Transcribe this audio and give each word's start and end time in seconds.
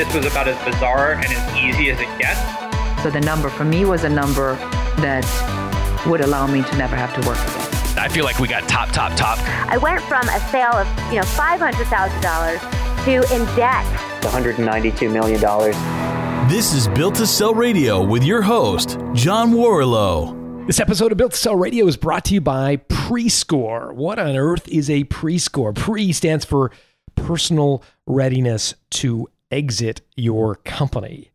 this 0.00 0.14
was 0.14 0.24
about 0.24 0.48
as 0.48 0.56
bizarre 0.64 1.12
and 1.12 1.26
as 1.26 1.56
easy 1.58 1.90
as 1.90 2.00
it 2.00 2.08
gets. 2.18 2.40
So 3.02 3.10
the 3.10 3.20
number 3.20 3.50
for 3.50 3.66
me 3.66 3.84
was 3.84 4.02
a 4.02 4.08
number 4.08 4.54
that 5.02 5.26
would 6.06 6.22
allow 6.22 6.46
me 6.46 6.62
to 6.62 6.76
never 6.78 6.96
have 6.96 7.12
to 7.20 7.28
work 7.28 7.36
again. 7.36 7.98
I 7.98 8.08
feel 8.08 8.24
like 8.24 8.38
we 8.38 8.48
got 8.48 8.66
top, 8.66 8.88
top, 8.92 9.14
top. 9.14 9.38
I 9.70 9.76
went 9.76 10.00
from 10.04 10.26
a 10.30 10.40
sale 10.48 10.72
of, 10.72 10.86
you 11.12 11.16
know, 11.16 11.26
$500,000 11.26 13.04
to 13.04 13.34
in 13.34 13.44
debt. 13.56 13.84
$192 14.22 15.12
million. 15.12 16.48
This 16.48 16.72
is 16.72 16.88
Built 16.88 17.16
to 17.16 17.26
Sell 17.26 17.54
Radio 17.54 18.02
with 18.02 18.24
your 18.24 18.40
host, 18.40 18.96
John 19.12 19.52
Warrillow. 19.52 20.66
This 20.66 20.80
episode 20.80 21.12
of 21.12 21.18
Built 21.18 21.32
to 21.32 21.38
Sell 21.38 21.56
Radio 21.56 21.86
is 21.86 21.98
brought 21.98 22.24
to 22.26 22.34
you 22.34 22.40
by 22.40 22.78
Prescore. 22.78 23.92
What 23.92 24.18
on 24.18 24.34
earth 24.34 24.66
is 24.68 24.88
a 24.88 25.04
Prescore? 25.04 25.74
Pre 25.74 26.10
stands 26.12 26.46
for 26.46 26.70
personal 27.16 27.82
readiness 28.06 28.74
to 28.92 29.28
exit 29.50 30.02
your 30.16 30.56
company. 30.56 31.30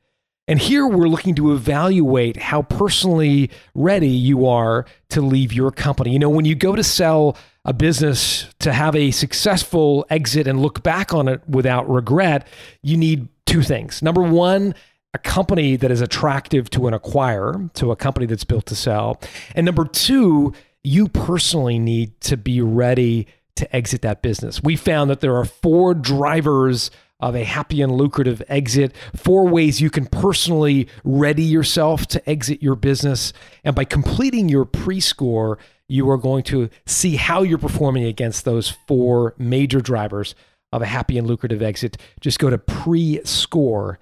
And 0.48 0.60
here 0.60 0.86
we're 0.86 1.08
looking 1.08 1.34
to 1.36 1.54
evaluate 1.54 2.38
how 2.38 2.62
personally 2.62 3.50
ready 3.74 4.10
you 4.10 4.46
are 4.46 4.86
to 5.10 5.22
leave 5.22 5.52
your 5.52 5.72
company. 5.72 6.12
You 6.12 6.20
know, 6.20 6.30
when 6.30 6.46
you 6.46 6.54
go 6.54 6.76
to 6.76 6.84
sell 6.84 7.36
a 7.64 7.74
business 7.74 8.46
to 8.60 8.72
have 8.72 8.96
a 8.96 9.10
successful 9.10 10.06
exit 10.12 10.46
and 10.46 10.62
look 10.62 10.84
back 10.84 11.16
on 11.16 11.28
it 11.28 11.42
without 11.50 11.90
regret, 11.90 12.48
you 12.84 12.96
need 12.96 13.28
two 13.48 13.64
things. 13.64 14.04
Number 14.04 14.22
one, 14.22 14.76
a 15.16 15.18
company 15.18 15.78
that 15.78 15.90
is 15.90 16.02
attractive 16.02 16.70
to 16.72 16.88
an 16.88 16.94
acquirer, 16.94 17.74
to 17.74 17.92
a 17.92 17.96
company 17.96 18.28
that's 18.28 18.44
built 18.44 18.68
to 18.68 18.76
sell. 18.76 19.20
And 19.56 19.66
number 19.66 19.86
two, 19.86 20.54
you 20.84 21.08
personally 21.08 21.80
need 21.80 22.22
to 22.22 22.38
be 22.38 22.62
ready 22.62 23.26
to 23.56 23.76
exit 23.76 24.02
that 24.04 24.22
business. 24.22 24.62
We 24.62 24.76
found 24.76 25.10
that 25.10 25.22
there 25.22 25.36
are 25.36 25.46
four 25.46 25.96
drivers 25.96 26.92
of 27.20 27.36
a 27.36 27.44
happy 27.44 27.82
and 27.82 27.92
lucrative 27.92 28.42
exit, 28.48 28.94
four 29.16 29.48
ways 29.48 29.82
you 29.82 29.90
can 29.90 30.06
personally 30.06 30.88
ready 31.04 31.44
yourself 31.44 32.06
to 32.08 32.30
exit 32.30 32.62
your 32.62 32.76
business. 32.76 33.34
And 33.64 33.76
by 33.76 33.86
completing 33.86 34.50
your 34.50 34.66
Prescore, 34.66 35.58
you 35.88 36.10
are 36.10 36.18
going 36.18 36.44
to 36.44 36.70
see 36.86 37.16
how 37.16 37.44
you're 37.44 37.58
performing 37.58 38.06
against 38.06 38.44
those 38.46 38.70
four 38.88 39.34
major 39.38 39.80
drivers 39.82 40.36
of 40.72 40.82
a 40.82 40.86
happy 40.86 41.18
and 41.18 41.28
lucrative 41.28 41.62
exit. 41.62 41.98
Just 42.20 42.40
go 42.40 42.50
to 42.50 42.58
prescore.com. 42.58 44.00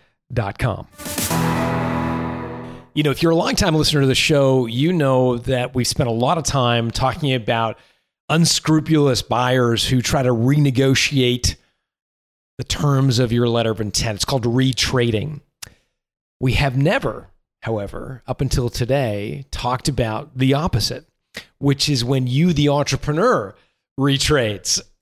You 2.96 3.02
know, 3.02 3.10
if 3.12 3.24
you're 3.24 3.32
a 3.32 3.36
longtime 3.36 3.76
listener 3.76 4.02
to 4.02 4.08
the 4.08 4.16
show, 4.16 4.68
you 4.68 4.94
know 4.94 5.38
that 5.40 5.74
we 5.76 5.84
spent 5.84 6.10
a 6.10 6.14
lot 6.14 6.38
of 6.38 6.44
time 6.44 6.92
talking 6.92 7.34
about 7.34 7.78
unscrupulous 8.30 9.22
buyers 9.22 9.88
who 9.88 10.02
try 10.02 10.24
to 10.24 10.30
renegotiate 10.30 11.56
the 12.58 12.64
terms 12.64 13.20
of 13.20 13.32
your 13.32 13.48
letter 13.48 13.72
of 13.72 13.82
intent. 13.82 14.16
It's 14.18 14.26
called 14.26 14.44
retrading. 14.44 15.42
We 16.40 16.54
have 16.54 16.78
never, 16.78 17.30
however, 17.62 18.22
up 18.28 18.42
until 18.42 18.70
today, 18.70 19.46
talked 19.52 19.88
about 19.88 20.38
the 20.38 20.54
opposite, 20.54 21.06
which 21.58 21.90
is 21.90 22.04
when 22.04 22.28
you, 22.28 22.54
the 22.54 22.70
entrepreneur, 22.70 23.56
retrades. 24.00 24.82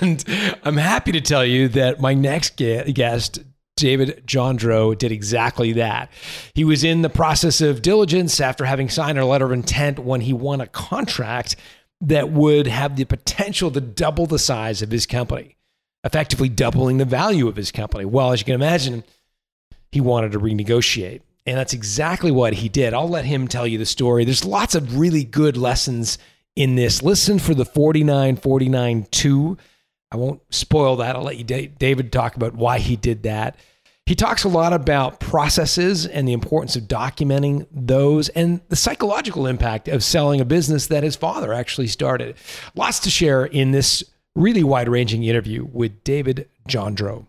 And 0.00 0.24
I'm 0.62 0.76
happy 0.76 1.12
to 1.12 1.20
tell 1.20 1.44
you 1.44 1.68
that 1.68 2.00
my 2.00 2.14
next 2.14 2.56
guest, 2.56 3.38
David 3.76 4.22
Jondreau, 4.26 4.96
did 4.96 5.10
exactly 5.10 5.72
that. 5.74 6.10
He 6.54 6.64
was 6.64 6.84
in 6.84 7.02
the 7.02 7.08
process 7.08 7.60
of 7.60 7.80
diligence 7.80 8.40
after 8.40 8.64
having 8.66 8.90
signed 8.90 9.18
a 9.18 9.24
letter 9.24 9.46
of 9.46 9.52
intent 9.52 9.98
when 9.98 10.20
he 10.20 10.32
won 10.32 10.60
a 10.60 10.66
contract 10.66 11.56
that 12.02 12.30
would 12.30 12.66
have 12.66 12.96
the 12.96 13.04
potential 13.04 13.70
to 13.70 13.80
double 13.80 14.26
the 14.26 14.38
size 14.38 14.82
of 14.82 14.90
his 14.90 15.06
company 15.06 15.57
effectively 16.04 16.48
doubling 16.48 16.98
the 16.98 17.04
value 17.04 17.48
of 17.48 17.56
his 17.56 17.72
company. 17.72 18.04
Well, 18.04 18.32
as 18.32 18.40
you 18.40 18.44
can 18.44 18.54
imagine, 18.54 19.04
he 19.90 20.00
wanted 20.00 20.32
to 20.32 20.40
renegotiate. 20.40 21.22
And 21.46 21.56
that's 21.56 21.72
exactly 21.72 22.30
what 22.30 22.52
he 22.52 22.68
did. 22.68 22.92
I'll 22.92 23.08
let 23.08 23.24
him 23.24 23.48
tell 23.48 23.66
you 23.66 23.78
the 23.78 23.86
story. 23.86 24.24
There's 24.24 24.44
lots 24.44 24.74
of 24.74 24.98
really 24.98 25.24
good 25.24 25.56
lessons 25.56 26.18
in 26.56 26.76
this. 26.76 27.02
Listen 27.02 27.38
for 27.38 27.54
the 27.54 27.64
49 27.64 28.36
49 28.36 29.06
2. 29.10 29.58
I 30.10 30.16
won't 30.16 30.42
spoil 30.50 30.96
that. 30.96 31.16
I'll 31.16 31.22
let 31.22 31.36
you, 31.36 31.44
David, 31.44 32.12
talk 32.12 32.36
about 32.36 32.54
why 32.54 32.78
he 32.78 32.96
did 32.96 33.22
that. 33.22 33.56
He 34.06 34.14
talks 34.14 34.44
a 34.44 34.48
lot 34.48 34.72
about 34.72 35.20
processes 35.20 36.06
and 36.06 36.26
the 36.26 36.32
importance 36.32 36.76
of 36.76 36.84
documenting 36.84 37.66
those 37.70 38.30
and 38.30 38.62
the 38.68 38.76
psychological 38.76 39.46
impact 39.46 39.86
of 39.86 40.02
selling 40.02 40.40
a 40.40 40.46
business 40.46 40.86
that 40.86 41.02
his 41.02 41.14
father 41.14 41.52
actually 41.52 41.88
started. 41.88 42.36
Lots 42.74 43.00
to 43.00 43.10
share 43.10 43.44
in 43.44 43.70
this 43.70 44.02
really 44.38 44.62
wide 44.62 44.88
ranging 44.88 45.24
interview 45.24 45.66
with 45.72 46.04
David 46.04 46.48
Jondreau. 46.68 47.26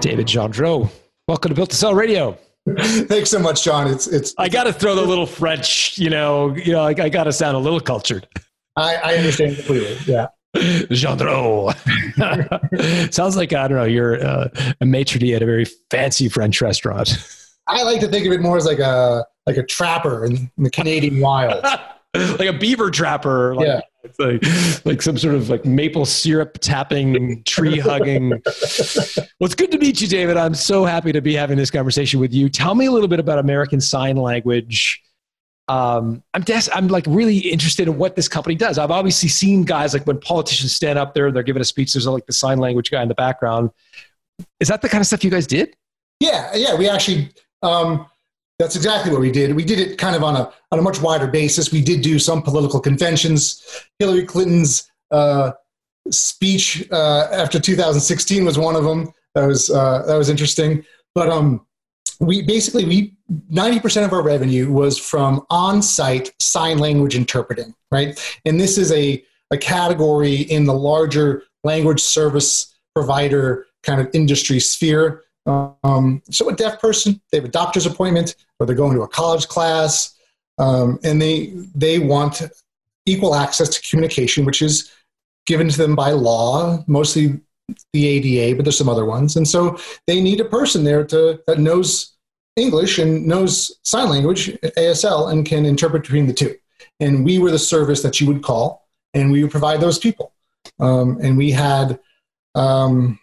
David 0.00 0.26
Jondreau, 0.26 0.90
welcome 1.28 1.48
to 1.48 1.54
Built 1.54 1.70
to 1.70 1.76
Sell 1.76 1.94
Radio. 1.94 2.36
Thanks 2.78 3.30
so 3.30 3.38
much, 3.38 3.64
John. 3.64 3.88
It's 3.88 4.06
it's. 4.06 4.34
I 4.36 4.48
got 4.48 4.64
to 4.64 4.72
throw 4.72 4.94
the 4.94 5.02
little 5.02 5.26
French, 5.26 5.96
you 5.96 6.10
know, 6.10 6.54
you 6.56 6.72
know, 6.72 6.82
I, 6.82 6.90
I 6.90 7.08
got 7.08 7.24
to 7.24 7.32
sound 7.32 7.56
a 7.56 7.60
little 7.60 7.80
cultured. 7.80 8.28
I, 8.76 8.96
I 8.96 9.14
understand 9.16 9.56
completely. 9.56 9.96
Yeah. 10.06 10.28
Gendreau. 10.56 11.72
Sounds 13.12 13.36
like 13.36 13.52
I 13.54 13.66
don't 13.66 13.78
know. 13.78 13.84
You're 13.84 14.24
uh, 14.24 14.48
a 14.80 14.84
maitre 14.84 15.18
d' 15.18 15.32
at 15.32 15.42
a 15.42 15.46
very 15.46 15.64
fancy 15.90 16.28
French 16.28 16.60
restaurant. 16.60 17.16
I 17.66 17.82
like 17.84 18.00
to 18.00 18.08
think 18.08 18.26
of 18.26 18.32
it 18.32 18.40
more 18.40 18.56
as 18.56 18.66
like 18.66 18.78
a 18.78 19.24
like 19.46 19.56
a 19.56 19.62
trapper 19.62 20.24
in, 20.24 20.50
the 20.56 20.70
Canadian 20.70 21.20
wild, 21.20 21.62
like 22.14 22.48
a 22.48 22.52
beaver 22.52 22.90
trapper. 22.90 23.54
Like, 23.54 23.66
yeah, 23.66 23.80
it's 24.04 24.18
like 24.18 24.84
like 24.84 25.02
some 25.02 25.18
sort 25.18 25.34
of 25.34 25.48
like 25.48 25.64
maple 25.64 26.04
syrup 26.04 26.58
tapping, 26.60 27.42
tree 27.44 27.78
hugging. 27.78 28.30
well, 28.30 28.40
it's 29.40 29.54
good 29.54 29.72
to 29.72 29.78
meet 29.78 30.00
you, 30.00 30.08
David. 30.08 30.36
I'm 30.36 30.54
so 30.54 30.84
happy 30.84 31.12
to 31.12 31.20
be 31.20 31.34
having 31.34 31.56
this 31.56 31.70
conversation 31.70 32.20
with 32.20 32.32
you. 32.32 32.48
Tell 32.48 32.74
me 32.74 32.86
a 32.86 32.90
little 32.90 33.08
bit 33.08 33.20
about 33.20 33.38
American 33.38 33.80
Sign 33.80 34.16
Language. 34.16 35.02
Um, 35.68 36.22
I'm 36.34 36.42
des- 36.42 36.70
I'm 36.74 36.88
like 36.88 37.04
really 37.06 37.38
interested 37.38 37.88
in 37.88 37.96
what 37.96 38.16
this 38.16 38.28
company 38.28 38.56
does. 38.56 38.78
I've 38.78 38.90
obviously 38.90 39.28
seen 39.28 39.64
guys 39.64 39.94
like 39.94 40.06
when 40.06 40.18
politicians 40.20 40.74
stand 40.74 40.98
up 40.98 41.14
there, 41.14 41.30
they're 41.30 41.42
giving 41.42 41.62
a 41.62 41.64
speech. 41.64 41.92
There's 41.92 42.06
like 42.06 42.26
the 42.26 42.32
sign 42.32 42.58
language 42.58 42.90
guy 42.90 43.02
in 43.02 43.08
the 43.08 43.14
background. 43.14 43.70
Is 44.60 44.68
that 44.68 44.82
the 44.82 44.88
kind 44.88 45.00
of 45.00 45.06
stuff 45.06 45.22
you 45.22 45.30
guys 45.30 45.46
did? 45.46 45.76
Yeah, 46.20 46.50
yeah. 46.54 46.74
We 46.74 46.88
actually 46.88 47.30
um, 47.62 48.06
that's 48.62 48.76
exactly 48.76 49.10
what 49.10 49.20
we 49.20 49.32
did. 49.32 49.56
We 49.56 49.64
did 49.64 49.80
it 49.80 49.98
kind 49.98 50.14
of 50.14 50.22
on 50.22 50.36
a 50.36 50.52
on 50.70 50.78
a 50.78 50.82
much 50.82 51.00
wider 51.00 51.26
basis. 51.26 51.72
We 51.72 51.82
did 51.82 52.00
do 52.00 52.18
some 52.18 52.42
political 52.42 52.78
conventions. 52.78 53.60
Hillary 53.98 54.24
Clinton's 54.24 54.88
uh, 55.10 55.52
speech 56.10 56.86
uh, 56.92 57.28
after 57.32 57.58
2016 57.58 58.44
was 58.44 58.58
one 58.58 58.76
of 58.76 58.84
them. 58.84 59.12
That 59.34 59.46
was 59.46 59.68
uh, 59.68 60.04
that 60.06 60.16
was 60.16 60.28
interesting. 60.28 60.84
But 61.14 61.28
um, 61.28 61.66
we 62.20 62.42
basically 62.42 62.84
we 62.84 63.16
90% 63.50 64.04
of 64.04 64.12
our 64.12 64.22
revenue 64.22 64.70
was 64.70 64.96
from 64.96 65.44
on-site 65.50 66.32
sign 66.38 66.78
language 66.78 67.16
interpreting, 67.16 67.74
right? 67.90 68.18
And 68.44 68.60
this 68.60 68.78
is 68.78 68.92
a 68.92 69.24
a 69.50 69.58
category 69.58 70.36
in 70.36 70.66
the 70.66 70.74
larger 70.74 71.42
language 71.64 72.00
service 72.00 72.72
provider 72.94 73.66
kind 73.82 74.00
of 74.00 74.08
industry 74.14 74.60
sphere 74.60 75.24
um, 75.46 76.22
so 76.30 76.48
a 76.48 76.54
deaf 76.54 76.80
person, 76.80 77.20
they 77.30 77.38
have 77.38 77.44
a 77.44 77.50
doctor's 77.50 77.86
appointment, 77.86 78.36
or 78.58 78.66
they're 78.66 78.76
going 78.76 78.94
to 78.94 79.02
a 79.02 79.08
college 79.08 79.48
class, 79.48 80.14
um, 80.58 80.98
and 81.02 81.20
they 81.20 81.52
they 81.74 81.98
want 81.98 82.42
equal 83.06 83.34
access 83.34 83.68
to 83.68 83.88
communication, 83.88 84.44
which 84.44 84.62
is 84.62 84.92
given 85.46 85.68
to 85.68 85.76
them 85.76 85.96
by 85.96 86.10
law, 86.10 86.84
mostly 86.86 87.40
the 87.92 88.06
ADA, 88.06 88.56
but 88.56 88.64
there's 88.64 88.78
some 88.78 88.88
other 88.88 89.04
ones, 89.04 89.36
and 89.36 89.46
so 89.46 89.78
they 90.06 90.20
need 90.20 90.40
a 90.40 90.44
person 90.44 90.84
there 90.84 91.04
to 91.04 91.40
that 91.46 91.58
knows 91.58 92.12
English 92.56 92.98
and 92.98 93.26
knows 93.26 93.78
sign 93.82 94.10
language, 94.10 94.48
ASL, 94.76 95.32
and 95.32 95.46
can 95.46 95.64
interpret 95.64 96.02
between 96.02 96.26
the 96.26 96.34
two. 96.34 96.54
And 97.00 97.24
we 97.24 97.38
were 97.38 97.50
the 97.50 97.58
service 97.58 98.02
that 98.02 98.20
you 98.20 98.26
would 98.28 98.42
call, 98.42 98.86
and 99.14 99.32
we 99.32 99.42
would 99.42 99.50
provide 99.50 99.80
those 99.80 99.98
people. 99.98 100.32
Um, 100.78 101.18
and 101.20 101.36
we 101.36 101.50
had 101.50 101.98
um, 102.54 103.18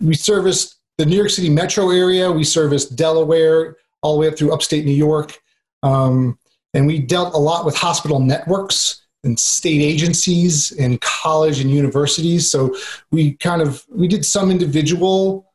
we 0.00 0.14
serviced 0.14 0.79
the 1.00 1.06
New 1.06 1.16
York 1.16 1.30
City 1.30 1.48
metro 1.48 1.88
area. 1.90 2.30
We 2.30 2.44
serviced 2.44 2.94
Delaware 2.94 3.78
all 4.02 4.14
the 4.14 4.20
way 4.20 4.28
up 4.28 4.36
through 4.36 4.52
upstate 4.52 4.84
New 4.84 4.92
York. 4.92 5.40
Um, 5.82 6.38
and 6.74 6.86
we 6.86 6.98
dealt 6.98 7.32
a 7.32 7.38
lot 7.38 7.64
with 7.64 7.74
hospital 7.74 8.20
networks 8.20 9.00
and 9.24 9.40
state 9.40 9.80
agencies 9.80 10.72
and 10.72 11.00
college 11.00 11.58
and 11.58 11.70
universities. 11.70 12.50
So 12.50 12.76
we 13.10 13.32
kind 13.32 13.62
of 13.62 13.82
we 13.90 14.08
did 14.08 14.26
some 14.26 14.50
individual 14.50 15.50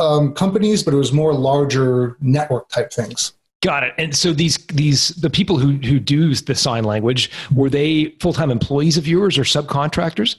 um, 0.00 0.34
companies, 0.34 0.82
but 0.82 0.92
it 0.92 0.96
was 0.96 1.12
more 1.12 1.32
larger 1.32 2.16
network 2.20 2.68
type 2.68 2.92
things. 2.92 3.34
Got 3.62 3.84
it. 3.84 3.94
And 3.96 4.14
so 4.14 4.32
these 4.32 4.56
these 4.66 5.10
the 5.10 5.30
people 5.30 5.56
who 5.56 5.76
who 5.86 6.00
do 6.00 6.34
the 6.34 6.54
sign 6.56 6.82
language 6.82 7.30
were 7.54 7.70
they 7.70 8.16
full 8.20 8.32
time 8.32 8.50
employees 8.50 8.96
of 8.96 9.06
yours 9.06 9.38
or 9.38 9.44
subcontractors? 9.44 10.36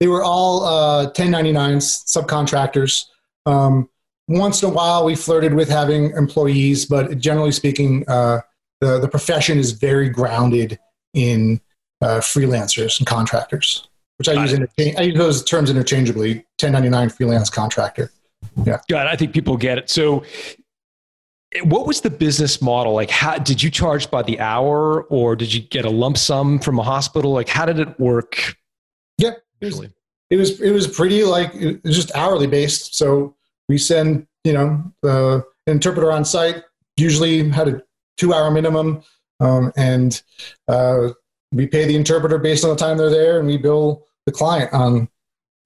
They 0.00 0.08
were 0.08 0.24
all 0.24 0.64
uh, 0.64 1.10
1099s, 1.12 2.06
subcontractors. 2.06 3.04
Um, 3.46 3.88
once 4.28 4.62
in 4.62 4.70
a 4.70 4.72
while, 4.72 5.04
we 5.04 5.14
flirted 5.14 5.54
with 5.54 5.68
having 5.68 6.10
employees, 6.12 6.86
but 6.86 7.18
generally 7.18 7.52
speaking, 7.52 8.04
uh, 8.08 8.40
the, 8.80 8.98
the 8.98 9.08
profession 9.08 9.58
is 9.58 9.72
very 9.72 10.08
grounded 10.08 10.78
in 11.12 11.60
uh, 12.00 12.20
freelancers 12.20 12.98
and 12.98 13.06
contractors, 13.06 13.88
which 14.18 14.28
I 14.28 14.34
use, 14.42 14.52
interchange, 14.52 14.96
I 14.96 15.02
use 15.02 15.18
those 15.18 15.44
terms 15.44 15.70
interchangeably 15.70 16.36
1099 16.60 17.10
freelance 17.10 17.50
contractor. 17.50 18.10
Yeah. 18.64 18.80
God, 18.88 19.06
I 19.06 19.16
think 19.16 19.32
people 19.32 19.56
get 19.56 19.78
it. 19.78 19.90
So, 19.90 20.24
what 21.62 21.86
was 21.86 22.00
the 22.00 22.10
business 22.10 22.60
model? 22.60 22.94
Like, 22.94 23.10
how 23.10 23.38
did 23.38 23.62
you 23.62 23.70
charge 23.70 24.10
by 24.10 24.22
the 24.22 24.40
hour 24.40 25.04
or 25.04 25.36
did 25.36 25.54
you 25.54 25.60
get 25.60 25.84
a 25.84 25.90
lump 25.90 26.18
sum 26.18 26.58
from 26.58 26.78
a 26.78 26.82
hospital? 26.82 27.32
Like, 27.32 27.48
how 27.48 27.64
did 27.64 27.78
it 27.78 27.98
work? 28.00 28.56
Yeah. 29.18 29.32
Was, 29.62 29.86
it 30.34 30.36
was, 30.36 30.60
it 30.60 30.72
was 30.72 30.88
pretty 30.88 31.22
like, 31.22 31.54
it 31.54 31.80
was 31.84 31.94
just 31.94 32.14
hourly 32.16 32.48
based. 32.48 32.96
So 32.96 33.36
we 33.68 33.78
send, 33.78 34.26
you 34.42 34.52
know, 34.52 34.92
uh, 35.04 35.36
an 35.36 35.42
interpreter 35.76 36.10
on 36.10 36.24
site, 36.24 36.64
usually 36.96 37.48
had 37.48 37.68
a 37.68 37.82
two 38.16 38.34
hour 38.34 38.50
minimum. 38.50 39.02
Um, 39.38 39.72
and 39.76 40.20
uh, 40.66 41.10
we 41.52 41.68
pay 41.68 41.84
the 41.84 41.94
interpreter 41.94 42.38
based 42.38 42.64
on 42.64 42.70
the 42.70 42.76
time 42.76 42.98
they're 42.98 43.10
there 43.10 43.38
and 43.38 43.46
we 43.46 43.56
bill 43.56 44.06
the 44.26 44.32
client 44.32 44.72
on 44.72 45.08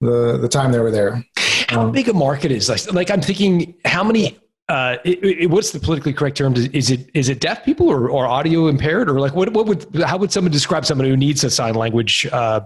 the, 0.01 0.37
the 0.37 0.47
time 0.47 0.71
they 0.71 0.79
were 0.79 0.91
there. 0.91 1.23
How 1.67 1.81
um, 1.81 1.91
big 1.91 2.09
a 2.09 2.13
market 2.13 2.51
is 2.51 2.69
like, 2.69 2.93
like 2.93 3.09
I'm 3.09 3.21
thinking 3.21 3.73
how 3.85 4.03
many 4.03 4.37
uh, 4.69 4.97
it, 5.03 5.23
it, 5.23 5.47
what's 5.47 5.71
the 5.71 5.79
politically 5.79 6.13
correct 6.13 6.37
term? 6.37 6.53
Is 6.55 6.91
it 6.91 7.09
is 7.15 7.27
it 7.27 7.39
deaf 7.39 7.65
people 7.65 7.89
or, 7.89 8.07
or 8.07 8.27
audio 8.27 8.67
impaired 8.67 9.09
or 9.09 9.19
like 9.19 9.33
what 9.33 9.51
what 9.51 9.65
would 9.65 9.87
how 10.03 10.17
would 10.17 10.31
someone 10.31 10.51
describe 10.51 10.85
someone 10.85 11.07
who 11.07 11.17
needs 11.17 11.43
a 11.43 11.49
sign 11.49 11.73
language 11.73 12.27
uh, 12.31 12.61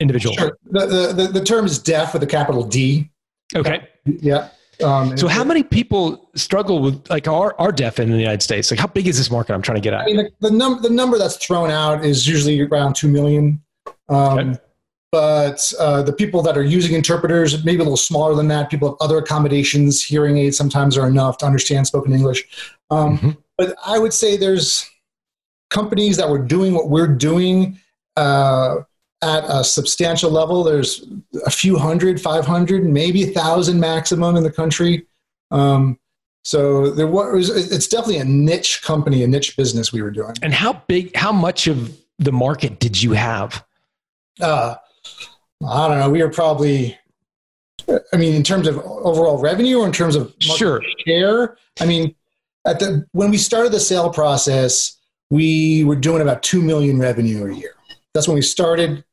individual? 0.00 0.34
Sure. 0.36 0.58
The, 0.70 1.12
the 1.12 1.28
the 1.32 1.44
term 1.44 1.66
is 1.66 1.78
deaf 1.78 2.12
with 2.12 2.22
a 2.22 2.26
capital 2.26 2.62
D. 2.62 3.10
Okay. 3.54 3.88
Yeah. 4.04 4.48
Um, 4.84 5.16
so 5.16 5.26
how 5.26 5.42
many 5.42 5.64
people 5.64 6.30
struggle 6.36 6.80
with 6.80 7.08
like 7.10 7.26
are 7.26 7.54
are 7.58 7.72
deaf 7.72 7.98
in 7.98 8.10
the 8.10 8.18
United 8.18 8.42
States? 8.42 8.70
Like 8.70 8.78
how 8.78 8.86
big 8.86 9.08
is 9.08 9.18
this 9.18 9.30
market? 9.30 9.54
I'm 9.54 9.62
trying 9.62 9.76
to 9.76 9.82
get 9.82 9.94
at. 9.94 10.02
I 10.02 10.06
mean, 10.06 10.16
the, 10.16 10.30
the 10.40 10.50
number 10.50 10.82
the 10.82 10.90
number 10.90 11.18
that's 11.18 11.36
thrown 11.36 11.70
out 11.70 12.04
is 12.04 12.28
usually 12.28 12.60
around 12.62 12.94
two 12.94 13.08
million. 13.08 13.62
Um, 14.08 14.38
okay 14.38 14.58
but 15.10 15.72
uh, 15.78 16.02
the 16.02 16.12
people 16.12 16.42
that 16.42 16.56
are 16.56 16.62
using 16.62 16.94
interpreters 16.94 17.64
maybe 17.64 17.80
a 17.80 17.82
little 17.82 17.96
smaller 17.96 18.34
than 18.34 18.48
that 18.48 18.70
people 18.70 18.90
have 18.90 18.96
other 19.00 19.18
accommodations 19.18 20.02
hearing 20.02 20.36
aids 20.36 20.56
sometimes 20.56 20.98
are 20.98 21.08
enough 21.08 21.38
to 21.38 21.46
understand 21.46 21.86
spoken 21.86 22.12
english 22.12 22.44
um, 22.90 23.16
mm-hmm. 23.16 23.30
but 23.56 23.74
i 23.86 23.98
would 23.98 24.12
say 24.12 24.36
there's 24.36 24.88
companies 25.70 26.16
that 26.16 26.28
were 26.28 26.38
doing 26.38 26.74
what 26.74 26.88
we're 26.88 27.06
doing 27.06 27.78
uh, 28.16 28.76
at 29.22 29.44
a 29.48 29.64
substantial 29.64 30.30
level 30.30 30.62
there's 30.62 31.04
a 31.44 31.50
few 31.50 31.76
hundred 31.76 32.20
500 32.20 32.84
maybe 32.84 33.24
a 33.24 33.32
thousand 33.32 33.80
maximum 33.80 34.36
in 34.36 34.44
the 34.44 34.52
country 34.52 35.06
um, 35.50 35.98
so 36.44 36.90
there 36.90 37.06
was 37.06 37.50
it's 37.50 37.88
definitely 37.88 38.18
a 38.18 38.24
niche 38.24 38.82
company 38.82 39.24
a 39.24 39.26
niche 39.26 39.56
business 39.56 39.92
we 39.92 40.02
were 40.02 40.10
doing 40.10 40.34
and 40.42 40.54
how 40.54 40.72
big 40.86 41.14
how 41.16 41.32
much 41.32 41.66
of 41.66 41.96
the 42.18 42.32
market 42.32 42.78
did 42.78 43.02
you 43.02 43.12
have 43.12 43.64
uh, 44.40 44.74
I 45.66 45.88
don't 45.88 45.98
know. 45.98 46.10
We 46.10 46.22
were 46.22 46.30
probably, 46.30 46.96
I 48.12 48.16
mean, 48.16 48.34
in 48.34 48.42
terms 48.42 48.68
of 48.68 48.78
overall 48.78 49.38
revenue 49.38 49.78
or 49.78 49.86
in 49.86 49.92
terms 49.92 50.14
of 50.14 50.34
sure 50.38 50.82
share. 51.06 51.56
I 51.80 51.86
mean, 51.86 52.14
at 52.66 52.78
the 52.78 53.06
when 53.12 53.30
we 53.30 53.38
started 53.38 53.72
the 53.72 53.80
sale 53.80 54.10
process, 54.10 54.96
we 55.30 55.84
were 55.84 55.96
doing 55.96 56.22
about 56.22 56.42
two 56.42 56.62
million 56.62 56.98
revenue 56.98 57.50
a 57.50 57.54
year. 57.54 57.74
That's 58.14 58.28
when 58.28 58.36
we 58.36 58.42
started, 58.42 59.04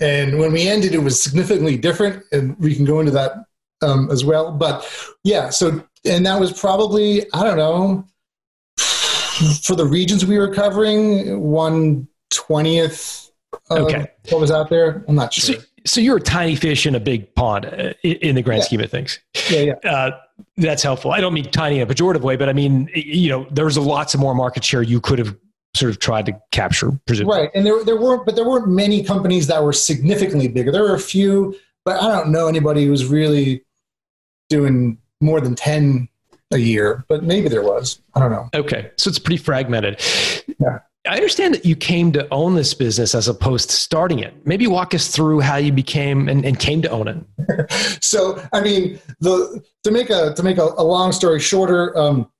and 0.00 0.38
when 0.38 0.52
we 0.52 0.68
ended, 0.68 0.94
it 0.94 1.02
was 1.02 1.22
significantly 1.22 1.76
different, 1.76 2.24
and 2.32 2.58
we 2.58 2.74
can 2.74 2.84
go 2.84 3.00
into 3.00 3.12
that 3.12 3.32
um, 3.82 4.10
as 4.10 4.24
well. 4.24 4.52
But 4.52 4.88
yeah, 5.24 5.50
so 5.50 5.82
and 6.04 6.24
that 6.26 6.38
was 6.38 6.58
probably 6.58 7.26
I 7.32 7.44
don't 7.44 7.56
know 7.56 8.06
for 9.62 9.76
the 9.76 9.86
regions 9.86 10.24
we 10.24 10.38
were 10.38 10.52
covering 10.52 11.40
one 11.40 12.08
twentieth 12.30 13.28
okay. 13.70 14.06
what 14.30 14.40
was 14.40 14.50
out 14.50 14.70
there? 14.70 15.04
I'm 15.08 15.14
not 15.14 15.32
sure. 15.32 15.56
So, 15.56 15.62
so 15.84 16.00
you're 16.00 16.18
a 16.18 16.20
tiny 16.20 16.56
fish 16.56 16.86
in 16.86 16.94
a 16.94 17.00
big 17.00 17.34
pond 17.34 17.66
uh, 17.66 17.94
in 18.02 18.34
the 18.34 18.42
grand 18.42 18.60
yeah. 18.60 18.64
scheme 18.64 18.80
of 18.80 18.90
things. 18.90 19.20
Yeah, 19.50 19.60
yeah. 19.60 19.90
Uh, 19.90 20.10
that's 20.56 20.82
helpful. 20.82 21.12
I 21.12 21.20
don't 21.20 21.34
mean 21.34 21.50
tiny 21.50 21.80
in 21.80 21.88
a 21.88 21.92
pejorative 21.92 22.20
way, 22.20 22.36
but 22.36 22.48
I 22.48 22.52
mean, 22.52 22.90
you 22.94 23.30
know, 23.30 23.46
there's 23.50 23.78
lots 23.78 24.14
of 24.14 24.20
more 24.20 24.34
market 24.34 24.64
share 24.64 24.82
you 24.82 25.00
could 25.00 25.18
have 25.18 25.36
sort 25.74 25.90
of 25.90 25.98
tried 25.98 26.26
to 26.26 26.40
capture, 26.50 26.98
presumably. 27.06 27.40
Right, 27.40 27.50
and 27.54 27.64
there 27.64 27.84
there 27.84 28.00
weren't, 28.00 28.26
but 28.26 28.36
there 28.36 28.48
weren't 28.48 28.68
many 28.68 29.02
companies 29.02 29.46
that 29.48 29.62
were 29.62 29.72
significantly 29.72 30.48
bigger. 30.48 30.72
There 30.72 30.82
were 30.82 30.94
a 30.94 31.00
few, 31.00 31.56
but 31.84 32.02
I 32.02 32.08
don't 32.08 32.30
know 32.30 32.48
anybody 32.48 32.84
who 32.84 32.90
was 32.90 33.06
really 33.06 33.64
doing 34.48 34.98
more 35.20 35.40
than 35.40 35.54
ten 35.54 36.08
a 36.50 36.58
year. 36.58 37.04
But 37.08 37.24
maybe 37.24 37.48
there 37.48 37.62
was. 37.62 38.00
I 38.14 38.20
don't 38.20 38.30
know. 38.30 38.48
Okay, 38.54 38.90
so 38.96 39.08
it's 39.08 39.18
pretty 39.18 39.42
fragmented. 39.42 40.00
Yeah. 40.58 40.80
I 41.06 41.14
understand 41.14 41.54
that 41.54 41.64
you 41.64 41.74
came 41.74 42.12
to 42.12 42.28
own 42.30 42.54
this 42.54 42.74
business 42.74 43.14
as 43.14 43.28
opposed 43.28 43.70
to 43.70 43.76
starting 43.76 44.18
it. 44.18 44.34
Maybe 44.46 44.66
walk 44.66 44.94
us 44.94 45.08
through 45.08 45.40
how 45.40 45.56
you 45.56 45.72
became 45.72 46.28
and, 46.28 46.44
and 46.44 46.58
came 46.58 46.82
to 46.82 46.90
own 46.90 47.08
it. 47.08 48.02
so, 48.04 48.42
I 48.52 48.60
mean, 48.60 48.98
the 49.20 49.62
to 49.84 49.90
make 49.90 50.10
a 50.10 50.34
to 50.34 50.42
make 50.42 50.58
a, 50.58 50.64
a 50.76 50.84
long 50.84 51.12
story 51.12 51.40
shorter, 51.40 51.96
um, 51.96 52.30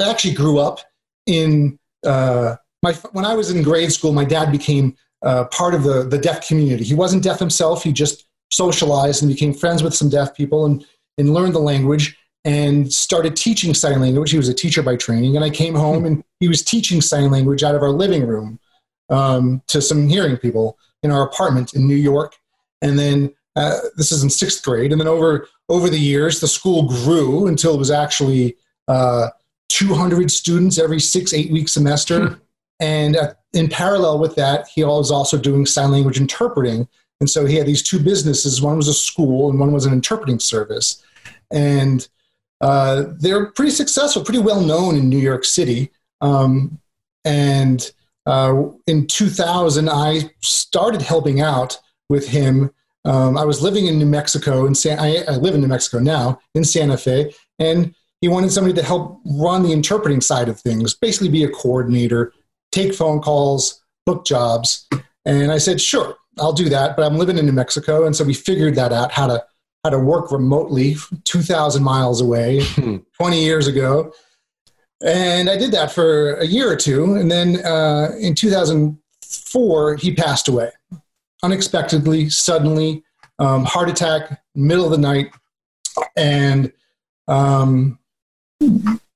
I 0.00 0.10
actually 0.10 0.34
grew 0.34 0.58
up 0.58 0.80
in 1.26 1.78
uh, 2.04 2.56
my 2.86 2.92
when 3.12 3.24
I 3.24 3.34
was 3.34 3.50
in 3.50 3.62
grade 3.62 3.92
school. 3.92 4.12
My 4.12 4.24
dad 4.24 4.52
became 4.52 4.96
uh, 5.22 5.44
part 5.46 5.74
of 5.74 5.82
the 5.82 6.04
the 6.04 6.18
deaf 6.18 6.46
community. 6.46 6.84
He 6.84 6.94
wasn't 6.94 7.22
deaf 7.22 7.38
himself. 7.38 7.82
He 7.82 7.92
just 7.92 8.26
socialized 8.50 9.22
and 9.22 9.32
became 9.32 9.52
friends 9.52 9.82
with 9.82 9.94
some 9.94 10.08
deaf 10.08 10.36
people 10.36 10.66
and 10.66 10.84
and 11.18 11.34
learned 11.34 11.54
the 11.54 11.60
language 11.60 12.16
and 12.44 12.92
started 12.92 13.36
teaching 13.36 13.74
sign 13.74 14.00
language. 14.00 14.30
He 14.30 14.36
was 14.36 14.48
a 14.48 14.54
teacher 14.54 14.82
by 14.82 14.96
training, 14.96 15.36
and 15.36 15.44
I 15.44 15.50
came 15.50 15.74
home 15.74 16.04
and 16.04 16.22
he 16.40 16.48
was 16.48 16.62
teaching 16.62 17.00
sign 17.00 17.30
language 17.30 17.62
out 17.62 17.74
of 17.74 17.82
our 17.82 17.90
living 17.90 18.26
room 18.26 18.60
um, 19.10 19.62
to 19.68 19.82
some 19.82 20.08
hearing 20.08 20.36
people 20.36 20.78
in 21.02 21.10
our 21.10 21.22
apartment 21.22 21.74
in 21.74 21.86
New 21.86 21.96
York. 21.96 22.36
And 22.82 22.98
then 22.98 23.34
uh, 23.56 23.78
this 23.96 24.12
is 24.12 24.22
in 24.22 24.30
sixth 24.30 24.62
grade, 24.64 24.92
and 24.92 25.00
then 25.00 25.08
over 25.08 25.48
over 25.68 25.88
the 25.90 25.98
years, 25.98 26.40
the 26.40 26.48
school 26.48 26.88
grew 26.88 27.48
until 27.48 27.74
it 27.74 27.78
was 27.78 27.90
actually 27.90 28.56
uh, 28.86 29.28
200 29.70 30.30
students 30.30 30.78
every 30.78 31.00
six 31.00 31.32
eight 31.32 31.50
week 31.50 31.68
semester. 31.68 32.38
And 32.80 33.16
uh, 33.16 33.34
in 33.52 33.68
parallel 33.68 34.18
with 34.18 34.34
that, 34.36 34.68
he 34.68 34.84
was 34.84 35.10
also 35.10 35.38
doing 35.38 35.66
sign 35.66 35.90
language 35.90 36.20
interpreting. 36.20 36.88
And 37.20 37.30
so 37.30 37.46
he 37.46 37.56
had 37.56 37.66
these 37.66 37.82
two 37.82 37.98
businesses. 37.98 38.60
One 38.60 38.76
was 38.76 38.88
a 38.88 38.94
school, 38.94 39.48
and 39.48 39.58
one 39.58 39.72
was 39.72 39.86
an 39.86 39.92
interpreting 39.92 40.38
service. 40.38 41.02
And 41.50 42.06
uh, 42.60 43.04
they're 43.18 43.46
pretty 43.46 43.70
successful, 43.70 44.24
pretty 44.24 44.40
well 44.40 44.60
known 44.60 44.96
in 44.96 45.08
New 45.08 45.18
York 45.18 45.44
City. 45.44 45.90
Um, 46.20 46.78
and 47.24 47.90
uh, 48.26 48.64
in 48.86 49.06
2000, 49.06 49.88
I 49.88 50.30
started 50.40 51.02
helping 51.02 51.40
out 51.40 51.78
with 52.08 52.28
him. 52.28 52.70
Um, 53.04 53.38
I 53.38 53.44
was 53.44 53.62
living 53.62 53.86
in 53.86 53.98
New 53.98 54.06
Mexico, 54.06 54.66
and 54.66 54.76
I, 54.98 55.24
I 55.28 55.36
live 55.36 55.54
in 55.54 55.60
New 55.60 55.68
Mexico 55.68 55.98
now, 55.98 56.40
in 56.54 56.64
Santa 56.64 56.98
Fe, 56.98 57.32
and 57.58 57.94
he 58.20 58.28
wanted 58.28 58.50
somebody 58.50 58.74
to 58.74 58.82
help 58.82 59.20
run 59.24 59.62
the 59.62 59.72
interpreting 59.72 60.20
side 60.20 60.48
of 60.48 60.60
things, 60.60 60.94
basically 60.94 61.28
be 61.28 61.44
a 61.44 61.48
coordinator, 61.48 62.32
take 62.76 62.94
phone 62.94 63.20
calls, 63.20 63.82
book 64.04 64.26
jobs. 64.26 64.86
And 65.24 65.50
I 65.50 65.58
said, 65.58 65.80
sure, 65.80 66.16
I'll 66.38 66.52
do 66.52 66.68
that, 66.68 66.96
but 66.96 67.04
I'm 67.04 67.16
living 67.16 67.38
in 67.38 67.46
New 67.46 67.52
Mexico. 67.52 68.06
And 68.06 68.14
so 68.14 68.24
we 68.24 68.34
figured 68.34 68.74
that 68.76 68.92
out, 68.92 69.12
how 69.12 69.26
to 69.26 69.44
how 69.84 69.90
to 69.90 69.98
work 69.98 70.32
remotely 70.32 70.96
2,000 71.24 71.82
miles 71.82 72.20
away 72.20 72.64
hmm. 72.64 72.96
20 73.16 73.44
years 73.44 73.68
ago. 73.68 74.12
And 75.04 75.48
I 75.48 75.56
did 75.56 75.70
that 75.72 75.92
for 75.92 76.34
a 76.34 76.46
year 76.46 76.70
or 76.70 76.76
two. 76.76 77.14
And 77.14 77.30
then 77.30 77.64
uh, 77.64 78.10
in 78.18 78.34
2004, 78.34 79.96
he 79.96 80.14
passed 80.14 80.48
away 80.48 80.70
unexpectedly, 81.42 82.30
suddenly, 82.30 83.04
um, 83.38 83.64
heart 83.64 83.88
attack, 83.88 84.42
middle 84.54 84.86
of 84.86 84.90
the 84.90 84.98
night. 84.98 85.30
And 86.16 86.72
um, 87.28 87.98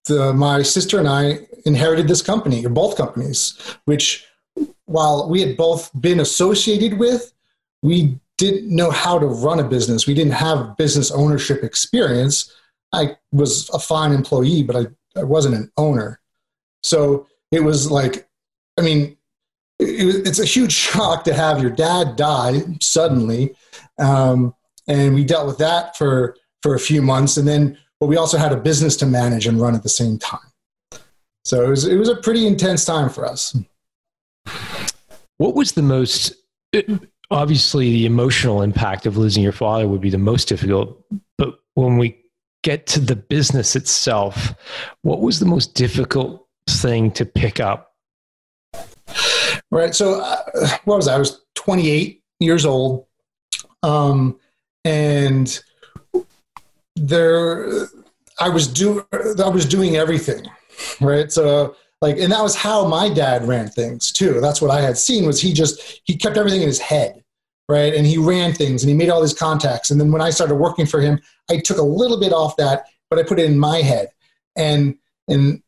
the, 0.07 0.33
my 0.33 0.63
sister 0.63 0.99
and 0.99 1.09
I 1.09 1.41
inherited 1.65 2.09
this 2.09 2.23
company, 2.23 2.65
or 2.65 2.71
both 2.71 2.97
companies, 2.97 3.59
which 3.85 4.27
while 4.87 5.29
we 5.29 5.41
had 5.41 5.57
both 5.57 5.91
been 6.01 6.21
associated 6.21 6.99
with, 6.99 7.33
we 7.83 8.19
didn't 8.39 8.75
know 8.75 8.91
how 8.91 9.19
to 9.19 9.27
run 9.27 9.61
a 9.61 9.65
business. 9.65 10.07
We 10.07 10.15
didn't 10.15 10.33
have 10.33 10.77
business 10.77 11.11
ownership 11.11 11.63
experience. 11.63 12.55
I 12.93 13.17
was 13.33 13.69
a 13.71 13.79
fine 13.79 14.13
employee, 14.13 14.63
but 14.63 14.77
I, 14.77 15.21
I 15.21 15.25
wasn't 15.25 15.57
an 15.57 15.71
owner. 15.77 16.21
So 16.83 17.27
it 17.53 17.63
was 17.63 17.91
like, 17.91 18.29
I 18.79 18.83
mean, 18.83 19.17
it, 19.79 20.27
it's 20.27 20.39
a 20.39 20.45
huge 20.45 20.73
shock 20.89 21.25
to 21.25 21.35
have 21.35 21.61
your 21.61 21.71
dad 21.71 22.17
die 22.17 22.63
suddenly. 22.81 23.55
Um, 23.99 24.55
and 24.89 25.15
we 25.15 25.25
dealt 25.25 25.47
with 25.47 25.59
that 25.59 25.97
for, 25.97 26.37
for 26.63 26.75
a 26.75 26.81
few 26.81 27.03
months. 27.03 27.37
And 27.37 27.47
then, 27.47 27.79
but 28.01 28.07
we 28.07 28.17
also 28.17 28.39
had 28.39 28.53
a 28.53 28.57
business 28.57 28.97
to 28.97 29.07
manage 29.07 29.47
and 29.47 29.61
run 29.61 29.75
at 29.75 29.83
the 29.83 29.89
same 29.89 30.19
time. 30.19 30.41
So 31.45 31.65
it 31.65 31.69
was, 31.69 31.87
it 31.87 31.97
was 31.97 32.09
a 32.09 32.17
pretty 32.17 32.47
intense 32.47 32.85
time 32.85 33.09
for 33.09 33.27
us. 33.27 33.57
What 35.39 35.55
was 35.55 35.73
the 35.73 35.83
most, 35.83 36.35
obviously 37.31 37.91
the 37.93 38.07
emotional 38.07 38.63
impact 38.63 39.07
of 39.07 39.17
losing 39.17 39.43
your 39.43 39.53
father 39.53 39.87
would 39.87 40.01
be 40.01 40.11
the 40.11 40.19
most 40.19 40.49
difficult 40.49 41.03
but 41.39 41.61
when 41.75 41.97
we 41.97 42.17
get 42.63 42.87
to 42.87 43.01
the 43.01 43.17
business 43.17 43.75
itself 43.75 44.55
what 45.03 45.21
was 45.21 45.41
the 45.41 45.47
most 45.47 45.75
difficult 45.75 46.47
thing 46.69 47.11
to 47.11 47.25
pick 47.25 47.59
up 47.61 47.91
right? 49.71 49.95
So, 49.95 50.21
uh, 50.21 50.37
what 50.85 50.97
was 50.97 51.09
I? 51.09 51.17
I 51.17 51.19
was 51.19 51.43
28 51.55 52.23
years 52.39 52.65
old, 52.65 53.07
um, 53.83 54.39
and 54.85 55.63
there, 57.01 57.89
I 58.39 58.49
was 58.49 58.67
do 58.67 59.05
I 59.13 59.49
was 59.49 59.67
doing 59.67 59.97
everything, 59.97 60.47
right? 61.01 61.31
So, 61.33 61.77
like, 62.01 62.19
and 62.19 62.33
that 62.33 62.43
was 62.43 62.55
how 62.55 62.87
my 62.87 63.13
dad 63.13 63.47
ran 63.47 63.69
things 63.69 64.13
too. 64.13 64.41
That's 64.41 64.63
what 64.63 64.71
I 64.71 64.81
had 64.81 64.97
seen 64.97 65.27
was 65.27 65.41
he 65.41 65.53
just 65.53 66.01
he 66.05 66.17
kept 66.17 66.37
everything 66.37 66.63
in 66.63 66.69
his 66.69 66.79
head, 66.79 67.23
right? 67.69 67.95
And 67.95 68.07
he 68.07 68.19
ran 68.19 68.53
things 68.53 68.83
and 68.83 68.91
he 68.91 68.97
made 68.97 69.11
all 69.11 69.21
these 69.21 69.35
contacts. 69.35 69.91
And 69.91 70.01
then 70.01 70.13
when 70.13 70.23
I 70.23 70.31
started 70.31 70.57
working 70.57 70.87
for 70.87 71.01
him, 71.01 71.21
I 71.51 71.59
took 71.59 71.79
a 71.79 71.83
little 71.83 72.21
bit 72.21 72.33
off 72.33 72.57
that, 72.57 72.87
but 73.09 73.19
I 73.19 73.23
put 73.23 73.39
it 73.39 73.47
in 73.47 73.59
my 73.59 73.79
head, 73.79 74.09
and 74.57 74.97
and 75.29 75.63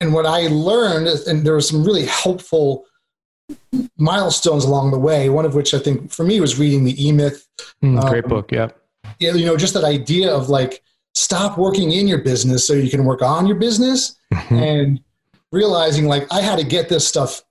and 0.00 0.14
what 0.14 0.26
I 0.26 0.48
learned, 0.48 1.08
and 1.26 1.44
there 1.44 1.52
were 1.52 1.60
some 1.60 1.84
really 1.84 2.06
helpful 2.06 2.86
milestones 3.98 4.64
along 4.64 4.90
the 4.90 4.98
way. 4.98 5.28
One 5.28 5.44
of 5.44 5.54
which 5.54 5.74
I 5.74 5.78
think 5.78 6.10
for 6.10 6.24
me 6.24 6.40
was 6.40 6.58
reading 6.58 6.84
the 6.84 7.06
E 7.06 7.12
Myth. 7.12 7.46
Mm, 7.82 8.00
great 8.08 8.24
um, 8.24 8.30
book, 8.30 8.52
yeah. 8.52 8.70
Yeah, 9.18 9.34
you 9.34 9.46
know, 9.46 9.56
just 9.56 9.74
that 9.74 9.84
idea 9.84 10.32
of 10.32 10.48
like 10.48 10.82
stop 11.14 11.58
working 11.58 11.92
in 11.92 12.08
your 12.08 12.18
business 12.18 12.66
so 12.66 12.72
you 12.72 12.90
can 12.90 13.04
work 13.04 13.22
on 13.22 13.46
your 13.46 13.56
business, 13.56 14.16
mm-hmm. 14.32 14.54
and 14.54 15.00
realizing 15.52 16.06
like 16.06 16.26
I 16.32 16.40
had 16.40 16.58
to 16.58 16.64
get 16.64 16.88
this 16.88 17.06
stuff 17.06 17.42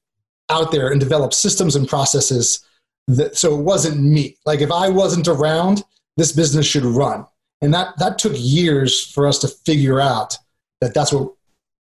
out 0.50 0.72
there 0.72 0.89
and 0.89 1.00
develop 1.00 1.34
systems 1.34 1.75
and 1.75 1.88
processes 1.88 2.66
that 3.08 3.38
so 3.38 3.58
it 3.58 3.63
wasn't 3.63 4.01
me. 4.01 4.38
Like 4.46 4.62
if 4.62 4.72
I 4.72 4.89
wasn't 4.89 5.28
around, 5.28 5.84
this 6.18 6.32
business 6.32 6.66
should 6.66 6.86
run, 6.86 7.25
and 7.62 7.74
that 7.74 7.98
that 7.98 8.18
took 8.18 8.34
years 8.36 9.12
for 9.12 9.28
us 9.28 9.39
to 9.39 9.48
figure 9.48 10.00
out 10.00 10.38
that 10.82 10.94
that's 10.94 11.12
what 11.12 11.34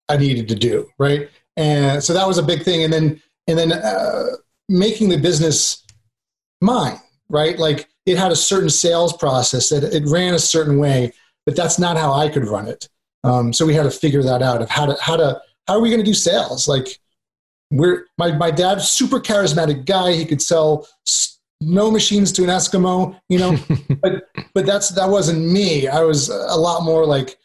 I 0.10 0.18
needed 0.18 0.48
to 0.50 0.56
do, 0.56 0.90
right? 0.98 1.30
And 1.58 2.04
so 2.04 2.14
that 2.14 2.28
was 2.28 2.38
a 2.38 2.44
big 2.44 2.64
thing. 2.64 2.84
And 2.84 2.92
then 2.92 3.22
and 3.48 3.58
then 3.58 3.72
uh, 3.72 4.26
making 4.70 5.10
the 5.10 5.18
business 5.18 5.84
mine, 6.62 7.00
right? 7.30 7.58
Like 7.58 7.88
it 8.06 8.18
had 8.18 8.32
a 8.32 8.36
certain 8.36 8.70
sales 8.70 9.16
process 9.16 9.70
that 9.70 9.84
it 9.84 10.04
ran 10.08 10.34
a 10.34 10.40
certain 10.40 10.78
way, 10.78 11.14
but 11.46 11.56
that's 11.56 11.78
not 11.78 11.98
how 11.98 12.14
I 12.14 12.30
could 12.30 12.48
run 12.48 12.68
it. 12.68 12.90
Um, 13.24 13.54
so 13.54 13.66
we 13.66 13.74
had 13.74 13.84
to 13.84 13.92
figure 13.92 14.24
that 14.24 14.42
out 14.42 14.62
of 14.62 14.70
how 14.70 14.88
to 14.88 14.98
how 15.00 15.16
to 15.16 15.42
how 15.68 15.76
are 15.76 15.82
we 15.82 15.90
going 15.90 16.00
to 16.00 16.06
do 16.06 16.14
sales? 16.14 16.68
Like 16.68 17.00
we're 17.72 18.06
my 18.18 18.32
my 18.32 18.52
dad's 18.52 18.88
super 18.88 19.20
charismatic 19.20 19.86
guy. 19.86 20.14
He 20.14 20.26
could 20.26 20.42
sell 20.42 20.88
no 21.62 21.92
machines 21.92 22.32
to 22.34 22.44
an 22.44 22.50
Eskimo, 22.50 23.20
you 23.30 23.38
know, 23.38 23.58
but 24.02 24.30
but 24.54 24.66
that's 24.66 24.90
that 24.90 25.10
wasn't 25.10 25.46
me. 25.46 25.88
I 25.88 26.02
was 26.02 26.30
a 26.30 26.58
lot 26.58 26.84
more 26.84 27.06
like 27.06 27.38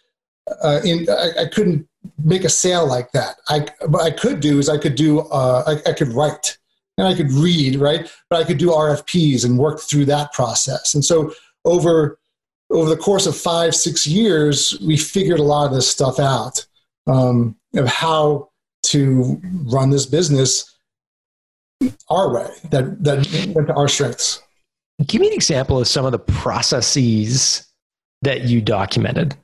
uh, 0.62 0.80
in 0.84 1.06
I, 1.10 1.42
I 1.42 1.46
couldn't 1.46 1.86
make 2.22 2.44
a 2.44 2.48
sale 2.48 2.86
like 2.86 3.12
that. 3.12 3.36
I 3.48 3.66
what 3.86 4.02
I 4.02 4.10
could 4.10 4.40
do 4.40 4.58
is 4.58 4.68
I 4.68 4.78
could 4.78 4.94
do 4.94 5.20
uh, 5.20 5.62
I, 5.66 5.90
I 5.90 5.92
could 5.92 6.08
write 6.08 6.56
and 6.98 7.06
I 7.06 7.14
could 7.14 7.30
read 7.30 7.76
right, 7.76 8.10
but 8.30 8.40
I 8.40 8.44
could 8.44 8.58
do 8.58 8.70
RFPs 8.70 9.44
and 9.44 9.58
work 9.58 9.80
through 9.80 10.06
that 10.06 10.32
process. 10.32 10.94
And 10.94 11.04
so 11.04 11.32
over 11.64 12.18
over 12.70 12.90
the 12.90 12.96
course 12.96 13.26
of 13.26 13.36
five 13.36 13.74
six 13.74 14.06
years, 14.06 14.78
we 14.80 14.96
figured 14.96 15.38
a 15.38 15.44
lot 15.44 15.66
of 15.66 15.72
this 15.72 15.88
stuff 15.88 16.18
out 16.18 16.66
um, 17.06 17.56
of 17.74 17.86
how 17.86 18.50
to 18.84 19.40
run 19.64 19.90
this 19.90 20.06
business 20.06 20.76
our 22.08 22.32
way 22.32 22.48
that 22.70 23.02
that 23.04 23.52
went 23.54 23.68
to 23.68 23.74
our 23.74 23.88
strengths. 23.88 24.42
Give 25.06 25.20
me 25.20 25.28
an 25.28 25.34
example 25.34 25.78
of 25.78 25.86
some 25.86 26.06
of 26.06 26.12
the 26.12 26.18
processes 26.18 27.66
that 28.22 28.42
you 28.42 28.62
documented. 28.62 29.36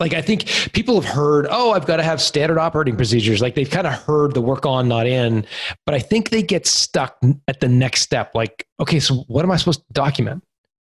Like 0.00 0.12
I 0.12 0.20
think 0.20 0.46
people 0.72 1.00
have 1.00 1.10
heard, 1.10 1.46
oh, 1.48 1.72
I've 1.72 1.86
got 1.86 1.96
to 1.96 2.02
have 2.02 2.20
standard 2.20 2.58
operating 2.58 2.96
procedures. 2.96 3.40
Like 3.40 3.54
they've 3.54 3.70
kind 3.70 3.86
of 3.86 3.92
heard 3.92 4.34
the 4.34 4.40
work 4.40 4.66
on, 4.66 4.88
not 4.88 5.06
in, 5.06 5.46
but 5.86 5.94
I 5.94 6.00
think 6.00 6.30
they 6.30 6.42
get 6.42 6.66
stuck 6.66 7.16
at 7.46 7.60
the 7.60 7.68
next 7.68 8.02
step. 8.02 8.34
Like, 8.34 8.66
okay, 8.80 8.98
so 8.98 9.24
what 9.28 9.44
am 9.44 9.52
I 9.52 9.56
supposed 9.56 9.80
to 9.80 9.92
document? 9.92 10.42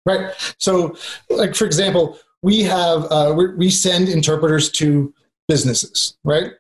Right. 0.06 0.34
So, 0.58 0.96
like 1.30 1.56
for 1.56 1.66
example, 1.66 2.18
we 2.42 2.62
have 2.64 3.06
uh, 3.12 3.34
we 3.58 3.70
send 3.70 4.10
interpreters 4.10 4.72
to 4.74 5.14
businesses. 5.48 6.18
Right. 6.24 6.52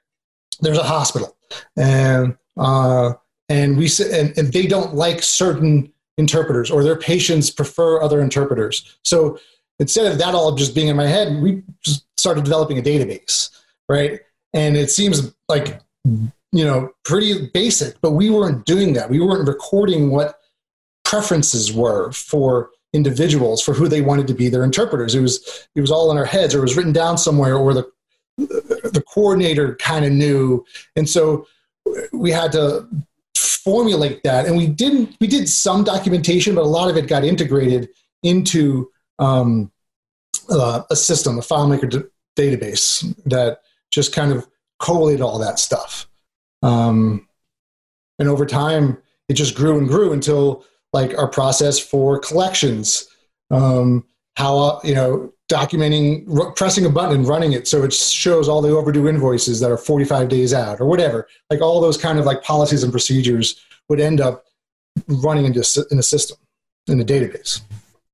There's 0.61 0.77
a 0.77 0.83
hospital, 0.83 1.37
and 1.77 2.37
uh, 2.57 3.13
and 3.47 3.77
we 3.77 3.89
and, 4.11 4.37
and 4.37 4.53
they 4.53 4.67
don't 4.67 4.93
like 4.93 5.23
certain 5.23 5.91
interpreters, 6.17 6.69
or 6.69 6.83
their 6.83 6.97
patients 6.97 7.49
prefer 7.49 8.01
other 8.01 8.21
interpreters. 8.21 8.97
So 9.03 9.39
instead 9.79 10.11
of 10.11 10.17
that 10.17 10.35
all 10.35 10.53
just 10.53 10.75
being 10.75 10.87
in 10.87 10.95
my 10.95 11.07
head, 11.07 11.41
we 11.41 11.63
just 11.81 12.05
started 12.17 12.43
developing 12.43 12.77
a 12.77 12.81
database, 12.81 13.49
right? 13.87 14.19
And 14.53 14.75
it 14.75 14.91
seems 14.91 15.33
like 15.47 15.79
you 16.05 16.65
know 16.65 16.91
pretty 17.03 17.47
basic, 17.53 17.99
but 18.01 18.11
we 18.11 18.29
weren't 18.29 18.65
doing 18.65 18.93
that. 18.93 19.09
We 19.09 19.19
weren't 19.19 19.47
recording 19.47 20.11
what 20.11 20.39
preferences 21.03 21.71
were 21.71 22.11
for 22.11 22.69
individuals 22.93 23.61
for 23.61 23.73
who 23.73 23.87
they 23.87 24.01
wanted 24.01 24.27
to 24.27 24.33
be 24.33 24.49
their 24.49 24.63
interpreters. 24.63 25.15
It 25.15 25.21
was 25.21 25.67
it 25.75 25.81
was 25.81 25.91
all 25.91 26.11
in 26.11 26.17
our 26.17 26.25
heads, 26.25 26.53
or 26.53 26.59
it 26.59 26.63
was 26.63 26.77
written 26.77 26.93
down 26.93 27.17
somewhere, 27.17 27.55
or 27.55 27.73
the 27.73 27.89
the 28.37 29.03
coordinator 29.13 29.75
kind 29.75 30.05
of 30.05 30.11
knew, 30.11 30.65
and 30.95 31.07
so 31.07 31.47
we 32.13 32.31
had 32.31 32.51
to 32.53 32.87
formulate 33.35 34.23
that. 34.23 34.45
And 34.45 34.57
we 34.57 34.67
didn't. 34.67 35.15
We 35.19 35.27
did 35.27 35.49
some 35.49 35.83
documentation, 35.83 36.55
but 36.55 36.63
a 36.63 36.67
lot 36.67 36.89
of 36.89 36.97
it 36.97 37.07
got 37.07 37.23
integrated 37.23 37.89
into 38.23 38.89
um, 39.19 39.71
uh, 40.49 40.83
a 40.89 40.95
system, 40.95 41.37
a 41.37 41.41
FileMaker 41.41 41.89
d- 41.89 42.09
database 42.37 43.15
that 43.25 43.61
just 43.91 44.13
kind 44.13 44.31
of 44.31 44.47
collated 44.79 45.21
all 45.21 45.39
that 45.39 45.59
stuff. 45.59 46.07
Um, 46.63 47.27
and 48.17 48.27
over 48.27 48.45
time, 48.45 48.97
it 49.27 49.33
just 49.33 49.55
grew 49.55 49.77
and 49.77 49.87
grew 49.87 50.13
until 50.13 50.65
like 50.91 51.17
our 51.17 51.27
process 51.27 51.79
for 51.79 52.19
collections, 52.19 53.07
um, 53.51 54.05
how 54.35 54.57
uh, 54.57 54.79
you 54.83 54.95
know 54.95 55.33
documenting, 55.49 56.25
r- 56.39 56.51
pressing 56.51 56.85
a 56.85 56.89
button 56.89 57.15
and 57.15 57.27
running 57.27 57.53
it 57.53 57.67
so 57.67 57.83
it 57.83 57.93
shows 57.93 58.47
all 58.47 58.61
the 58.61 58.69
overdue 58.69 59.07
invoices 59.07 59.59
that 59.59 59.71
are 59.71 59.77
45 59.77 60.29
days 60.29 60.53
out 60.53 60.79
or 60.79 60.85
whatever. 60.85 61.27
Like 61.49 61.61
all 61.61 61.81
those 61.81 61.97
kind 61.97 62.19
of 62.19 62.25
like 62.25 62.43
policies 62.43 62.83
and 62.83 62.91
procedures 62.91 63.59
would 63.89 63.99
end 63.99 64.21
up 64.21 64.45
running 65.07 65.45
into 65.45 65.63
in 65.91 65.99
a 65.99 66.03
system 66.03 66.37
in 66.87 66.99
a 66.99 67.05
database. 67.05 67.61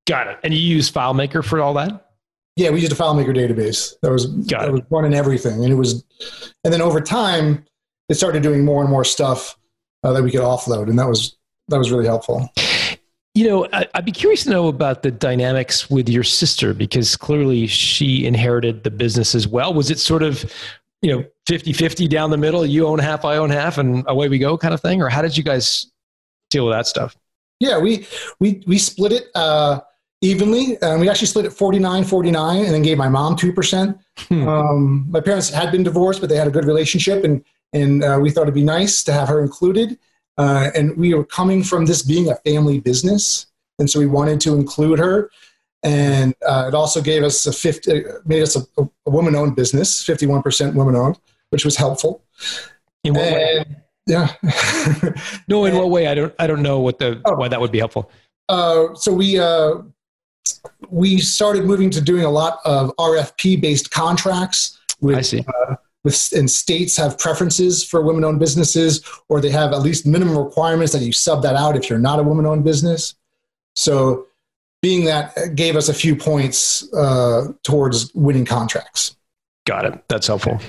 Got 0.08 0.28
it. 0.28 0.38
And 0.44 0.54
you 0.54 0.60
use 0.60 0.92
FileMaker 0.92 1.44
for 1.44 1.62
all 1.62 1.74
that? 1.76 2.10
Yeah, 2.56 2.70
we 2.70 2.80
used 2.80 2.92
a 2.92 2.96
FileMaker 2.96 3.36
database 3.36 3.94
that 4.02 4.12
was 4.12 4.28
Got 4.28 4.62
that 4.62 4.70
it. 4.70 4.72
was 4.72 4.82
running 4.90 5.14
everything, 5.14 5.64
and 5.64 5.74
it 5.74 5.76
was, 5.76 6.06
and 6.64 6.74
then 6.74 6.82
over 6.82 7.02
time, 7.02 7.66
it 8.08 8.16
started 8.16 8.44
doing 8.44 8.64
more 8.64 8.82
and 8.82 8.90
more 8.90 9.04
stuff 9.04 9.58
uh, 10.04 10.14
that 10.14 10.24
we 10.24 10.32
could 10.32 10.42
offload, 10.42 10.90
and 10.90 10.98
that 10.98 11.08
was 11.08 11.36
that 11.68 11.78
was 11.78 11.92
really 11.92 12.06
helpful. 12.06 12.50
You 13.34 13.50
know, 13.50 13.68
I, 13.74 13.86
would 13.96 14.06
be 14.06 14.14
curious 14.14 14.46
to 14.46 14.52
know 14.52 14.70
about 14.70 15.04
the 15.04 15.12
dynamics 15.12 15.90
with 15.90 16.08
your 16.08 16.24
sister 16.24 16.74
because 16.74 17.18
clearly 17.18 17.68
she 17.68 18.26
inherited 18.26 18.86
the 18.86 18.92
business 18.92 19.36
as 19.36 19.46
well. 19.46 19.74
Was 19.74 19.92
it 19.92 20.00
sort 20.00 20.24
of, 20.24 20.50
you 21.02 21.12
know, 21.12 21.26
50 21.48 21.74
50 21.74 22.08
down 22.08 22.30
the 22.30 22.38
middle? 22.38 22.66
You 22.66 22.88
own 22.88 23.00
half, 23.00 23.26
I 23.26 23.36
own 23.36 23.50
half, 23.50 23.78
and 23.78 24.06
away 24.08 24.30
we 24.30 24.38
go 24.38 24.58
kind 24.58 24.74
of 24.74 24.80
thing? 24.80 25.02
Or 25.02 25.10
how 25.10 25.22
did 25.22 25.36
you 25.36 25.44
guys 25.44 25.92
deal 26.50 26.66
with 26.66 26.76
that 26.76 26.88
stuff? 26.88 27.18
Yeah, 27.60 27.78
we, 27.80 28.08
we, 28.40 28.64
we 28.68 28.78
split 28.78 29.12
it. 29.12 29.28
Uh, 29.36 29.82
evenly. 30.22 30.78
Um, 30.82 31.00
we 31.00 31.10
actually 31.10 31.28
split 31.28 31.46
it 31.46 31.52
49 31.52 32.04
49 32.04 32.66
and 32.66 32.74
then 32.74 32.82
gave 32.82 32.98
my 32.98 33.10
mom 33.10 33.36
2%. 33.36 34.00
Hmm. 34.18 34.48
Um, 34.48 35.06
my 35.10 35.20
parents 35.20 35.50
had 35.50 35.72
been 35.72 35.84
divorced, 35.84 36.22
but 36.22 36.30
they 36.30 36.38
had 36.38 36.48
a 36.48 36.52
good 36.52 36.66
relationship, 36.66 37.24
and, 37.24 37.44
and 37.74 38.04
uh, 38.04 38.18
we 38.22 38.30
thought 38.30 38.44
it'd 38.44 38.54
be 38.54 38.64
nice 38.64 39.04
to 39.04 39.14
have 39.14 39.28
her 39.28 39.42
included. 39.42 39.98
Uh, 40.38 40.70
and 40.76 40.98
we 40.98 41.14
were 41.14 41.26
coming 41.26 41.64
from 41.64 41.86
this 41.86 42.02
being 42.02 42.30
a 42.30 42.36
family 42.38 42.80
business, 42.80 43.48
and 43.80 43.90
so 43.90 44.00
we 44.00 44.06
wanted 44.06 44.40
to 44.42 44.56
include 44.56 45.00
her. 45.00 45.30
And 45.84 46.34
uh, 46.46 46.66
it 46.68 46.74
also 46.74 47.00
gave 47.00 47.24
us 47.24 47.46
a 47.46 47.54
50, 47.54 48.04
made 48.26 48.42
us 48.42 48.56
a, 48.56 48.62
a 49.06 49.10
woman 49.10 49.36
owned 49.36 49.56
business, 49.56 50.04
51% 50.04 50.74
women 50.74 50.96
owned, 50.96 51.20
which 51.52 51.64
was 51.64 51.76
helpful. 51.76 52.24
In 53.04 53.14
what 53.14 53.24
and, 53.24 53.36
way? 53.36 53.66
Yeah. 54.08 54.34
no, 55.48 55.66
in 55.66 55.76
what 55.76 55.92
way? 55.92 56.08
I 56.08 56.16
don't, 56.16 56.34
I 56.40 56.48
don't 56.48 56.64
know 56.64 56.80
what 56.80 56.98
the, 56.98 57.22
oh, 57.26 57.36
why 57.36 57.50
that 57.50 57.62
would 57.62 57.72
be 57.72 57.78
helpful. 57.78 58.10
Uh, 58.50 58.96
so 58.96 59.14
we, 59.14 59.40
uh, 59.40 59.76
we 60.90 61.20
started 61.20 61.66
moving 61.66 61.90
to 61.92 62.02
doing 62.02 62.24
a 62.24 62.30
lot 62.30 62.60
of 62.66 62.96
RFP 62.98 63.62
based 63.62 63.92
contracts. 63.92 64.80
With, 65.02 65.18
I 65.18 65.22
see. 65.22 65.46
Uh, 65.48 65.76
with, 66.04 66.34
and 66.36 66.50
states 66.50 66.96
have 66.98 67.18
preferences 67.18 67.84
for 67.84 68.02
women 68.02 68.24
owned 68.24 68.40
businesses, 68.40 69.04
or 69.28 69.42
they 69.42 69.50
have 69.50 69.74
at 69.74 69.82
least 69.82 70.06
minimum 70.06 70.38
requirements 70.38 70.94
that 70.94 71.02
you 71.02 71.12
sub 71.12 71.42
that 71.44 71.56
out 71.56 71.76
if 71.76 71.90
you're 71.90 72.00
not 72.00 72.20
a 72.20 72.24
woman 72.24 72.46
owned 72.46 72.64
business. 72.64 73.16
So, 73.76 74.28
being 74.82 75.06
that 75.06 75.56
gave 75.56 75.76
us 75.76 75.90
a 75.90 75.94
few 75.94 76.16
points 76.16 76.88
uh, 76.94 77.48
towards 77.64 78.14
winning 78.14 78.46
contracts. 78.46 79.18
Got 79.66 79.86
it. 79.86 80.04
That's 80.08 80.28
helpful. 80.28 80.60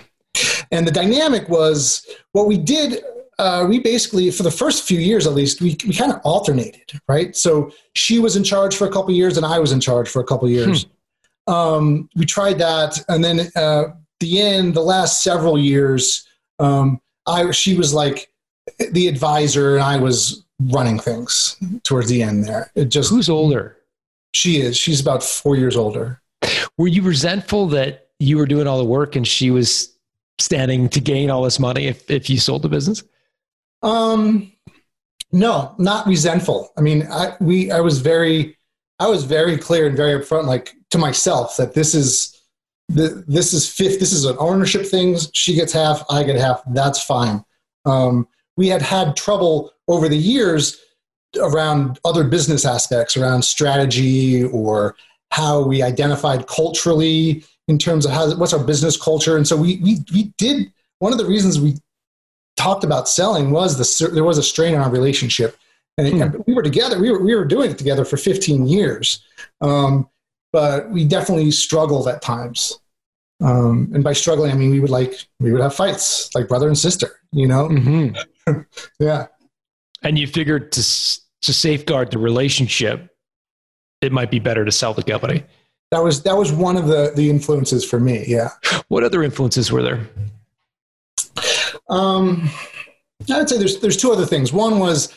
And 0.70 0.86
the 0.86 0.90
dynamic 0.90 1.48
was 1.48 2.06
what 2.32 2.46
we 2.46 2.56
did 2.56 3.02
uh, 3.38 3.66
we 3.68 3.78
basically, 3.78 4.30
for 4.30 4.42
the 4.42 4.50
first 4.50 4.86
few 4.86 4.98
years 4.98 5.26
at 5.26 5.34
least, 5.34 5.60
we, 5.60 5.76
we 5.86 5.94
kind 5.94 6.12
of 6.12 6.20
alternated, 6.24 6.92
right? 7.08 7.36
So 7.36 7.70
she 7.94 8.18
was 8.18 8.36
in 8.36 8.44
charge 8.44 8.76
for 8.76 8.86
a 8.86 8.90
couple 8.90 9.12
years 9.12 9.36
and 9.36 9.44
I 9.44 9.58
was 9.58 9.72
in 9.72 9.80
charge 9.80 10.08
for 10.08 10.20
a 10.20 10.24
couple 10.24 10.48
years. 10.48 10.86
Hmm. 11.46 11.52
Um, 11.52 12.10
we 12.16 12.24
tried 12.24 12.58
that. 12.58 12.98
And 13.08 13.22
then 13.22 13.50
uh, 13.54 13.84
the 14.20 14.40
end, 14.40 14.74
the 14.74 14.80
last 14.80 15.22
several 15.22 15.58
years, 15.58 16.26
um, 16.58 17.00
I, 17.26 17.50
she 17.50 17.76
was 17.76 17.92
like 17.92 18.30
the 18.90 19.06
advisor 19.06 19.74
and 19.74 19.84
I 19.84 19.98
was 19.98 20.44
running 20.58 20.98
things 20.98 21.56
towards 21.82 22.08
the 22.08 22.22
end 22.22 22.44
there. 22.44 22.70
It 22.74 22.86
just 22.86 23.10
Who's 23.10 23.28
older? 23.28 23.76
she 24.36 24.60
is. 24.60 24.76
She's 24.76 25.00
about 25.00 25.22
four 25.22 25.56
years 25.56 25.76
older. 25.76 26.20
Were 26.76 26.88
you 26.88 27.02
resentful 27.02 27.68
that 27.68 28.08
you 28.18 28.36
were 28.36 28.46
doing 28.46 28.66
all 28.66 28.78
the 28.78 28.84
work 28.84 29.16
and 29.16 29.26
she 29.26 29.50
was 29.50 29.96
standing 30.38 30.88
to 30.90 31.00
gain 31.00 31.30
all 31.30 31.42
this 31.42 31.58
money 31.58 31.86
if, 31.86 32.10
if 32.10 32.28
you 32.28 32.38
sold 32.38 32.62
the 32.62 32.68
business? 32.68 33.02
Um, 33.82 34.52
no, 35.32 35.74
not 35.78 36.06
resentful. 36.06 36.72
I 36.76 36.80
mean, 36.80 37.06
I 37.10 37.36
we 37.40 37.70
I 37.70 37.80
was 37.80 38.00
very, 38.00 38.56
I 38.98 39.08
was 39.08 39.24
very 39.24 39.58
clear 39.58 39.86
and 39.86 39.96
very 39.96 40.20
upfront, 40.20 40.44
like 40.44 40.74
to 40.90 40.98
myself, 40.98 41.56
that 41.56 41.74
this 41.74 41.94
is 41.94 42.40
the 42.88 43.24
this 43.26 43.52
is 43.52 43.68
fifth. 43.68 44.00
This 44.00 44.12
is 44.12 44.24
an 44.24 44.36
ownership 44.38 44.86
thing. 44.86 45.16
She 45.32 45.54
gets 45.54 45.72
half, 45.72 46.04
I 46.10 46.22
get 46.22 46.36
half. 46.36 46.62
That's 46.72 47.02
fine. 47.02 47.44
Um, 47.84 48.28
we 48.56 48.68
had 48.68 48.82
had 48.82 49.16
trouble 49.16 49.72
over 49.88 50.08
the 50.08 50.16
years 50.16 50.80
around 51.40 51.98
other 52.04 52.24
business 52.24 52.64
aspects, 52.64 53.16
around 53.16 53.42
strategy 53.42 54.44
or 54.44 54.96
how 55.30 55.62
we 55.62 55.82
identified 55.82 56.46
culturally 56.46 57.44
in 57.68 57.78
terms 57.78 58.06
of 58.06 58.12
how 58.12 58.34
what's 58.36 58.52
our 58.52 58.64
business 58.64 58.96
culture. 58.96 59.36
And 59.36 59.46
so 59.46 59.56
we 59.56 59.76
we 59.82 59.98
we 60.12 60.32
did 60.38 60.72
one 60.98 61.12
of 61.12 61.18
the 61.18 61.26
reasons 61.26 61.60
we 61.60 61.74
talked 62.56 62.84
about 62.84 63.08
selling 63.08 63.50
was 63.50 63.76
the 63.78 64.08
there 64.10 64.24
was 64.24 64.38
a 64.38 64.42
strain 64.42 64.74
on 64.74 64.80
our 64.82 64.90
relationship, 64.90 65.56
and 65.98 66.08
Hmm. 66.08 66.40
we 66.46 66.54
were 66.54 66.62
together. 66.62 67.00
We 67.00 67.10
were 67.10 67.22
we 67.22 67.34
were 67.34 67.44
doing 67.44 67.70
it 67.70 67.78
together 67.78 68.04
for 68.04 68.16
15 68.16 68.66
years, 68.66 69.22
um, 69.60 70.08
but 70.52 70.90
we 70.90 71.04
definitely 71.04 71.50
struggled 71.50 72.08
at 72.08 72.22
times. 72.22 72.78
Um, 73.42 73.90
and 73.92 74.02
by 74.02 74.14
struggling, 74.14 74.50
I 74.50 74.54
mean 74.54 74.70
we 74.70 74.80
would 74.80 74.90
like 74.90 75.14
we 75.40 75.52
would 75.52 75.60
have 75.60 75.74
fights 75.74 76.34
like 76.34 76.48
brother 76.48 76.68
and 76.68 76.78
sister. 76.78 77.20
You 77.32 77.46
know, 77.48 77.68
Mm-hmm. 77.68 78.60
yeah. 78.98 79.26
And 80.02 80.18
you 80.18 80.26
figured 80.26 80.72
to, 80.72 80.80
to 80.80 81.52
safeguard 81.52 82.10
the 82.12 82.18
relationship, 82.18 83.10
it 84.00 84.12
might 84.12 84.30
be 84.30 84.38
better 84.38 84.64
to 84.64 84.70
sell 84.72 84.94
the 84.94 85.02
company. 85.02 85.42
That 85.90 86.02
was 86.02 86.22
that 86.22 86.36
was 86.36 86.52
one 86.52 86.76
of 86.76 86.86
the 86.86 87.12
the 87.14 87.28
influences 87.28 87.84
for 87.84 88.00
me. 88.00 88.24
Yeah. 88.26 88.50
What 88.88 89.04
other 89.04 89.22
influences 89.22 89.70
were 89.70 89.82
there? 89.82 90.08
Um, 91.88 92.50
I 93.30 93.38
would 93.38 93.48
say 93.48 93.58
there's 93.58 93.80
there's 93.80 93.96
two 93.96 94.12
other 94.12 94.26
things. 94.26 94.52
One 94.52 94.78
was 94.78 95.12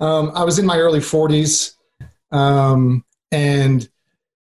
um, 0.00 0.32
I 0.34 0.44
was 0.44 0.58
in 0.58 0.66
my 0.66 0.78
early 0.78 1.00
40s, 1.00 1.74
um, 2.32 3.04
and 3.32 3.88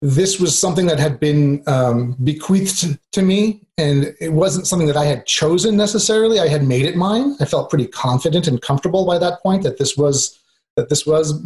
this 0.00 0.38
was 0.38 0.56
something 0.56 0.87
that 0.87 1.00
had 1.00 1.18
been 1.18 1.62
um, 1.66 2.16
bequeathed 2.23 2.99
to, 3.12 3.23
me, 3.23 3.66
and 3.76 4.14
it 4.20 4.32
wasn't 4.32 4.68
something 4.68 4.87
that 4.87 4.97
I 4.97 5.04
had 5.04 5.26
chosen 5.26 5.76
necessarily. 5.76 6.38
I 6.38 6.47
had 6.47 6.62
made 6.62 6.85
it 6.85 6.97
mine. 6.97 7.37
I 7.40 7.44
felt 7.44 7.68
pretty 7.68 7.88
confident 7.88 8.47
and 8.47 8.62
comfortable 8.62 9.04
by 9.04 9.18
that 9.18 9.42
point 9.42 9.64
that 9.64 9.78
this 9.78 9.97
was 9.97 10.38
that 10.76 10.88
this 10.88 11.04
was 11.04 11.42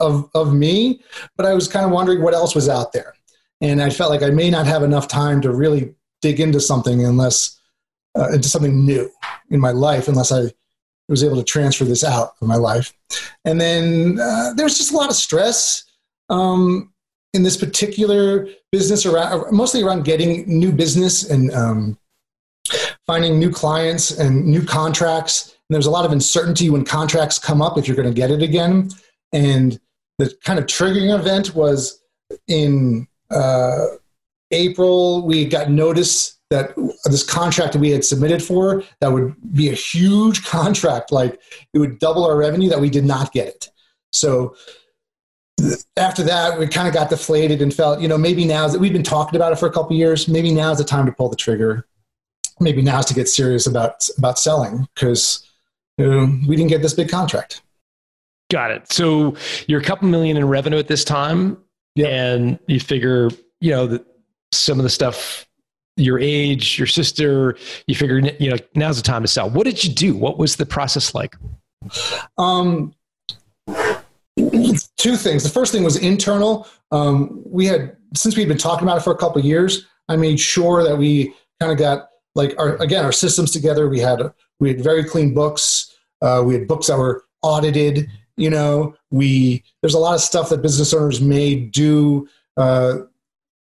of 0.00 0.28
of 0.34 0.52
me, 0.52 1.00
but 1.36 1.46
I 1.46 1.54
was 1.54 1.68
kind 1.68 1.86
of 1.86 1.92
wondering 1.92 2.22
what 2.22 2.34
else 2.34 2.54
was 2.54 2.68
out 2.68 2.92
there, 2.92 3.14
and 3.60 3.80
I 3.80 3.90
felt 3.90 4.10
like 4.10 4.22
I 4.22 4.30
may 4.30 4.50
not 4.50 4.66
have 4.66 4.82
enough 4.82 5.06
time 5.06 5.40
to 5.42 5.52
really 5.52 5.94
dig 6.22 6.40
into 6.40 6.60
something 6.60 7.04
unless 7.04 7.60
uh, 8.16 8.28
into 8.32 8.48
something 8.48 8.84
new 8.84 9.10
in 9.50 9.60
my 9.60 9.70
life 9.70 10.08
unless 10.08 10.32
I 10.32 10.52
was 11.08 11.22
able 11.22 11.36
to 11.36 11.44
transfer 11.44 11.84
this 11.84 12.02
out 12.02 12.34
of 12.40 12.48
my 12.48 12.56
life. 12.56 12.92
And 13.44 13.60
then 13.60 14.18
uh, 14.20 14.54
there 14.54 14.64
was 14.64 14.76
just 14.76 14.92
a 14.92 14.96
lot 14.96 15.10
of 15.10 15.16
stress 15.16 15.84
um, 16.28 16.92
in 17.32 17.42
this 17.42 17.56
particular 17.56 18.48
business 18.72 19.06
around, 19.06 19.52
mostly 19.52 19.82
around 19.82 20.04
getting 20.04 20.44
new 20.46 20.72
business 20.72 21.30
and 21.30 21.52
um, 21.52 21.98
finding 23.06 23.38
new 23.38 23.50
clients 23.50 24.10
and 24.18 24.46
new 24.46 24.64
contracts. 24.64 25.56
And 25.68 25.74
there's 25.74 25.86
a 25.86 25.90
lot 25.90 26.04
of 26.04 26.12
uncertainty 26.12 26.70
when 26.70 26.84
contracts 26.84 27.38
come 27.38 27.62
up 27.62 27.78
if 27.78 27.86
you're 27.86 27.96
going 27.96 28.08
to 28.08 28.14
get 28.14 28.30
it 28.30 28.42
again. 28.42 28.90
And 29.32 29.78
the 30.18 30.34
kind 30.44 30.58
of 30.58 30.66
triggering 30.66 31.16
event 31.16 31.54
was 31.54 32.02
in 32.48 33.06
uh, 33.30 33.86
April. 34.50 35.26
We 35.26 35.44
got 35.44 35.70
notice 35.70 36.35
that 36.50 36.74
this 37.04 37.24
contract 37.24 37.72
that 37.72 37.80
we 37.80 37.90
had 37.90 38.04
submitted 38.04 38.42
for 38.42 38.82
that 39.00 39.12
would 39.12 39.34
be 39.54 39.68
a 39.68 39.74
huge 39.74 40.44
contract 40.46 41.12
like 41.12 41.40
it 41.72 41.78
would 41.78 41.98
double 41.98 42.24
our 42.24 42.36
revenue 42.36 42.68
that 42.68 42.80
we 42.80 42.90
did 42.90 43.04
not 43.04 43.32
get 43.32 43.48
it 43.48 43.70
so 44.12 44.54
after 45.96 46.22
that 46.22 46.58
we 46.58 46.66
kind 46.66 46.86
of 46.86 46.94
got 46.94 47.10
deflated 47.10 47.62
and 47.62 47.72
felt 47.72 48.00
you 48.00 48.08
know 48.08 48.18
maybe 48.18 48.44
now 48.44 48.68
that 48.68 48.78
we've 48.78 48.92
been 48.92 49.02
talking 49.02 49.36
about 49.36 49.52
it 49.52 49.58
for 49.58 49.66
a 49.66 49.72
couple 49.72 49.96
years 49.96 50.28
maybe 50.28 50.52
now 50.52 50.70
is 50.70 50.78
the 50.78 50.84
time 50.84 51.06
to 51.06 51.12
pull 51.12 51.28
the 51.28 51.36
trigger 51.36 51.86
maybe 52.60 52.82
now 52.82 52.98
is 52.98 53.06
to 53.06 53.14
get 53.14 53.28
serious 53.28 53.66
about 53.66 54.06
about 54.18 54.38
selling 54.38 54.86
because 54.94 55.48
you 55.98 56.06
know, 56.06 56.38
we 56.46 56.56
didn't 56.56 56.68
get 56.68 56.82
this 56.82 56.94
big 56.94 57.08
contract 57.08 57.62
Got 58.50 58.70
it. 58.70 58.92
So 58.92 59.34
you're 59.66 59.80
a 59.80 59.84
couple 59.84 60.08
million 60.08 60.36
in 60.36 60.46
revenue 60.46 60.78
at 60.78 60.88
this 60.88 61.04
time, 61.04 61.58
Yep. 61.96 62.08
and 62.10 62.58
you 62.68 62.78
figure, 62.78 63.30
you 63.60 63.70
know, 63.70 63.86
that 63.86 64.06
some 64.52 64.78
of 64.78 64.84
the 64.84 64.90
stuff, 64.90 65.45
your 65.96 66.18
age, 66.18 66.78
your 66.78 66.86
sister, 66.86 67.56
you 67.86 67.94
figure, 67.94 68.18
you 68.38 68.50
know, 68.50 68.56
now's 68.74 68.96
the 68.96 69.02
time 69.02 69.22
to 69.22 69.28
sell. 69.28 69.48
What 69.48 69.64
did 69.64 69.82
you 69.82 69.92
do? 69.92 70.14
What 70.14 70.38
was 70.38 70.56
the 70.56 70.66
process 70.66 71.14
like? 71.14 71.34
Um, 72.38 72.94
two 74.36 75.16
things. 75.16 75.42
The 75.42 75.50
first 75.52 75.72
thing 75.72 75.84
was 75.84 75.96
internal. 75.96 76.68
Um, 76.92 77.42
we 77.46 77.66
had 77.66 77.96
since 78.14 78.36
we'd 78.36 78.48
been 78.48 78.58
talking 78.58 78.86
about 78.86 78.98
it 78.98 79.02
for 79.02 79.12
a 79.12 79.16
couple 79.16 79.42
years. 79.44 79.86
I 80.08 80.16
made 80.16 80.38
sure 80.38 80.84
that 80.84 80.96
we 80.96 81.34
kind 81.60 81.72
of 81.72 81.78
got 81.78 82.10
like 82.34 82.54
our 82.58 82.76
again 82.76 83.04
our 83.04 83.12
systems 83.12 83.50
together. 83.50 83.88
We 83.88 84.00
had 84.00 84.20
we 84.60 84.68
had 84.68 84.82
very 84.82 85.04
clean 85.04 85.34
books. 85.34 85.96
Uh, 86.22 86.42
we 86.44 86.54
had 86.54 86.68
books 86.68 86.86
that 86.86 86.98
were 86.98 87.24
audited. 87.42 88.08
You 88.36 88.50
know, 88.50 88.94
we 89.10 89.64
there's 89.80 89.94
a 89.94 89.98
lot 89.98 90.14
of 90.14 90.20
stuff 90.20 90.50
that 90.50 90.62
business 90.62 90.92
owners 90.92 91.20
may 91.20 91.56
do. 91.56 92.28
Uh, 92.56 92.98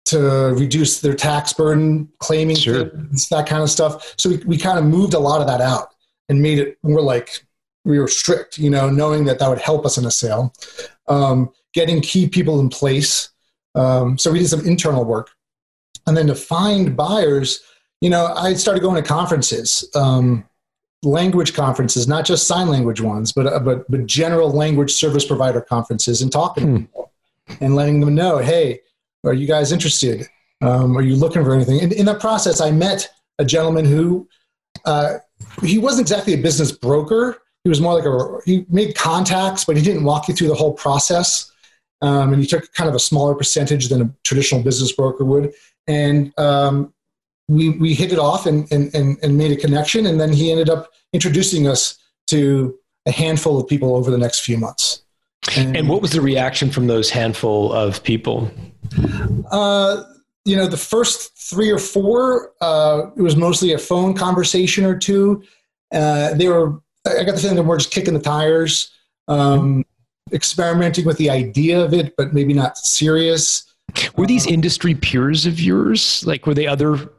to 0.06 0.54
reduce 0.56 1.00
their 1.02 1.14
tax 1.14 1.54
burden, 1.54 2.10
claiming 2.20 2.56
Sure. 2.56 2.90
things, 2.90 3.30
that 3.30 3.48
kind 3.48 3.62
of 3.64 3.70
stuff. 3.70 4.14
So 4.18 4.30
we, 4.30 4.38
we 4.46 4.58
kind 4.58 4.78
of 4.80 4.86
moved 4.86 5.14
a 5.14 5.20
lot 5.20 5.42
of 5.42 5.48
that 5.48 5.62
out 5.62 5.90
and 6.30 6.42
made 6.42 6.60
it 6.60 6.78
more 6.84 7.02
like 7.02 7.46
we 7.86 8.00
were 8.00 8.08
strict, 8.08 8.58
you 8.58 8.70
know, 8.70 8.90
knowing 8.90 9.26
that 9.26 9.40
that 9.40 9.50
would 9.50 9.60
help 9.60 9.86
us 9.86 9.98
in 9.98 10.06
a 10.06 10.12
sale. 10.12 10.54
Um, 11.08 11.52
getting 11.74 12.02
key 12.02 12.28
people 12.28 12.60
in 12.60 12.70
place. 12.70 13.30
Um, 13.76 14.18
so 14.18 14.32
we 14.32 14.40
did 14.40 14.48
some 14.50 14.66
internal 14.66 15.06
work. 15.06 15.30
And 16.08 16.18
then 16.18 16.28
to 16.28 16.36
find 16.36 16.96
buyers, 16.98 17.62
you 18.02 18.10
know, 18.10 18.26
I 18.36 18.54
started 18.56 18.82
going 18.82 19.02
to 19.02 19.08
conferences, 19.08 19.90
um, 19.96 20.44
language 21.04 21.54
conferences, 21.54 22.08
not 22.08 22.26
just 22.26 22.48
sign 22.48 22.68
language 22.68 23.02
ones, 23.02 23.32
but, 23.32 23.48
uh, 23.48 23.60
but, 23.60 23.90
but 23.90 24.06
general 24.08 24.52
language 24.52 24.92
service 24.94 25.26
provider 25.26 25.62
conferences 25.62 26.22
and 26.22 26.32
talking 26.32 26.64
Hmm. 26.68 26.74
to 26.76 26.80
people 26.82 27.12
and 27.60 27.76
letting 27.76 28.00
them 28.00 28.14
know, 28.16 28.38
hey, 28.40 28.82
are 29.24 29.34
you 29.34 29.48
guys 29.48 29.72
interested? 29.72 30.28
Um, 30.62 30.98
are 30.98 31.02
you 31.02 31.16
looking 31.16 31.44
for 31.44 31.54
anything? 31.54 31.82
And 31.82 31.92
in 31.92 32.06
that 32.06 32.20
process, 32.20 32.62
I 32.62 32.72
met 32.72 33.10
a 33.40 33.46
gentleman 33.46 33.86
who 33.86 34.28
uh, 34.86 35.18
he 35.64 35.78
wasn't 35.78 36.02
exactly 36.02 36.34
a 36.34 36.38
business 36.38 36.72
broker. 36.72 37.42
He 37.64 37.70
was 37.70 37.82
more 37.82 37.94
like 37.94 38.06
a 38.06 38.40
he 38.46 38.66
made 38.70 38.96
contacts, 38.96 39.66
but 39.66 39.78
he 39.78 39.84
didn't 39.84 40.04
walk 40.04 40.28
you 40.28 40.34
through 40.34 40.48
the 40.48 40.56
whole 40.56 40.74
process. 40.74 41.52
Um, 42.02 42.34
and 42.34 42.42
he 42.42 42.48
took 42.48 42.72
kind 42.74 42.90
of 42.90 42.96
a 42.96 43.00
smaller 43.00 43.36
percentage 43.36 43.90
than 43.90 44.02
a 44.02 44.12
traditional 44.24 44.64
business 44.64 44.92
broker 44.92 45.24
would. 45.24 45.54
And 45.88 46.38
um, 46.40 46.94
we 47.48 47.70
we 47.70 47.94
hit 47.94 48.12
it 48.12 48.20
off 48.20 48.46
and, 48.46 48.72
and 48.72 48.94
and 48.96 49.18
and 49.22 49.38
made 49.38 49.52
a 49.52 49.56
connection. 49.56 50.06
And 50.08 50.20
then 50.20 50.34
he 50.34 50.52
ended 50.52 50.70
up 50.70 50.92
introducing 51.14 51.68
us 51.68 51.98
to 52.28 52.78
a 53.06 53.12
handful 53.12 53.60
of 53.60 53.68
people 53.68 53.96
over 53.96 54.10
the 54.10 54.18
next 54.18 54.40
few 54.40 54.58
months. 54.58 55.04
And 55.58 55.90
what 55.90 56.02
was 56.02 56.12
the 56.12 56.22
reaction 56.22 56.70
from 56.70 56.88
those 56.88 57.10
handful 57.10 57.74
of 57.74 58.04
people? 58.04 58.52
Uh, 59.52 60.04
you 60.46 60.56
know, 60.56 60.68
the 60.68 60.78
first 60.78 61.38
three 61.38 61.70
or 61.70 61.78
four, 61.78 62.54
uh, 62.62 63.08
it 63.16 63.22
was 63.22 63.36
mostly 63.36 63.74
a 63.74 63.78
phone 63.78 64.14
conversation 64.14 64.86
or 64.86 64.98
two. 64.98 65.44
Uh, 65.94 66.34
they 66.34 66.48
were, 66.48 66.80
I 67.06 67.24
got 67.24 67.36
the 67.36 67.42
feeling 67.42 67.56
they 67.56 67.62
were 67.62 67.78
just 67.78 67.92
kicking 67.92 68.14
the 68.14 68.20
tires, 68.20 68.92
um, 69.28 69.86
experimenting 70.34 71.06
with 71.06 71.18
the 71.18 71.30
idea 71.30 71.80
of 71.84 71.94
it, 71.94 72.16
but 72.18 72.34
maybe 72.34 72.54
not 72.54 72.78
serious. 72.78 73.64
Were 74.16 74.26
these 74.26 74.48
industry 74.48 74.96
peers 74.96 75.46
of 75.46 75.60
yours? 75.60 76.26
Like, 76.26 76.48
were 76.48 76.54
they 76.54 76.66
other 76.66 77.12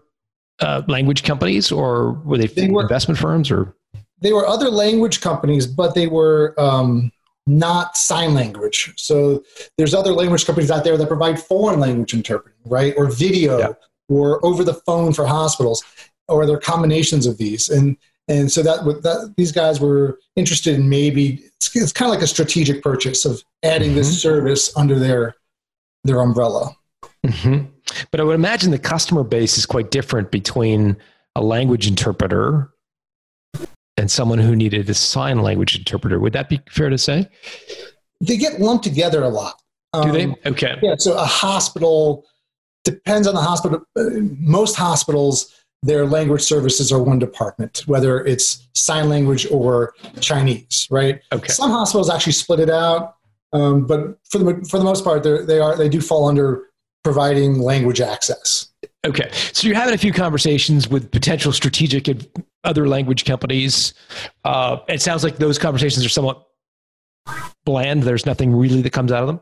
uh, 0.61 0.83
language 0.89 1.23
companies 1.23 1.71
or 1.71 2.13
were 2.25 2.39
they, 2.39 2.47
They 2.47 2.69
were- 2.71 2.83
investment 2.83 3.19
firms 3.19 3.51
or? 3.51 3.77
They 4.21 4.33
were 4.33 4.47
other 4.47 4.71
language 4.71 5.21
companies, 5.21 5.67
but 5.67 5.95
they 5.97 6.07
were 6.07 6.55
um, 6.57 7.11
not 7.47 7.97
sign 7.97 8.35
language. 8.35 8.93
So 8.97 9.43
there's 9.77 9.95
other 9.95 10.13
language 10.13 10.47
companies 10.47 10.71
out 10.71 10.85
there 10.85 10.97
that 10.97 11.09
provide 11.09 11.41
foreign 11.41 11.81
language 11.81 12.15
interpreting, 12.15 12.59
right? 12.65 12.95
Or 12.97 13.11
video 13.11 13.59
Yeah. 13.59 13.73
or 14.09 14.45
over 14.47 14.63
the 14.65 14.75
phone 14.75 15.13
for 15.13 15.27
hospitals, 15.27 15.83
or 16.29 16.47
they're 16.47 16.59
combinations 16.59 17.27
of 17.27 17.39
these. 17.39 17.69
And 17.69 17.97
and 18.29 18.51
so 18.53 18.63
that, 18.63 18.85
that 19.03 19.35
these 19.37 19.51
guys 19.51 19.81
were 19.81 20.21
interested 20.37 20.77
in 20.77 20.89
maybe 20.89 21.43
it's, 21.57 21.75
it's 21.75 21.93
kind 21.93 22.09
of 22.09 22.15
like 22.15 22.23
a 22.23 22.29
strategic 22.29 22.81
purchase 22.83 23.25
of 23.25 23.43
adding 23.65 23.95
this 23.97 24.23
service 24.23 24.75
under 24.77 24.99
their 24.99 25.35
their 26.05 26.21
umbrella. 26.21 26.77
Mhm. 27.27 27.69
But 28.13 28.21
I 28.21 28.25
would 28.25 28.35
imagine 28.37 28.71
the 28.71 28.79
customer 28.79 29.25
base 29.25 29.59
is 29.59 29.67
quite 29.67 29.91
different 29.91 30.31
between 30.31 30.97
a 31.35 31.43
language 31.43 31.87
interpreter 31.89 32.71
and 34.03 34.11
someone 34.11 34.41
who 34.41 34.57
needed 34.57 34.91
a 34.91 34.95
sign 34.95 35.39
language 35.43 35.77
interpreter. 35.79 36.19
Would 36.19 36.33
that 36.33 36.49
be 36.49 36.61
fair 36.69 36.91
to 36.91 36.99
say? 36.99 37.29
They 38.21 38.37
get 38.37 38.61
lumped 38.61 38.83
together 38.83 39.23
a 39.23 39.29
lot. 39.29 39.63
Do 40.03 40.11
they? 40.11 40.25
Um, 40.25 40.35
Okay. 40.45 40.77
Yeah, 40.83 40.97
so 40.99 41.17
a 41.17 41.25
hospital 41.25 42.25
depends 42.83 43.29
on 43.29 43.35
the 43.37 43.41
hospital. 43.41 43.81
Uh, 43.97 44.03
Most 44.41 44.75
hospitals, 44.75 45.55
their 45.85 46.05
language 46.05 46.43
services 46.43 46.91
are 46.91 47.01
one 47.01 47.21
department, 47.21 47.85
whether 47.87 48.25
it's 48.25 48.67
sign 48.75 49.09
language 49.09 49.47
or 49.53 49.95
Chinese, 50.19 50.89
right? 50.91 51.21
Okay. 51.31 51.53
Some 51.53 51.71
hospitals 51.71 52.11
actually 52.11 52.33
split 52.33 52.59
it 52.59 52.71
out, 52.71 53.15
um, 53.53 53.87
but 53.87 54.19
for 54.29 54.39
the 54.39 54.67
for 54.69 54.79
the 54.79 54.85
most 54.85 55.05
part, 55.05 55.23
they're- 55.23 55.45
they 55.77 55.89
do 55.89 56.01
fall 56.01 56.27
under 56.29 56.63
providing 57.05 57.61
language 57.61 58.01
access. 58.01 58.67
Okay. 59.07 59.31
So 59.53 59.69
you're 59.69 59.77
having 59.77 59.95
a 59.95 59.99
few 59.99 60.13
conversations 60.13 60.89
with 60.89 61.11
potential 61.13 61.53
strategic 61.53 62.09
other 62.65 62.89
language 62.89 63.25
companies. 63.25 63.95
Uh, 64.45 64.79
it 64.89 65.03
sounds 65.03 65.25
like 65.25 65.37
those 65.37 65.59
conversations 65.59 66.05
are 66.05 66.09
somewhat 66.09 66.47
bland. 67.65 68.03
There's 68.03 68.27
nothing 68.27 68.55
really 68.55 68.83
that 68.83 68.93
comes 68.93 69.13
out 69.13 69.23
of 69.23 69.27
them. 69.29 69.41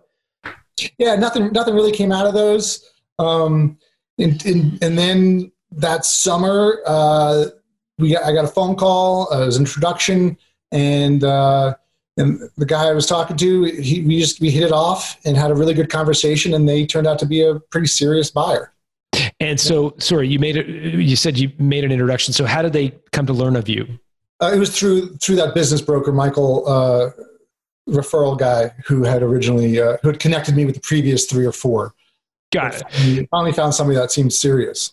Yeah, 0.98 1.16
nothing 1.16 1.52
nothing 1.52 1.74
really 1.74 1.92
came 1.92 2.12
out 2.12 2.26
of 2.26 2.34
those. 2.34 2.84
Um, 3.18 3.78
and, 4.18 4.44
and, 4.46 4.82
and 4.82 4.98
then 4.98 5.52
that 5.72 6.04
summer, 6.04 6.80
uh, 6.86 7.46
we 7.98 8.12
got, 8.12 8.24
I 8.24 8.32
got 8.32 8.44
a 8.44 8.48
phone 8.48 8.76
call. 8.76 9.32
Uh, 9.32 9.42
it 9.42 9.46
was 9.46 9.56
an 9.56 9.62
introduction, 9.62 10.38
and 10.72 11.22
uh, 11.22 11.74
and 12.16 12.40
the 12.56 12.66
guy 12.66 12.88
I 12.88 12.92
was 12.92 13.06
talking 13.06 13.36
to, 13.36 13.64
he, 13.64 14.02
we 14.02 14.20
just 14.20 14.40
we 14.40 14.50
hit 14.50 14.62
it 14.62 14.72
off 14.72 15.18
and 15.24 15.36
had 15.36 15.50
a 15.50 15.54
really 15.54 15.74
good 15.74 15.90
conversation, 15.90 16.54
and 16.54 16.68
they 16.68 16.86
turned 16.86 17.06
out 17.06 17.18
to 17.20 17.26
be 17.26 17.42
a 17.42 17.58
pretty 17.58 17.86
serious 17.86 18.30
buyer. 18.30 18.72
And 19.40 19.58
so, 19.58 19.94
sorry, 19.98 20.28
you 20.28 20.38
made 20.38 20.56
it. 20.56 20.66
You 20.66 21.16
said 21.16 21.38
you 21.38 21.50
made 21.58 21.82
an 21.82 21.90
introduction. 21.90 22.34
So 22.34 22.44
how 22.44 22.60
did 22.60 22.74
they 22.74 22.94
come 23.12 23.26
to 23.26 23.32
learn 23.32 23.56
of 23.56 23.68
you? 23.68 23.86
Uh, 24.40 24.52
it 24.54 24.58
was 24.58 24.78
through 24.78 25.16
through 25.16 25.36
that 25.36 25.54
business 25.54 25.80
broker, 25.80 26.12
Michael, 26.12 26.68
uh, 26.68 27.10
referral 27.88 28.38
guy 28.38 28.72
who 28.86 29.02
had 29.02 29.22
originally 29.22 29.80
uh, 29.80 29.96
who 30.02 30.08
had 30.08 30.20
connected 30.20 30.54
me 30.54 30.64
with 30.64 30.74
the 30.74 30.80
previous 30.80 31.26
three 31.26 31.46
or 31.46 31.52
four. 31.52 31.94
Got 32.52 32.74
it. 32.74 32.90
He 32.92 33.26
finally 33.26 33.52
found 33.52 33.74
somebody 33.74 33.98
that 33.98 34.10
seemed 34.10 34.32
serious. 34.32 34.92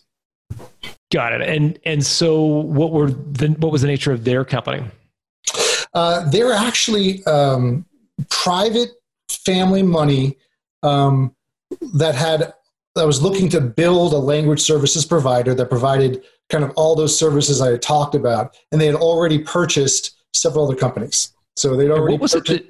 Got 1.10 1.32
it. 1.32 1.42
And 1.42 1.78
and 1.84 2.04
so, 2.04 2.42
what 2.42 2.92
were 2.92 3.10
the 3.10 3.48
what 3.58 3.72
was 3.72 3.82
the 3.82 3.88
nature 3.88 4.12
of 4.12 4.24
their 4.24 4.44
company? 4.44 4.84
Uh, 5.94 6.28
they're 6.30 6.52
actually 6.52 7.24
um, 7.24 7.84
private 8.30 8.90
family 9.30 9.82
money 9.82 10.36
um, 10.82 11.34
that 11.94 12.14
had 12.14 12.52
that 12.98 13.06
was 13.06 13.22
looking 13.22 13.48
to 13.50 13.60
build 13.60 14.12
a 14.12 14.18
language 14.18 14.60
services 14.60 15.06
provider 15.06 15.54
that 15.54 15.70
provided 15.70 16.22
kind 16.50 16.64
of 16.64 16.70
all 16.76 16.94
those 16.94 17.18
services 17.18 17.60
I 17.60 17.70
had 17.70 17.82
talked 17.82 18.14
about, 18.14 18.56
and 18.70 18.80
they 18.80 18.86
had 18.86 18.94
already 18.94 19.38
purchased 19.38 20.16
several 20.34 20.66
other 20.66 20.76
companies. 20.76 21.32
So 21.56 21.76
they'd 21.76 21.84
And 21.84 21.92
already 21.92 22.14
what 22.14 22.20
was 22.22 22.34
it 22.34 22.46
purchased, 22.46 22.64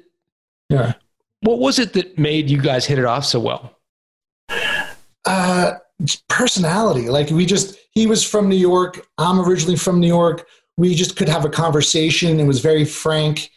that 0.69 0.75
yeah. 0.75 0.93
What 1.41 1.59
was 1.59 1.79
it 1.79 1.93
that 1.93 2.17
made 2.17 2.49
you 2.49 2.61
guys 2.61 2.85
hit 2.85 2.99
it 2.99 3.05
off 3.05 3.25
so 3.25 3.39
well? 3.39 3.75
Uh, 5.25 5.73
personality. 6.27 7.09
Like 7.09 7.29
we 7.29 7.45
just, 7.45 7.77
he 7.91 8.07
was 8.07 8.23
from 8.23 8.49
New 8.49 8.57
York. 8.57 9.07
I'm 9.17 9.39
originally 9.39 9.77
from 9.77 9.99
New 9.99 10.07
York. 10.07 10.47
We 10.77 10.95
just 10.95 11.15
could 11.15 11.29
have 11.29 11.45
a 11.45 11.49
conversation. 11.49 12.39
It 12.39 12.45
was 12.45 12.59
very 12.61 12.85
frank. 12.85 13.49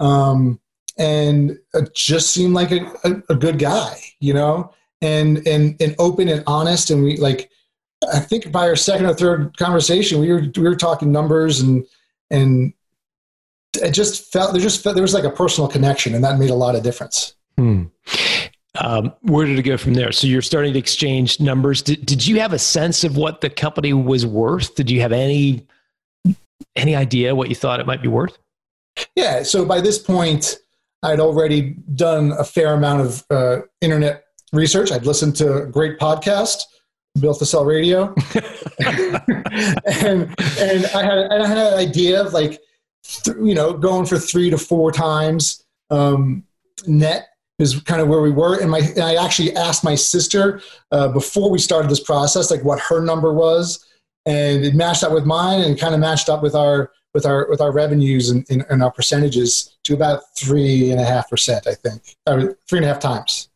Um, 0.00 0.60
and 0.98 1.58
it 1.74 1.94
just 1.94 2.32
seemed 2.32 2.54
like 2.54 2.70
a, 2.70 2.92
a, 3.04 3.22
a 3.30 3.34
good 3.34 3.58
guy, 3.58 3.98
you 4.20 4.34
know, 4.34 4.72
and, 5.02 5.46
and, 5.46 5.76
and 5.80 5.94
open 5.98 6.28
and 6.28 6.42
honest. 6.46 6.90
And 6.90 7.02
we 7.02 7.16
like, 7.18 7.50
I 8.12 8.20
think 8.20 8.50
by 8.50 8.68
our 8.68 8.76
second 8.76 9.06
or 9.06 9.14
third 9.14 9.56
conversation, 9.56 10.20
we 10.20 10.32
were, 10.32 10.42
we 10.56 10.62
were 10.62 10.76
talking 10.76 11.12
numbers 11.12 11.60
and, 11.60 11.84
and 12.30 12.72
it 13.74 13.90
just 13.90 14.32
felt, 14.32 14.52
there 14.52 14.62
just 14.62 14.82
felt, 14.82 14.94
there 14.94 15.02
was 15.02 15.14
like 15.14 15.24
a 15.24 15.30
personal 15.30 15.68
connection 15.68 16.14
and 16.14 16.24
that 16.24 16.38
made 16.38 16.50
a 16.50 16.54
lot 16.54 16.74
of 16.74 16.82
difference. 16.82 17.34
Hmm. 17.58 17.84
Um, 18.80 19.12
where 19.20 19.44
did 19.46 19.58
it 19.58 19.62
go 19.62 19.76
from 19.76 19.94
there? 19.94 20.12
So 20.12 20.26
you're 20.26 20.40
starting 20.40 20.72
to 20.72 20.78
exchange 20.78 21.40
numbers. 21.40 21.82
Did, 21.82 22.06
did 22.06 22.26
you 22.26 22.40
have 22.40 22.54
a 22.54 22.58
sense 22.58 23.04
of 23.04 23.18
what 23.18 23.42
the 23.42 23.50
company 23.50 23.92
was 23.92 24.24
worth? 24.24 24.74
Did 24.74 24.90
you 24.90 25.02
have 25.02 25.12
any 25.12 25.66
any 26.74 26.96
idea 26.96 27.34
what 27.34 27.50
you 27.50 27.54
thought 27.54 27.80
it 27.80 27.86
might 27.86 28.00
be 28.00 28.08
worth? 28.08 28.38
Yeah. 29.14 29.42
So 29.42 29.66
by 29.66 29.82
this 29.82 29.98
point, 29.98 30.56
I'd 31.02 31.20
already 31.20 31.76
done 31.94 32.32
a 32.32 32.44
fair 32.44 32.72
amount 32.72 33.02
of 33.02 33.24
uh, 33.30 33.58
internet 33.82 34.24
research. 34.52 34.92
I'd 34.92 35.06
listened 35.06 35.36
to 35.36 35.62
a 35.62 35.66
great 35.66 35.98
podcast, 35.98 36.62
Built 37.20 37.38
to 37.40 37.46
Sell 37.46 37.64
Radio, 37.64 38.14
and 38.86 40.34
and 40.58 40.86
I 40.86 41.02
had 41.02 41.18
and 41.18 41.42
I 41.42 41.46
had 41.46 41.72
an 41.72 41.78
idea 41.78 42.24
of 42.24 42.32
like, 42.32 42.60
th- 43.04 43.36
you 43.42 43.54
know, 43.54 43.72
going 43.72 44.06
for 44.06 44.18
three 44.18 44.50
to 44.50 44.58
four 44.58 44.92
times 44.92 45.64
um, 45.90 46.44
net 46.86 47.28
is 47.58 47.80
kind 47.80 48.00
of 48.00 48.08
where 48.08 48.22
we 48.22 48.30
were. 48.30 48.60
And 48.60 48.70
my 48.70 48.78
and 48.78 49.00
I 49.00 49.22
actually 49.22 49.54
asked 49.54 49.84
my 49.84 49.94
sister 49.94 50.60
uh, 50.90 51.08
before 51.08 51.50
we 51.50 51.58
started 51.58 51.90
this 51.90 52.00
process, 52.00 52.50
like 52.50 52.64
what 52.64 52.80
her 52.80 53.00
number 53.04 53.32
was, 53.32 53.84
and 54.26 54.64
it 54.64 54.74
matched 54.74 55.04
up 55.04 55.12
with 55.12 55.24
mine, 55.24 55.60
and 55.60 55.78
kind 55.78 55.94
of 55.94 56.00
matched 56.00 56.28
up 56.28 56.42
with 56.42 56.54
our 56.54 56.90
with 57.14 57.26
our 57.26 57.46
with 57.48 57.60
our 57.60 57.72
revenues 57.72 58.30
and, 58.30 58.46
and, 58.50 58.64
and 58.70 58.82
our 58.82 58.90
percentages 58.90 59.76
to 59.84 59.94
about 59.94 60.22
three 60.36 60.90
and 60.90 61.00
a 61.00 61.04
half 61.04 61.28
percent, 61.28 61.66
I 61.66 61.74
think, 61.74 62.16
or 62.26 62.56
three 62.68 62.78
and 62.78 62.86
a 62.86 62.88
half 62.88 63.00
times. 63.00 63.48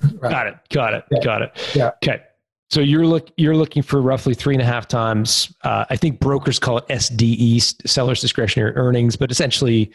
Right. 0.20 0.30
Got 0.30 0.46
it. 0.46 0.56
Got 0.70 0.94
it. 0.94 1.04
Yeah. 1.10 1.18
Got 1.22 1.42
it. 1.42 1.72
Yeah. 1.74 1.90
Okay. 2.02 2.22
So 2.70 2.80
you're 2.80 3.06
look 3.06 3.30
you're 3.36 3.56
looking 3.56 3.82
for 3.82 4.02
roughly 4.02 4.34
three 4.34 4.54
and 4.54 4.62
a 4.62 4.66
half 4.66 4.86
times. 4.86 5.54
Uh, 5.62 5.86
I 5.88 5.96
think 5.96 6.20
brokers 6.20 6.58
call 6.58 6.78
it 6.78 6.88
SDE, 6.88 7.86
sellers 7.88 8.20
discretionary 8.20 8.74
earnings, 8.76 9.16
but 9.16 9.30
essentially 9.30 9.90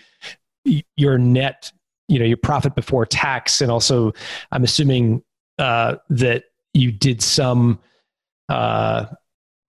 your 0.95 1.17
net, 1.17 1.71
you 2.07 2.19
know, 2.19 2.25
your 2.25 2.37
profit 2.37 2.73
before 2.73 3.05
tax, 3.05 3.61
and 3.61 3.69
also 3.69 4.13
I'm 4.51 4.63
assuming 4.63 5.23
uh, 5.59 5.97
that 6.09 6.45
you 6.73 6.91
did 6.91 7.21
some 7.21 7.79
uh, 8.49 9.05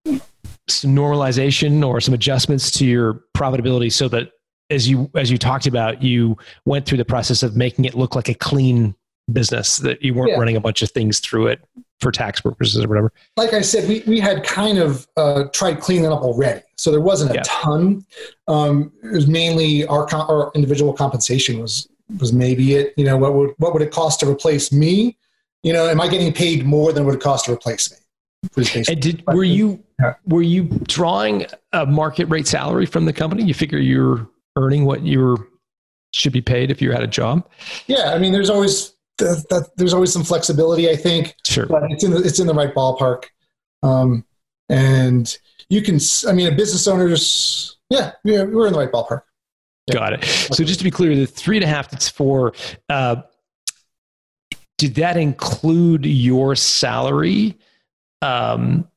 some 0.07 0.95
normalization 0.95 1.87
or 1.87 2.01
some 2.01 2.15
adjustments 2.15 2.71
to 2.73 2.87
your 2.87 3.25
profitability, 3.37 3.93
so 3.93 4.09
that 4.09 4.31
as 4.71 4.89
you 4.89 5.11
as 5.15 5.31
you 5.31 5.37
talked 5.37 5.67
about, 5.67 6.03
you 6.03 6.39
went 6.65 6.87
through 6.87 6.99
the 6.99 7.05
process 7.05 7.43
of 7.43 7.55
making 7.55 7.85
it 7.85 7.95
look 7.95 8.15
like 8.15 8.31
a 8.31 8.35
clean 8.35 8.95
business 9.33 9.79
that 9.79 10.03
you 10.03 10.15
weren't 10.15 10.31
Yeah. 10.31 10.39
running 10.39 10.57
a 10.57 10.61
bunch 10.61 10.83
of 10.83 10.91
things 10.91 11.19
through 11.21 11.47
it 11.49 11.61
for 12.01 12.13
tax 12.13 12.41
purposes 12.41 12.85
or 12.85 12.89
whatever. 12.89 13.13
like 13.37 13.55
I 13.55 13.63
said, 13.63 13.89
we, 13.89 14.03
we 14.07 14.21
had 14.21 14.45
kind 14.45 14.79
of 14.79 15.07
uh, 15.17 15.45
tried 15.53 15.81
cleaning 15.81 16.13
up 16.13 16.21
already. 16.21 16.61
So 16.77 16.91
there 16.91 17.01
wasn't 17.01 17.31
a 17.31 17.35
Yeah. 17.35 17.43
ton. 17.47 18.05
Um, 18.49 18.93
it 19.03 19.13
was 19.13 19.27
mainly 19.27 19.87
our, 19.87 20.07
our 20.15 20.51
individual 20.55 20.93
compensation 20.93 21.61
was, 21.61 21.89
was 22.21 22.33
maybe 22.33 22.75
it, 22.75 22.93
you 22.99 23.05
know, 23.05 23.17
what 23.17 23.33
would, 23.35 23.51
what 23.59 23.73
would 23.73 23.81
it 23.83 23.91
cost 23.91 24.21
to 24.21 24.29
replace 24.31 24.71
me? 24.73 25.17
You 25.63 25.73
know, 25.73 25.89
am 25.89 26.01
I 26.01 26.09
getting 26.09 26.31
paid 26.33 26.67
more 26.67 26.93
than 26.93 27.07
what 27.07 27.15
it 27.15 27.23
cost 27.23 27.47
to 27.47 27.53
replace 27.53 27.91
me? 27.91 27.97
And 28.89 29.01
did 29.01 29.25
were 29.29 29.43
you 29.45 29.83
Yeah. 29.99 30.15
were 30.27 30.43
you 30.43 30.65
drawing 30.87 31.47
a 31.73 31.87
market 31.87 32.27
rate 32.27 32.47
salary 32.47 32.85
from 32.85 33.07
the 33.07 33.13
company? 33.15 33.43
You 33.45 33.55
figure 33.55 33.79
you're 33.79 34.29
earning 34.57 34.85
what 34.85 35.01
you 35.03 35.49
should 36.13 36.33
be 36.35 36.43
paid 36.43 36.71
if 36.71 36.83
you 36.83 36.93
had 36.93 37.03
a 37.03 37.07
job. 37.07 37.49
yeah. 37.87 38.13
I 38.13 38.19
mean, 38.19 38.33
there's 38.35 38.51
always, 38.51 38.93
that, 39.19 39.45
that, 39.51 39.71
there's 39.77 39.95
always 39.95 40.13
some 40.13 40.25
flexibility, 40.25 40.91
I 40.91 40.97
think. 40.97 41.35
Sure. 41.45 41.67
but 41.67 41.91
it's 41.91 42.05
in 42.05 42.11
the 42.11 42.19
it's 42.19 42.39
in 42.41 42.47
the 42.47 42.55
right 42.55 42.75
ballpark. 42.75 43.25
Um, 43.83 44.25
and 44.69 45.37
you 45.69 45.83
can, 45.83 45.99
I 46.27 46.33
mean, 46.33 46.47
a 46.47 46.57
business 46.57 46.89
owners, 46.89 47.77
yeah, 47.91 48.13
yeah, 48.25 48.45
we're 48.45 48.67
in 48.67 48.73
the 48.73 48.79
right 48.79 48.91
ballpark. 48.91 49.23
Got 49.93 50.15
it. 50.15 50.25
So 50.25 50.65
just 50.65 50.81
to 50.81 50.85
be 50.85 50.91
clear, 50.91 51.15
the 51.15 51.27
three 51.27 51.57
and 51.57 51.65
a 51.65 51.69
half 51.69 51.91
that's 51.91 52.09
for. 52.09 52.55
Uh, 52.89 53.17
did 54.79 54.95
that 54.97 55.17
include 55.17 56.05
your 56.05 56.57
salary 56.57 57.57
um, 58.23 58.89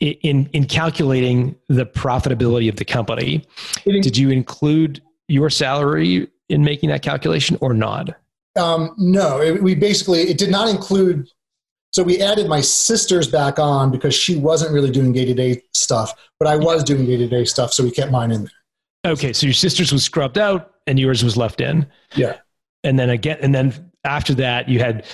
in 0.00 0.48
in 0.52 0.64
calculating 0.66 1.56
the 1.68 1.86
profitability 1.86 2.68
of 2.68 2.76
the 2.76 2.84
company? 2.84 3.44
Did 3.84 4.16
you 4.16 4.30
include 4.30 5.00
your 5.28 5.48
salary 5.48 6.28
in 6.48 6.64
making 6.64 6.88
that 6.90 7.02
calculation 7.02 7.56
or 7.60 7.72
not? 7.72 8.10
Um, 8.56 8.94
no, 8.98 9.40
it, 9.40 9.62
we 9.62 9.74
basically 9.74 10.22
it 10.22 10.38
did 10.38 10.50
not 10.50 10.68
include. 10.68 11.28
So 11.92 12.02
we 12.02 12.20
added 12.20 12.48
my 12.48 12.60
sisters 12.60 13.28
back 13.28 13.58
on 13.58 13.90
because 13.90 14.14
she 14.14 14.36
wasn't 14.36 14.72
really 14.72 14.90
doing 14.90 15.12
day 15.12 15.24
to 15.24 15.34
day 15.34 15.62
stuff, 15.74 16.14
but 16.38 16.46
I 16.46 16.56
was 16.56 16.84
doing 16.84 17.06
day 17.06 17.16
to 17.16 17.26
day 17.26 17.44
stuff, 17.44 17.72
so 17.72 17.82
we 17.82 17.90
kept 17.90 18.12
mine 18.12 18.30
in 18.30 18.42
there. 18.42 19.12
Okay, 19.12 19.32
so 19.32 19.46
your 19.46 19.54
sister's 19.54 19.92
was 19.92 20.04
scrubbed 20.04 20.38
out 20.38 20.74
and 20.86 20.98
yours 20.98 21.24
was 21.24 21.36
left 21.36 21.60
in. 21.60 21.86
Yeah. 22.14 22.36
And 22.84 22.98
then 22.98 23.10
again, 23.10 23.38
and 23.40 23.54
then 23.54 23.90
after 24.04 24.34
that, 24.34 24.68
you 24.68 24.80
had 24.80 25.06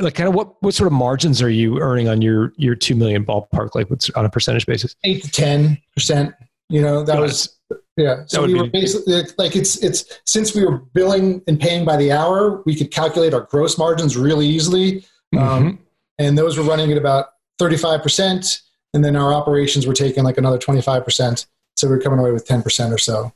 like 0.00 0.14
kind 0.14 0.28
of 0.28 0.34
what 0.34 0.62
what 0.62 0.74
sort 0.74 0.86
of 0.86 0.92
margins 0.92 1.40
are 1.42 1.50
you 1.50 1.78
earning 1.80 2.08
on 2.08 2.22
your 2.22 2.52
your 2.56 2.74
two 2.74 2.94
million 2.94 3.24
ballpark, 3.24 3.74
like 3.74 3.90
what's 3.90 4.10
on 4.10 4.24
a 4.24 4.30
percentage 4.30 4.66
basis? 4.66 4.96
Eight 5.04 5.22
to 5.24 5.30
ten 5.30 5.78
percent. 5.94 6.34
You 6.68 6.82
know 6.82 7.04
that 7.04 7.14
Got 7.14 7.22
was 7.22 7.58
yeah. 7.96 8.22
So 8.26 8.44
we 8.46 8.54
were 8.54 8.68
basically 8.68 9.22
like 9.38 9.54
it's 9.54 9.82
it's 9.82 10.20
since 10.24 10.54
we 10.54 10.64
were 10.64 10.78
billing 10.78 11.42
and 11.46 11.60
paying 11.60 11.84
by 11.84 11.96
the 11.96 12.12
hour, 12.12 12.62
we 12.64 12.74
could 12.74 12.90
calculate 12.90 13.34
our 13.34 13.42
gross 13.42 13.76
margins 13.76 14.16
really 14.16 14.46
easily. 14.46 15.04
Um, 15.36 15.78
and 16.18 16.36
those 16.36 16.58
were 16.58 16.64
running 16.64 16.90
at 16.92 16.98
about 16.98 17.26
35%. 17.60 18.62
And 18.94 19.04
then 19.04 19.16
our 19.16 19.32
operations 19.32 19.86
were 19.86 19.94
taking 19.94 20.24
like 20.24 20.38
another 20.38 20.58
25%. 20.58 21.46
So 21.76 21.88
we 21.88 21.94
are 21.94 22.00
coming 22.00 22.18
away 22.18 22.32
with 22.32 22.46
10% 22.46 22.92
or 22.92 22.98
so. 22.98 23.32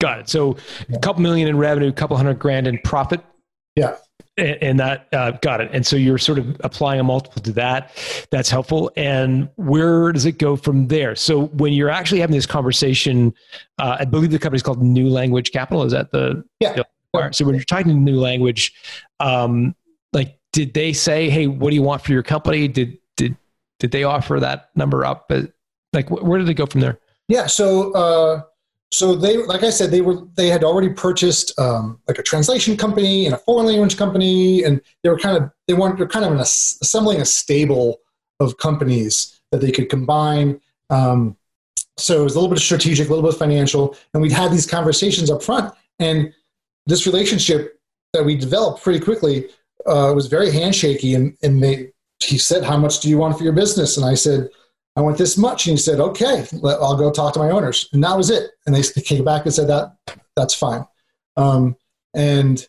Got 0.00 0.20
it. 0.20 0.28
So 0.28 0.56
a 0.92 0.98
couple 0.98 1.22
million 1.22 1.48
in 1.48 1.58
revenue, 1.58 1.88
a 1.88 1.92
couple 1.92 2.16
hundred 2.16 2.38
grand 2.38 2.66
in 2.66 2.78
profit. 2.84 3.20
Yeah. 3.76 3.96
And, 4.36 4.62
and 4.62 4.80
that 4.80 5.08
uh, 5.12 5.32
got 5.42 5.60
it. 5.60 5.70
And 5.72 5.86
so 5.86 5.96
you're 5.96 6.18
sort 6.18 6.38
of 6.38 6.56
applying 6.64 7.00
a 7.00 7.04
multiple 7.04 7.42
to 7.42 7.52
that. 7.52 7.92
That's 8.30 8.50
helpful. 8.50 8.90
And 8.96 9.48
where 9.56 10.12
does 10.12 10.26
it 10.26 10.38
go 10.38 10.56
from 10.56 10.88
there? 10.88 11.14
So 11.16 11.46
when 11.46 11.72
you're 11.72 11.90
actually 11.90 12.20
having 12.20 12.36
this 12.36 12.46
conversation, 12.46 13.32
uh, 13.78 13.96
I 14.00 14.04
believe 14.04 14.30
the 14.30 14.38
company's 14.38 14.62
called 14.62 14.82
New 14.82 15.08
Language 15.08 15.52
Capital. 15.52 15.82
Is 15.84 15.92
that 15.92 16.10
the 16.12 16.44
Yeah. 16.60 16.82
So 17.32 17.44
when 17.44 17.54
you're 17.54 17.64
talking 17.64 17.88
to 17.88 17.94
New 17.94 18.20
Language, 18.20 18.72
um, 19.18 19.74
like, 20.12 20.38
did 20.52 20.74
they 20.74 20.92
say, 20.92 21.28
"Hey, 21.28 21.46
what 21.48 21.70
do 21.70 21.74
you 21.74 21.82
want 21.82 22.02
for 22.02 22.12
your 22.12 22.22
company?" 22.22 22.68
Did 22.68 22.98
did 23.16 23.36
did 23.80 23.90
they 23.90 24.04
offer 24.04 24.38
that 24.40 24.70
number 24.76 25.04
up? 25.04 25.26
Uh, 25.30 25.42
Like, 25.92 26.08
wh- 26.08 26.22
where 26.24 26.38
did 26.38 26.46
they 26.46 26.54
go 26.54 26.66
from 26.66 26.80
there? 26.82 27.00
Yeah. 27.28 27.46
So, 27.46 27.92
uh, 27.94 28.42
so 28.92 29.14
they, 29.14 29.36
like 29.36 29.62
I 29.62 29.70
said, 29.70 29.90
they 29.90 30.00
were 30.00 30.22
they 30.34 30.48
had 30.48 30.64
already 30.64 30.88
purchased 30.88 31.56
um, 31.58 32.00
like 32.08 32.18
a 32.18 32.22
translation 32.22 32.76
company 32.76 33.24
and 33.24 33.34
a 33.34 33.38
foreign 33.38 33.66
language 33.66 33.96
company, 33.96 34.64
and 34.64 34.80
they 35.02 35.08
were 35.08 35.18
kind 35.18 35.36
of 35.36 35.50
they 35.68 35.74
weren't 35.74 35.96
they're 35.96 36.08
kind 36.08 36.24
of 36.24 36.32
an 36.32 36.40
assembling 36.40 37.20
a 37.20 37.24
stable 37.24 38.00
of 38.40 38.58
companies 38.58 39.40
that 39.52 39.60
they 39.60 39.70
could 39.70 39.88
combine. 39.88 40.60
Um, 40.88 41.36
so 41.96 42.20
it 42.20 42.24
was 42.24 42.34
a 42.34 42.40
little 42.40 42.52
bit 42.52 42.60
strategic, 42.60 43.08
a 43.08 43.14
little 43.14 43.28
bit 43.28 43.38
financial, 43.38 43.96
and 44.12 44.22
we'd 44.22 44.32
had 44.32 44.50
these 44.50 44.66
conversations 44.66 45.30
up 45.30 45.42
front, 45.42 45.72
and 46.00 46.32
this 46.86 47.06
relationship 47.06 47.78
that 48.12 48.24
we 48.24 48.34
developed 48.34 48.82
pretty 48.82 48.98
quickly 48.98 49.46
uh, 49.86 50.12
was 50.16 50.26
very 50.26 50.50
handshaky, 50.50 51.14
and 51.14 51.36
and 51.44 51.62
they 51.62 51.92
he 52.18 52.38
said, 52.38 52.64
"How 52.64 52.76
much 52.76 52.98
do 52.98 53.08
you 53.08 53.18
want 53.18 53.38
for 53.38 53.44
your 53.44 53.52
business?" 53.52 53.96
And 53.96 54.04
I 54.04 54.14
said. 54.14 54.48
I 55.00 55.02
want 55.02 55.16
this 55.16 55.38
much. 55.38 55.66
And 55.66 55.78
he 55.78 55.82
said, 55.82 55.98
okay, 55.98 56.44
I'll 56.62 56.96
go 56.96 57.10
talk 57.10 57.32
to 57.34 57.40
my 57.40 57.50
owners. 57.50 57.88
And 57.92 58.04
that 58.04 58.16
was 58.16 58.28
it. 58.28 58.50
And 58.66 58.74
they 58.74 58.82
came 59.00 59.24
back 59.24 59.46
and 59.46 59.54
said 59.54 59.68
that 59.68 59.96
that's 60.36 60.54
fine. 60.54 60.86
Um, 61.36 61.76
and 62.14 62.66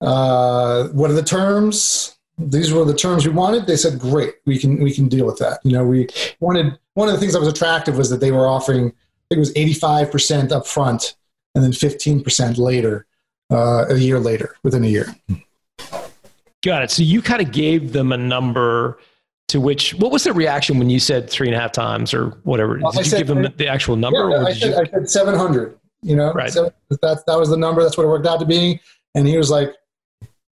uh, 0.00 0.88
what 0.88 1.10
are 1.10 1.14
the 1.14 1.22
terms? 1.24 2.16
These 2.38 2.72
were 2.72 2.84
the 2.84 2.94
terms 2.94 3.26
we 3.26 3.32
wanted. 3.32 3.66
They 3.66 3.76
said, 3.76 3.98
great, 3.98 4.34
we 4.44 4.58
can, 4.58 4.80
we 4.80 4.92
can 4.92 5.08
deal 5.08 5.26
with 5.26 5.38
that. 5.38 5.58
You 5.64 5.72
know, 5.72 5.84
we 5.84 6.06
wanted, 6.38 6.78
one 6.94 7.08
of 7.08 7.14
the 7.14 7.20
things 7.20 7.32
that 7.32 7.40
was 7.40 7.48
attractive 7.48 7.96
was 7.96 8.10
that 8.10 8.20
they 8.20 8.30
were 8.30 8.46
offering, 8.46 8.88
I 8.88 9.34
think 9.34 9.36
it 9.36 9.38
was 9.38 9.52
85% 9.54 10.52
up 10.52 10.66
front 10.66 11.16
and 11.54 11.64
then 11.64 11.72
15% 11.72 12.58
later, 12.58 13.06
uh, 13.50 13.86
a 13.88 13.96
year 13.96 14.20
later, 14.20 14.56
within 14.62 14.84
a 14.84 14.88
year. 14.88 15.16
Got 16.62 16.82
it. 16.82 16.90
So 16.90 17.02
you 17.02 17.22
kind 17.22 17.42
of 17.42 17.50
gave 17.50 17.92
them 17.92 18.12
a 18.12 18.16
number 18.16 18.98
to 19.48 19.60
which, 19.60 19.94
what 19.94 20.10
was 20.10 20.24
the 20.24 20.32
reaction 20.32 20.78
when 20.78 20.90
you 20.90 20.98
said 20.98 21.30
three 21.30 21.46
and 21.48 21.56
a 21.56 21.60
half 21.60 21.72
times 21.72 22.12
or 22.12 22.30
whatever? 22.42 22.78
Well, 22.82 22.90
Did 22.92 22.98
I 22.98 23.02
you 23.02 23.08
said- 23.10 23.18
give 23.18 23.26
them 23.28 23.46
the 23.56 23.68
actual 23.68 23.96
number 23.96 24.18
Yeah, 24.30 24.36
or 24.36 24.44
I 24.46 24.52
said, 24.52 24.70
you? 24.70 24.76
I 24.76 24.84
said 24.98 25.10
700, 25.10 25.78
you 26.02 26.16
know, 26.16 26.32
Right. 26.32 26.52
so 26.52 26.72
that, 26.90 27.22
that 27.26 27.38
was 27.38 27.48
the 27.50 27.56
number. 27.56 27.82
That's 27.82 27.96
what 27.96 28.04
it 28.04 28.08
worked 28.08 28.26
out 28.26 28.40
to 28.40 28.46
be. 28.46 28.80
And 29.14 29.26
he 29.26 29.36
was 29.36 29.50
like, 29.50 29.72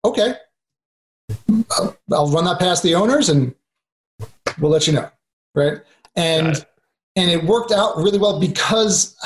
okay, 0.04 0.34
I'll, 1.72 1.96
I'll 2.12 2.30
run 2.30 2.44
that 2.44 2.58
past 2.58 2.82
the 2.82 2.94
owners 2.94 3.28
and 3.28 3.54
we'll 4.60 4.70
let 4.70 4.86
you 4.86 4.92
know. 4.92 5.10
Right. 5.54 5.78
And, 6.16 6.48
it. 6.56 6.64
and 7.16 7.30
it 7.30 7.44
worked 7.44 7.72
out 7.72 7.96
really 7.96 8.18
well 8.18 8.38
because 8.38 9.16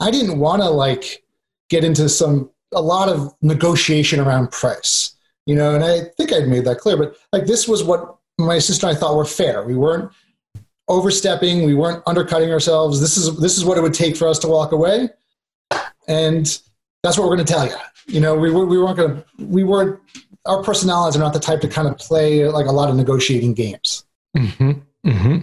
I 0.00 0.10
didn't 0.10 0.38
want 0.38 0.62
to 0.62 0.70
like 0.70 1.22
get 1.68 1.84
into 1.84 2.08
some, 2.08 2.50
a 2.74 2.80
lot 2.82 3.08
of 3.08 3.34
negotiation 3.42 4.20
around 4.20 4.50
price, 4.50 5.14
you 5.46 5.54
know, 5.54 5.74
and 5.74 5.84
I 5.84 6.00
think 6.16 6.32
I'd 6.32 6.48
made 6.48 6.64
that 6.64 6.78
clear, 6.78 6.96
but 6.96 7.16
like 7.32 7.46
this 7.46 7.66
was 7.68 7.82
what 7.84 8.17
my 8.38 8.58
sister 8.58 8.86
and 8.86 8.96
I 8.96 9.00
thought 9.00 9.16
were 9.16 9.24
fair. 9.24 9.64
We 9.64 9.74
weren't 9.74 10.10
overstepping. 10.88 11.64
We 11.64 11.74
weren't 11.74 12.02
undercutting 12.06 12.50
ourselves. 12.52 13.00
This 13.00 13.16
is 13.16 13.36
this 13.38 13.58
is 13.58 13.64
what 13.64 13.76
it 13.78 13.82
would 13.82 13.94
take 13.94 14.16
for 14.16 14.28
us 14.28 14.38
to 14.40 14.48
walk 14.48 14.72
away, 14.72 15.10
and 16.06 16.46
that's 17.02 17.18
what 17.18 17.28
we're 17.28 17.36
going 17.36 17.46
to 17.46 17.52
tell 17.52 17.66
you. 17.66 17.74
You 18.06 18.20
know, 18.20 18.34
we 18.36 18.50
we 18.50 18.78
weren't 18.78 18.96
going 18.96 19.16
to 19.16 19.24
we 19.44 19.64
weren't 19.64 20.00
our 20.46 20.62
personalities 20.62 21.16
are 21.16 21.22
not 21.22 21.32
the 21.32 21.40
type 21.40 21.60
to 21.60 21.68
kind 21.68 21.88
of 21.88 21.98
play 21.98 22.48
like 22.48 22.66
a 22.66 22.72
lot 22.72 22.88
of 22.88 22.96
negotiating 22.96 23.54
games. 23.54 24.04
hmm 24.36 24.72
hmm 25.04 25.38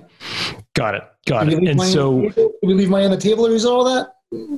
Got 0.74 0.96
it. 0.96 1.04
Got 1.28 1.50
it. 1.50 1.60
And 1.68 1.82
so. 1.82 2.30
Did 2.30 2.52
we 2.64 2.74
leave 2.74 2.90
money 2.90 3.06
on 3.06 3.12
the 3.12 3.18
table 3.18 3.46
as 3.46 3.64
a 3.64 3.72
of 3.72 3.86
that? 3.86 4.16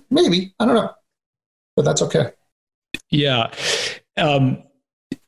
Maybe 0.10 0.54
I 0.60 0.66
don't 0.66 0.76
know, 0.76 0.92
but 1.76 1.86
that's 1.86 2.02
okay. 2.02 2.32
yeah. 3.10 3.52
Um, 4.16 4.64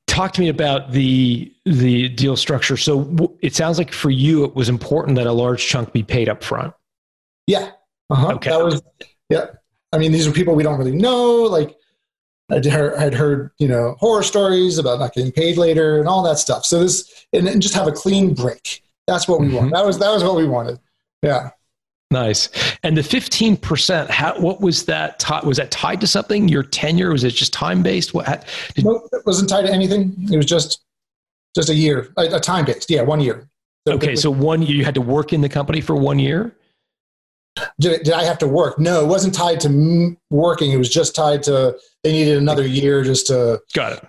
talk 0.10 0.34
to 0.34 0.41
me 0.41 0.50
about 0.50 0.91
the 0.91 1.54
the 1.65 2.10
deal 2.10 2.36
structure. 2.36 2.76
So 2.76 3.38
it 3.41 3.56
sounds 3.56 3.78
like 3.78 3.93
for 3.93 4.10
you, 4.10 4.43
it 4.43 4.56
was 4.56 4.67
important 4.67 5.15
that 5.17 5.28
a 5.28 5.32
large 5.32 5.65
chunk 5.65 5.93
be 5.93 6.04
paid 6.04 6.28
up 6.28 6.43
front. 6.43 6.74
Yeah. 7.48 7.72
Uh-huh. 8.10 8.34
Okay. 8.34 8.50
That 8.50 8.63
was, 8.63 8.82
yeah. 9.30 9.45
I 9.93 9.98
mean, 10.00 10.12
these 10.12 10.28
are 10.28 10.32
people 10.32 10.56
we 10.56 10.63
don't 10.63 10.78
really 10.80 10.95
know. 10.95 11.43
Like, 11.43 11.76
I'd 12.52 12.65
heard, 12.65 12.95
I'd 12.98 13.13
heard, 13.13 13.52
you 13.60 13.67
know, 13.67 13.95
horror 14.00 14.24
stories 14.24 14.80
about 14.80 15.00
not 15.00 15.13
getting 15.13 15.32
paid 15.32 15.58
later 15.58 16.00
and 16.00 16.08
all 16.08 16.24
that 16.24 16.39
stuff. 16.39 16.65
So 16.65 16.80
this, 16.80 17.28
and, 17.32 17.48
and 17.48 17.62
just 17.62 17.76
have 17.76 17.88
a 17.88 17.91
clean 17.91 18.34
break. 18.34 18.84
That's 19.08 19.28
what 19.28 19.39
we 19.39 19.48
Mhm. 19.50 19.54
want. 19.54 19.74
That 19.74 19.86
was, 19.86 20.00
that 20.00 20.12
was 20.12 20.24
what 20.24 20.36
we 20.36 20.48
wanted. 20.48 20.80
Yeah. 21.22 21.52
Nice. 22.12 22.50
And 22.84 22.98
the 22.98 23.04
fifteen 23.04 23.56
percent, 23.56 24.10
how 24.10 24.39
what 24.39 24.62
was 24.62 24.86
that? 24.86 25.19
Ti- 25.19 25.45
was 25.45 25.58
that 25.58 25.69
tied 25.69 26.02
to 26.02 26.08
something? 26.08 26.48
Your 26.48 26.63
tenure 26.63 27.12
was 27.12 27.24
it 27.24 27.32
just 27.32 27.54
time 27.54 27.84
based? 27.84 28.13
What? 28.13 28.26
how- 28.28 28.39
Did, 28.74 28.86
No, 28.86 29.08
it 29.13 29.26
wasn't 29.26 29.50
tied 29.50 29.67
to 29.67 29.72
anything. 29.72 30.15
It 30.32 30.38
was 30.38 30.48
just, 30.48 30.82
just 31.56 31.69
a 31.69 31.76
year, 31.76 32.12
a, 32.17 32.38
a 32.38 32.39
time 32.39 32.65
based. 32.65 32.89
Yeah. 32.89 33.04
One 33.04 33.19
year. 33.19 33.48
So 33.88 33.93
okay, 33.93 34.15
so 34.15 34.32
one 34.32 34.62
year 34.63 34.76
you 34.76 34.86
had 34.86 34.95
to 34.95 35.02
work 35.02 35.34
in 35.34 35.41
the 35.41 35.50
company 35.50 35.82
for 35.82 35.95
one 35.95 36.17
year. 36.19 36.56
did, 37.80 38.04
did 38.04 38.13
I 38.13 38.24
have 38.24 38.38
to 38.39 38.48
work? 38.48 38.80
No, 38.80 39.02
it 39.02 39.08
wasn't 39.08 39.34
tied 39.36 39.60
to 39.62 39.67
m- 39.69 40.17
working. 40.32 40.72
It 40.72 40.78
was 40.78 40.89
just 40.89 41.15
tied 41.15 41.43
to, 41.43 41.78
they 42.04 42.12
needed 42.12 42.38
another 42.38 42.65
year 42.67 43.04
just 43.04 43.28
to, 43.28 43.62
Got 43.74 43.93
it. 43.93 44.06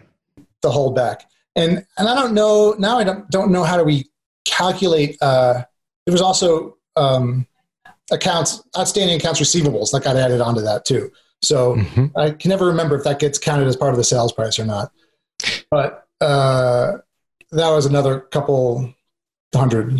to 0.63 0.71
hold 0.71 0.95
back. 0.97 1.27
And 1.57 1.85
and 1.99 2.09
I 2.09 2.15
don't 2.15 2.33
know 2.33 2.75
now. 2.79 2.99
I 2.99 3.05
don't 3.05 3.29
don't 3.29 3.51
know 3.51 3.65
how 3.65 3.77
do 3.77 3.83
we 3.85 4.09
calculate. 4.45 5.19
Uh, 5.21 5.65
there 6.07 6.13
was 6.13 6.21
also 6.23 6.77
um, 6.97 7.45
accounts 8.11 8.63
outstanding 8.79 9.17
accounts 9.17 9.41
receivables 9.41 9.91
that 9.93 10.03
got 10.05 10.17
added 10.17 10.41
onto 10.41 10.61
that 10.63 10.85
too. 10.85 11.11
So 11.43 11.77
Mhm. 11.77 12.11
I 12.17 12.31
can 12.33 12.49
never 12.51 12.67
remember 12.67 12.97
if 12.97 13.05
that 13.05 13.19
gets 13.19 13.39
counted 13.39 13.67
as 13.67 13.77
part 13.77 13.93
of 13.93 13.97
the 13.97 14.05
sales 14.05 14.33
price 14.33 14.59
or 14.59 14.65
not. 14.67 14.93
But 15.71 16.05
uh, 16.21 16.99
that 17.53 17.71
was 17.71 17.87
another 17.87 18.21
couple 18.21 18.93
hundred, 19.55 19.91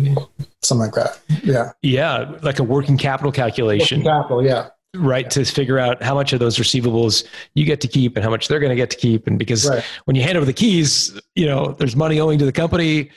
something 0.61 0.91
like 0.91 0.93
that. 0.93 1.19
Yeah, 1.43 1.71
Yeah, 1.81 2.31
like 2.41 2.59
a 2.59 2.63
working 2.63 2.97
capital 2.97 3.31
calculation. 3.31 3.99
Working 4.03 4.11
capital. 4.21 4.45
Yeah, 4.45 4.67
right 4.95 5.29
to 5.31 5.43
figure 5.45 5.79
out 5.79 6.03
how 6.03 6.13
much 6.13 6.31
of 6.33 6.39
those 6.39 6.57
receivables 6.57 7.23
you 7.55 7.65
get 7.65 7.81
to 7.81 7.87
keep 7.87 8.15
and 8.17 8.23
how 8.23 8.29
much 8.29 8.47
they're 8.47 8.59
going 8.59 8.69
to 8.71 8.75
get 8.75 8.89
to 8.91 8.97
keep 8.97 9.25
and 9.25 9.39
because 9.39 9.67
Right. 9.67 9.83
when 10.05 10.15
you 10.15 10.21
hand 10.21 10.37
over 10.37 10.45
the 10.45 10.53
keys 10.53 11.17
you 11.35 11.45
know 11.45 11.71
there's 11.79 11.95
money 11.95 12.19
owing 12.19 12.37
to 12.39 12.45
the 12.45 12.51
company 12.51 13.09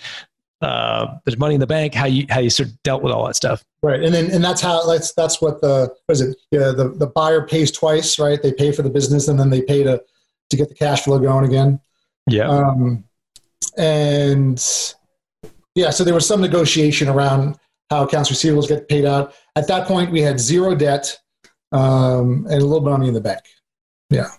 uh, 0.65 1.19
there's 1.25 1.39
money 1.39 1.55
in 1.55 1.61
the 1.61 1.67
bank 1.67 1.95
how 1.95 2.07
you 2.07 2.27
how 2.31 2.41
you 2.41 2.51
sort 2.51 2.69
of 2.69 2.83
dealt 2.83 3.03
with 3.03 3.13
all 3.13 3.27
that 3.27 3.37
stuff 3.37 3.65
right. 3.85 4.03
And 4.03 4.15
then 4.15 4.31
and 4.31 4.43
that's 4.43 4.61
how 4.61 4.87
that's 4.87 5.13
that's 5.13 5.41
what 5.41 5.61
the 5.61 5.95
what 6.07 6.13
is 6.13 6.21
it? 6.23 6.37
Yeah, 6.51 6.73
the 6.73 6.95
the 6.97 7.07
buyer 7.07 7.47
pays 7.47 7.71
twice, 7.71 8.19
right? 8.19 8.43
They 8.43 8.53
pay 8.53 8.73
for 8.73 8.83
the 8.83 8.91
business 8.91 9.29
and 9.29 9.39
then 9.39 9.51
they 9.51 9.63
pay 9.63 9.83
to 9.85 10.03
to 10.51 10.57
get 10.57 10.69
the 10.69 10.75
cash 10.75 11.05
flow 11.05 11.19
going 11.19 11.45
again. 11.45 11.81
yeah 12.29 12.49
Um, 12.49 13.05
and 13.77 14.59
yeah, 15.75 15.91
so 15.91 16.05
there 16.05 16.15
was 16.15 16.27
some 16.27 16.41
negotiation 16.41 17.09
around 17.09 17.59
how 17.91 18.05
accounts 18.05 18.31
receivables 18.31 18.69
get 18.69 18.89
paid 18.89 19.05
out. 19.05 19.35
At 19.57 19.69
that 19.69 19.87
point, 19.87 20.11
we 20.11 20.21
had 20.21 20.41
zero 20.41 20.75
debt 20.75 21.19
um, 21.73 22.47
and 22.49 22.63
a 22.63 22.65
little 22.65 22.81
bit 22.81 22.93
of 22.93 22.99
money 22.99 23.09
in 23.09 23.15
the 23.15 23.21
bank. 23.21 23.43
Yeah. 24.11 24.31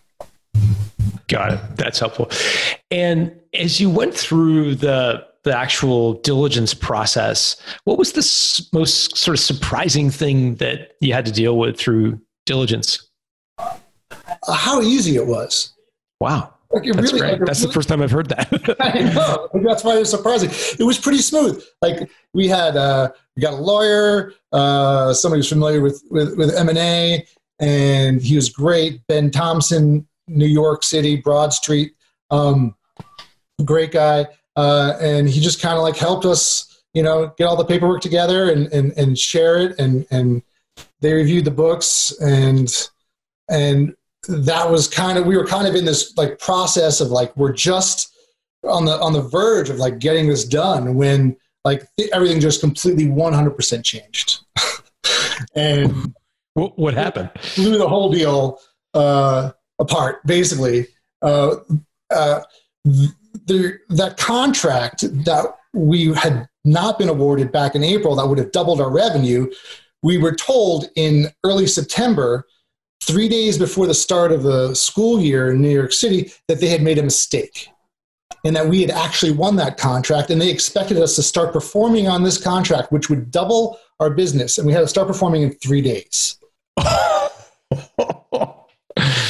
Got 1.28 1.54
it 1.54 1.60
that's 1.76 1.98
helpful 1.98 2.30
and 2.92 3.36
as 3.52 3.80
you 3.80 3.90
went 3.90 4.14
through 4.14 4.76
the 4.76 5.26
the 5.46 5.58
actual 5.58 6.14
diligence 6.22 6.74
process 6.74 7.56
what 7.86 7.98
was 7.98 8.12
the 8.12 8.68
most 8.78 9.16
sort 9.16 9.36
of 9.36 9.40
surprising 9.40 10.10
thing 10.10 10.56
that 10.56 10.92
you 11.00 11.14
had 11.14 11.26
to 11.26 11.32
deal 11.32 11.58
with 11.58 11.78
through 11.78 12.20
diligence 12.46 13.08
Uh, 13.58 14.54
how 14.54 14.82
easy 14.82 15.16
it 15.16 15.26
was! 15.26 15.74
wow 16.20 16.54
Like 16.72 16.84
that's 16.84 17.14
really, 17.14 17.32
like, 17.32 17.46
that's 17.46 17.62
the 17.62 17.72
first 17.72 17.88
time 17.88 18.02
i've 18.02 18.12
heard 18.12 18.30
that 18.30 18.76
I 18.82 19.00
know. 19.14 19.50
That's 19.64 19.84
why 19.84 19.96
it 19.96 20.00
was 20.00 20.10
surprising. 20.10 20.50
It 20.80 20.84
was 20.84 20.98
pretty 21.00 21.20
smooth. 21.20 21.64
Like 21.82 22.10
we 22.34 22.48
had, 22.48 22.76
uh, 22.76 23.12
we 23.36 23.42
got 23.42 23.54
a 23.54 23.58
lawyer, 23.58 24.34
uh, 24.52 25.14
somebody 25.14 25.40
who's 25.40 25.50
familiar 25.50 25.82
with 25.82 26.04
with, 26.10 26.38
with 26.38 26.54
M 26.56 26.70
and 26.70 26.78
A, 26.78 27.26
and 27.60 28.22
he 28.22 28.36
was 28.36 28.50
great. 28.50 29.02
Ben 29.08 29.32
Thompson, 29.32 30.08
New 30.28 30.46
York 30.48 30.84
City, 30.84 31.16
Broad 31.16 31.54
Street, 31.54 31.94
um, 32.32 32.76
great 33.64 33.92
guy, 33.92 34.28
uh, 34.56 34.94
and 35.00 35.30
he 35.30 35.39
just 35.39 35.62
kind 35.62 35.76
of 35.76 35.82
like 35.82 35.98
helped 35.98 36.26
us, 36.26 36.84
you 36.94 37.04
know, 37.04 37.34
get 37.38 37.46
all 37.46 37.56
the 37.56 37.65
paperwork 37.65 38.02
together 38.02 38.50
and 38.50 38.68
and 38.74 38.91
and 38.98 39.18
share 39.18 39.58
it, 39.58 39.80
and 39.80 40.06
and 40.12 40.41
they 41.02 41.13
reviewed 41.13 41.46
the 41.46 41.52
books 41.52 42.13
and 42.22 42.89
and 43.50 43.96
that 44.28 44.70
was 44.70 44.88
kind 44.88 45.18
of 45.18 45.26
we 45.26 45.38
were 45.38 45.46
kind 45.46 45.68
of 45.68 45.76
in 45.76 45.86
this 45.86 46.15
like 46.18 46.39
process 46.39 47.00
of 47.00 47.10
like 47.10 47.36
we're 47.38 47.54
just 47.54 48.13
on 48.63 48.86
the 48.86 49.00
on 49.00 49.13
the 49.13 49.22
verge 49.22 49.70
of 49.70 49.78
like 49.78 50.00
getting 50.00 50.28
this 50.28 50.46
done 50.46 50.96
when 50.96 51.36
like 51.63 51.86
th- 51.98 52.10
everything 52.12 52.39
just 52.39 52.60
completely 52.60 53.06
100% 53.06 53.84
changed 53.84 54.39
and 55.56 56.15
what, 56.54 56.78
what 56.78 56.94
happened 56.94 57.30
blew 57.56 57.78
the 57.78 57.88
whole 57.88 58.12
deal 58.12 58.60
uh, 58.96 59.52
apart. 59.80 60.26
Basically, 60.26 60.88
uh, 61.22 61.58
uh, 62.10 62.41
the, 63.45 63.80
that 63.89 64.17
contract 64.17 65.02
that 65.26 65.45
we 65.74 66.13
had 66.13 66.48
not 66.63 66.98
been 66.98 67.10
awarded 67.10 67.52
back 67.52 67.76
in 67.76 67.84
April 67.84 68.15
that 68.15 68.28
would 68.28 68.38
have 68.38 68.52
doubled 68.52 68.82
our 68.82 68.89
revenue. 68.89 69.52
We 70.02 70.17
were 70.17 70.34
told 70.36 70.89
in 70.95 71.28
early 71.43 71.67
September, 71.67 72.45
three 73.04 73.30
days 73.30 73.58
before 73.58 73.88
the 73.88 73.93
start 73.93 74.32
of 74.32 74.43
the 74.43 74.74
school 74.74 75.19
year 75.19 75.52
in 75.52 75.62
New 75.62 75.69
York 75.69 75.93
City, 75.93 76.32
that 76.48 76.60
they 76.60 76.69
had 76.69 76.82
made 76.82 76.98
a 76.98 77.04
mistake 77.04 77.69
and 78.43 78.56
that 78.56 78.67
we 78.67 78.82
had 78.82 78.91
actually 78.91 79.32
won 79.32 79.56
that 79.58 79.78
contract. 79.78 80.30
And 80.30 80.39
they 80.39 80.50
expected 80.50 80.98
us 80.98 81.15
to 81.15 81.24
start 81.24 81.52
performing 81.52 82.08
on 82.08 82.24
this 82.24 82.41
contract 82.41 82.91
which 82.91 83.10
would 83.10 83.32
double 83.32 83.80
our 84.00 84.10
business. 84.10 84.58
And 84.58 84.67
we 84.67 84.74
had 84.74 84.82
to 84.82 84.88
start 84.88 85.08
performing 85.08 85.43
in 85.43 85.52
three 85.54 85.82
days. 85.82 86.38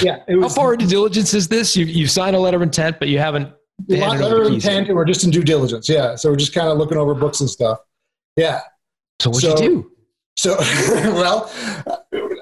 Yeah 0.02 0.20
how 0.30 0.50
far 0.50 0.74
into 0.74 0.86
diligence 0.88 1.34
is 1.34 1.48
this? 1.48 1.76
You, 1.76 1.86
you've 1.86 2.12
signed 2.12 2.36
a 2.36 2.40
letter 2.40 2.58
of 2.58 2.64
intent 2.64 3.00
but 3.00 3.08
you 3.08 3.18
haven't 3.20 3.52
letter 3.88 4.42
of 4.42 4.54
intent 4.54 4.88
and 4.88 4.96
we're 4.96 5.06
just 5.06 5.24
in 5.24 5.30
due 5.30 5.44
diligence 5.44 5.90
yeah 5.90 6.16
so 6.16 6.30
we're 6.30 6.36
just 6.36 6.54
kind 6.54 6.68
of 6.68 6.78
looking 6.78 6.98
over 6.98 7.14
books 7.14 7.42
and 7.42 7.50
stuff 7.50 7.80
yeah 8.38 8.62
so 9.22 9.30
what 9.30 9.42
so, 9.42 9.50
you 9.50 9.56
do 9.56 9.92
so 10.38 10.56
well 11.14 11.52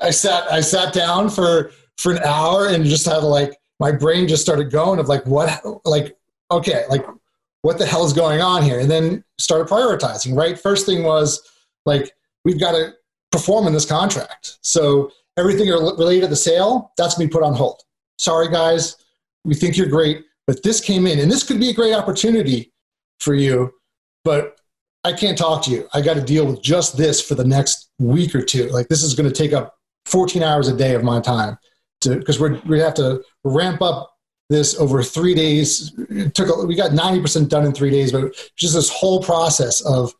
i 0.01 0.09
sat 0.09 0.49
i 0.51 0.61
sat 0.61 0.93
down 0.93 1.29
for 1.29 1.71
for 1.97 2.11
an 2.11 2.19
hour 2.23 2.67
and 2.67 2.85
just 2.85 3.05
had 3.05 3.23
like 3.23 3.57
my 3.79 3.91
brain 3.91 4.27
just 4.27 4.41
started 4.41 4.71
going 4.71 4.99
of 4.99 5.09
like 5.09 5.25
what 5.25 5.61
like 5.85 6.15
okay, 6.53 6.85
like 6.89 7.05
what 7.61 7.77
the 7.77 7.85
hell 7.85 8.05
is 8.05 8.13
going 8.13 8.41
on 8.41 8.63
here? 8.63 8.79
And 8.79 8.89
then 8.89 9.23
started 9.39 9.67
prioritizing, 9.67 10.35
right? 10.35 10.59
First 10.59 10.85
thing 10.85 11.03
was 11.03 11.41
like, 11.85 12.11
we've 12.45 12.59
got 12.59 12.73
to 12.73 12.93
perform 13.31 13.67
in 13.67 13.73
this 13.73 13.85
contract. 13.85 14.57
So 14.61 15.11
everything 15.37 15.67
related 15.69 16.21
to 16.21 16.27
the 16.27 16.35
sale, 16.35 16.91
that's 16.97 17.15
to 17.15 17.27
put 17.27 17.43
on 17.43 17.53
hold. 17.53 17.81
Sorry, 18.19 18.49
guys, 18.49 18.97
we 19.43 19.55
think 19.55 19.77
you're 19.77 19.87
great, 19.87 20.23
but 20.47 20.63
this 20.63 20.81
came 20.81 21.07
in, 21.07 21.19
and 21.19 21.31
this 21.31 21.43
could 21.43 21.59
be 21.59 21.69
a 21.69 21.73
great 21.73 21.93
opportunity 21.93 22.71
for 23.19 23.33
you, 23.33 23.73
but 24.23 24.57
I 25.03 25.13
can't 25.13 25.37
talk 25.37 25.63
to 25.63 25.71
you. 25.71 25.87
I 25.93 26.01
got 26.01 26.15
to 26.15 26.21
deal 26.21 26.45
with 26.45 26.61
just 26.61 26.97
this 26.97 27.21
for 27.21 27.35
the 27.35 27.43
next 27.43 27.89
week 27.99 28.35
or 28.35 28.41
two. 28.41 28.67
Like 28.69 28.87
this 28.87 29.03
is 29.03 29.13
going 29.13 29.29
to 29.29 29.35
take 29.35 29.53
up 29.53 29.75
14 30.05 30.43
hours 30.43 30.67
a 30.67 30.75
day 30.75 30.95
of 30.95 31.03
my 31.03 31.19
time 31.21 31.57
because 32.01 32.39
we 32.39 32.59
we 32.65 32.79
have 32.79 32.93
to 32.95 33.23
ramp 33.43 33.81
up 33.81 34.13
this 34.49 34.79
over 34.79 35.01
three 35.03 35.33
days. 35.33 35.93
It 36.09 36.33
took 36.35 36.55
we 36.65 36.75
got 36.75 36.93
ninety 36.93 37.21
percent 37.21 37.49
done 37.49 37.65
in 37.65 37.73
three 37.73 37.89
days, 37.89 38.11
but 38.11 38.33
just 38.55 38.75
this 38.75 38.89
whole 38.89 39.21
process 39.21 39.81
of 39.81 40.13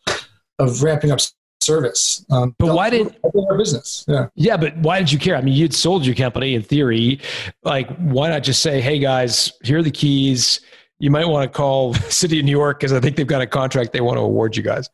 of 0.60 0.82
ramping 0.82 1.12
up 1.12 1.20
service. 1.64 2.26
Um, 2.30 2.56
but 2.60 2.74
why 2.74 2.90
did 2.90 3.16
our 3.24 3.58
business? 3.58 4.06
Yeah, 4.08 4.28
yeah, 4.36 4.58
but 4.58 4.76
why 4.78 5.00
did 5.00 5.12
you 5.12 5.20
care? 5.20 5.36
I 5.36 5.42
mean, 5.42 5.54
you'd 5.54 5.74
sold 5.74 6.06
your 6.06 6.16
company 6.16 6.56
in 6.56 6.62
theory. 6.62 7.20
Like, 7.64 7.96
why 7.98 8.30
not 8.30 8.44
just 8.44 8.62
say, 8.62 8.82
"Hey 8.82 9.00
guys, 9.00 9.52
here 9.64 9.80
are 9.80 9.84
the 9.84 9.92
keys. 9.92 10.62
You 11.00 11.12
might 11.12 11.26
want 11.26 11.52
to 11.52 11.56
call 11.56 11.94
City 12.10 12.40
of 12.40 12.46
New 12.46 12.52
York 12.52 12.80
because 12.80 12.94
I 12.94 13.00
think 13.00 13.16
they've 13.16 13.28
got 13.28 13.42
a 13.42 13.48
contract 13.48 13.94
they 13.94 14.02
want 14.02 14.18
to 14.18 14.22
award 14.22 14.56
you 14.56 14.64
guys." 14.64 14.90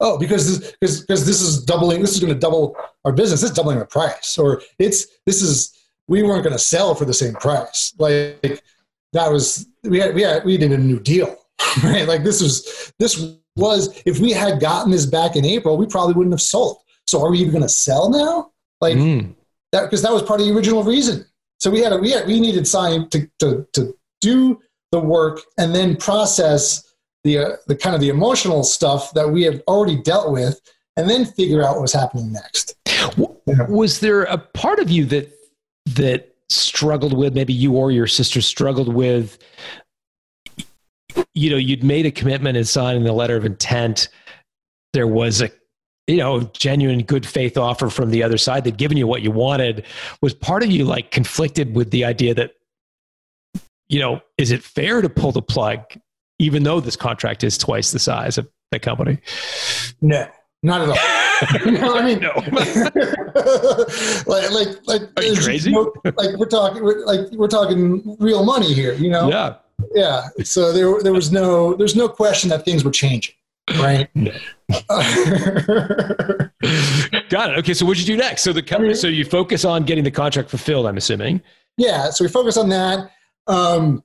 Oh, 0.00 0.16
because 0.16 0.60
this, 0.60 0.72
because, 0.80 1.00
because 1.00 1.26
this 1.26 1.40
is 1.40 1.64
doubling. 1.64 2.00
This 2.00 2.12
is 2.12 2.20
going 2.20 2.32
to 2.32 2.38
double 2.38 2.76
our 3.04 3.12
business. 3.12 3.40
This 3.40 3.50
is 3.50 3.56
doubling 3.56 3.78
the 3.78 3.86
price, 3.86 4.38
or 4.38 4.62
it's 4.78 5.06
this 5.26 5.42
is 5.42 5.76
we 6.06 6.22
weren't 6.22 6.42
going 6.42 6.54
to 6.54 6.58
sell 6.58 6.94
for 6.94 7.04
the 7.04 7.14
same 7.14 7.34
price. 7.34 7.94
Like 7.98 8.62
that 9.12 9.30
was 9.32 9.66
we 9.82 9.98
had 9.98 10.14
we 10.14 10.22
had 10.22 10.44
we 10.44 10.56
did 10.56 10.72
a 10.72 10.78
new 10.78 11.00
deal, 11.00 11.36
right? 11.82 12.06
Like 12.06 12.24
this 12.24 12.40
was 12.40 12.92
this 12.98 13.36
was 13.58 14.02
if 14.06 14.18
we 14.18 14.32
had 14.32 14.60
gotten 14.60 14.90
this 14.90 15.06
back 15.06 15.36
in 15.36 15.44
April, 15.44 15.76
we 15.76 15.86
probably 15.86 16.14
wouldn't 16.14 16.32
have 16.32 16.42
sold. 16.42 16.78
So 17.06 17.22
are 17.24 17.30
we 17.30 17.38
even 17.38 17.52
going 17.52 17.62
to 17.62 17.68
sell 17.68 18.10
now? 18.10 18.52
Like 18.80 18.96
mm. 18.96 19.34
that 19.72 19.84
because 19.84 20.02
that 20.02 20.12
was 20.12 20.22
part 20.22 20.40
of 20.40 20.46
the 20.46 20.54
original 20.54 20.84
reason. 20.84 21.24
So 21.58 21.70
we 21.70 21.80
had 21.80 21.92
a, 21.92 21.98
we 21.98 22.10
had 22.12 22.26
we 22.26 22.40
needed 22.40 22.66
sign 22.66 23.08
to 23.10 23.28
to 23.40 23.66
to 23.72 23.96
do 24.20 24.60
the 24.92 25.00
work 25.00 25.40
and 25.58 25.74
then 25.74 25.96
process 25.96 26.94
the 27.24 27.38
uh, 27.38 27.56
the 27.66 27.76
kind 27.76 27.94
of 27.94 28.00
the 28.00 28.08
emotional 28.08 28.62
stuff 28.62 29.12
that 29.14 29.28
we 29.28 29.42
have 29.42 29.60
already 29.66 30.00
dealt 30.02 30.32
with 30.32 30.60
and 30.96 31.08
then 31.08 31.24
figure 31.24 31.64
out 31.64 31.76
what 31.76 31.82
was 31.82 31.92
happening 31.92 32.32
next. 32.32 32.74
Was 33.68 34.00
there 34.00 34.24
a 34.24 34.38
part 34.38 34.78
of 34.78 34.90
you 34.90 35.04
that 35.06 35.32
that 35.86 36.34
struggled 36.48 37.16
with, 37.16 37.34
maybe 37.34 37.52
you 37.52 37.72
or 37.72 37.90
your 37.90 38.06
sister 38.06 38.40
struggled 38.40 38.92
with, 38.92 39.38
you 41.38 41.50
know, 41.50 41.56
you'd 41.56 41.84
made 41.84 42.04
a 42.04 42.10
commitment 42.10 42.56
and 42.56 42.66
signing 42.66 43.04
the 43.04 43.12
letter 43.12 43.36
of 43.36 43.44
intent. 43.44 44.08
There 44.92 45.06
was 45.06 45.40
a, 45.40 45.50
you 46.08 46.16
know, 46.16 46.40
genuine 46.52 47.04
good 47.04 47.24
faith 47.24 47.56
offer 47.56 47.90
from 47.90 48.10
the 48.10 48.24
other 48.24 48.38
side. 48.38 48.64
They'd 48.64 48.76
given 48.76 48.96
you 48.96 49.06
what 49.06 49.22
you 49.22 49.30
wanted. 49.30 49.86
Was 50.20 50.34
part 50.34 50.64
of 50.64 50.70
you 50.72 50.84
like 50.84 51.12
conflicted 51.12 51.76
with 51.76 51.92
the 51.92 52.04
idea 52.04 52.34
that, 52.34 52.54
you 53.88 54.00
know, 54.00 54.20
is 54.36 54.50
it 54.50 54.64
fair 54.64 55.00
to 55.00 55.08
pull 55.08 55.30
the 55.30 55.40
plug, 55.40 55.84
even 56.40 56.64
though 56.64 56.80
this 56.80 56.96
contract 56.96 57.44
is 57.44 57.56
twice 57.56 57.92
the 57.92 58.00
size 58.00 58.36
of 58.36 58.48
the 58.72 58.80
company? 58.80 59.18
No, 60.00 60.26
not 60.64 60.80
at 60.80 60.88
all. 60.88 60.96
no, 61.70 61.94
I 61.94 62.04
mean, 62.04 62.18
no. 62.18 62.32
like, 64.26 64.50
like, 64.50 64.88
like, 64.88 65.02
Are 65.16 65.22
you 65.22 65.40
crazy? 65.40 65.70
No, 65.70 65.92
like 66.04 66.36
we're 66.36 66.46
talking, 66.46 66.82
we're, 66.82 67.04
like 67.06 67.30
we're 67.30 67.46
talking 67.46 68.16
real 68.18 68.44
money 68.44 68.72
here, 68.72 68.94
you 68.94 69.08
know? 69.08 69.30
Yeah, 69.30 69.54
yeah. 69.94 70.28
So 70.44 70.72
there, 70.72 71.02
there 71.02 71.12
was 71.12 71.32
no, 71.32 71.74
there's 71.74 71.96
no 71.96 72.08
question 72.08 72.50
that 72.50 72.64
things 72.64 72.84
were 72.84 72.90
changing, 72.90 73.34
right? 73.78 74.08
Got 77.30 77.50
it. 77.50 77.58
Okay, 77.58 77.74
so 77.74 77.86
what'd 77.86 78.00
you 78.00 78.06
do 78.06 78.16
next? 78.16 78.42
So 78.42 78.52
the 78.52 78.62
company, 78.62 78.94
so 78.94 79.08
you 79.08 79.24
focus 79.24 79.64
on 79.64 79.84
getting 79.84 80.04
the 80.04 80.10
contract 80.10 80.50
fulfilled. 80.50 80.86
I'm 80.86 80.96
assuming. 80.96 81.42
Yeah. 81.76 82.10
So 82.10 82.24
we 82.24 82.28
focus 82.28 82.56
on 82.56 82.68
that. 82.70 83.10
Um, 83.46 84.02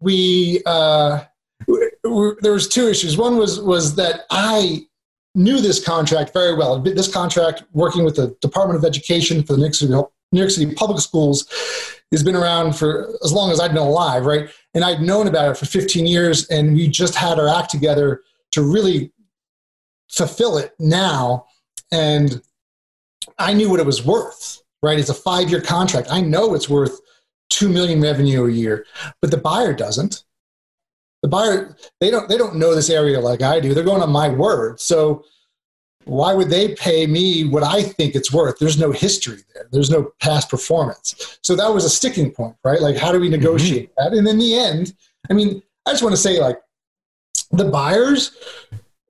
we 0.00 0.62
uh, 0.66 1.24
there 1.66 2.52
was 2.52 2.68
two 2.68 2.88
issues. 2.88 3.16
One 3.16 3.36
was 3.36 3.60
was 3.60 3.94
that 3.96 4.22
I 4.30 4.86
knew 5.34 5.60
this 5.60 5.84
contract 5.84 6.32
very 6.32 6.54
well. 6.54 6.80
This 6.80 7.12
contract, 7.12 7.64
working 7.72 8.04
with 8.04 8.16
the 8.16 8.36
Department 8.40 8.78
of 8.78 8.84
Education 8.84 9.42
for 9.42 9.54
the 9.54 9.58
New 9.58 9.64
York 9.64 9.74
City, 9.74 9.92
New 9.92 10.40
York 10.40 10.50
City 10.50 10.74
Public 10.74 11.00
Schools, 11.00 11.46
has 12.14 12.22
been 12.22 12.36
around 12.36 12.74
for 12.74 13.14
as 13.24 13.32
long 13.32 13.50
as 13.50 13.60
I've 13.60 13.72
been 13.72 13.82
alive, 13.82 14.26
right? 14.26 14.48
And 14.74 14.84
I'd 14.84 15.02
known 15.02 15.26
about 15.26 15.50
it 15.50 15.56
for 15.56 15.66
15 15.66 16.06
years, 16.06 16.48
and 16.48 16.74
we 16.74 16.88
just 16.88 17.14
had 17.14 17.38
our 17.38 17.48
act 17.48 17.70
together 17.70 18.22
to 18.52 18.62
really 18.62 19.12
fulfill 20.10 20.58
it 20.58 20.72
now. 20.78 21.46
And 21.92 22.40
I 23.38 23.52
knew 23.52 23.70
what 23.70 23.80
it 23.80 23.86
was 23.86 24.04
worth, 24.04 24.62
right? 24.82 24.98
It's 24.98 25.10
a 25.10 25.14
five 25.14 25.50
year 25.50 25.60
contract. 25.60 26.08
I 26.10 26.20
know 26.20 26.54
it's 26.54 26.68
worth 26.68 27.00
two 27.50 27.68
million 27.68 28.00
revenue 28.00 28.46
a 28.46 28.50
year, 28.50 28.86
but 29.20 29.30
the 29.30 29.36
buyer 29.36 29.72
doesn't 29.72 30.24
the 31.24 31.28
buyer 31.28 31.74
they 32.00 32.10
don't 32.10 32.28
they 32.28 32.36
don't 32.36 32.56
know 32.56 32.74
this 32.74 32.90
area 32.90 33.18
like 33.18 33.40
I 33.40 33.58
do. 33.58 33.72
They're 33.72 33.82
going 33.82 34.02
on 34.02 34.12
my 34.12 34.28
word. 34.28 34.78
So 34.78 35.24
why 36.04 36.34
would 36.34 36.50
they 36.50 36.74
pay 36.74 37.06
me 37.06 37.44
what 37.44 37.62
I 37.62 37.82
think 37.82 38.14
it's 38.14 38.32
worth? 38.32 38.58
There's 38.58 38.78
no 38.78 38.92
history 38.92 39.38
there. 39.54 39.66
There's 39.70 39.90
no 39.90 40.12
past 40.20 40.48
performance. 40.48 41.38
So 41.42 41.56
that 41.56 41.72
was 41.72 41.84
a 41.84 41.90
sticking 41.90 42.30
point, 42.30 42.56
right? 42.64 42.80
Like 42.80 42.96
how 42.96 43.12
do 43.12 43.20
we 43.20 43.26
mm-hmm. 43.26 43.40
negotiate 43.40 43.90
mm-hmm. 43.90 44.10
that? 44.10 44.18
And 44.18 44.26
in 44.28 44.38
the 44.38 44.54
end, 44.54 44.94
I 45.30 45.34
mean, 45.34 45.62
I 45.86 45.90
just 45.90 46.02
want 46.02 46.14
to 46.14 46.20
say 46.20 46.40
like 46.40 46.58
the 47.50 47.66
buyers 47.66 48.36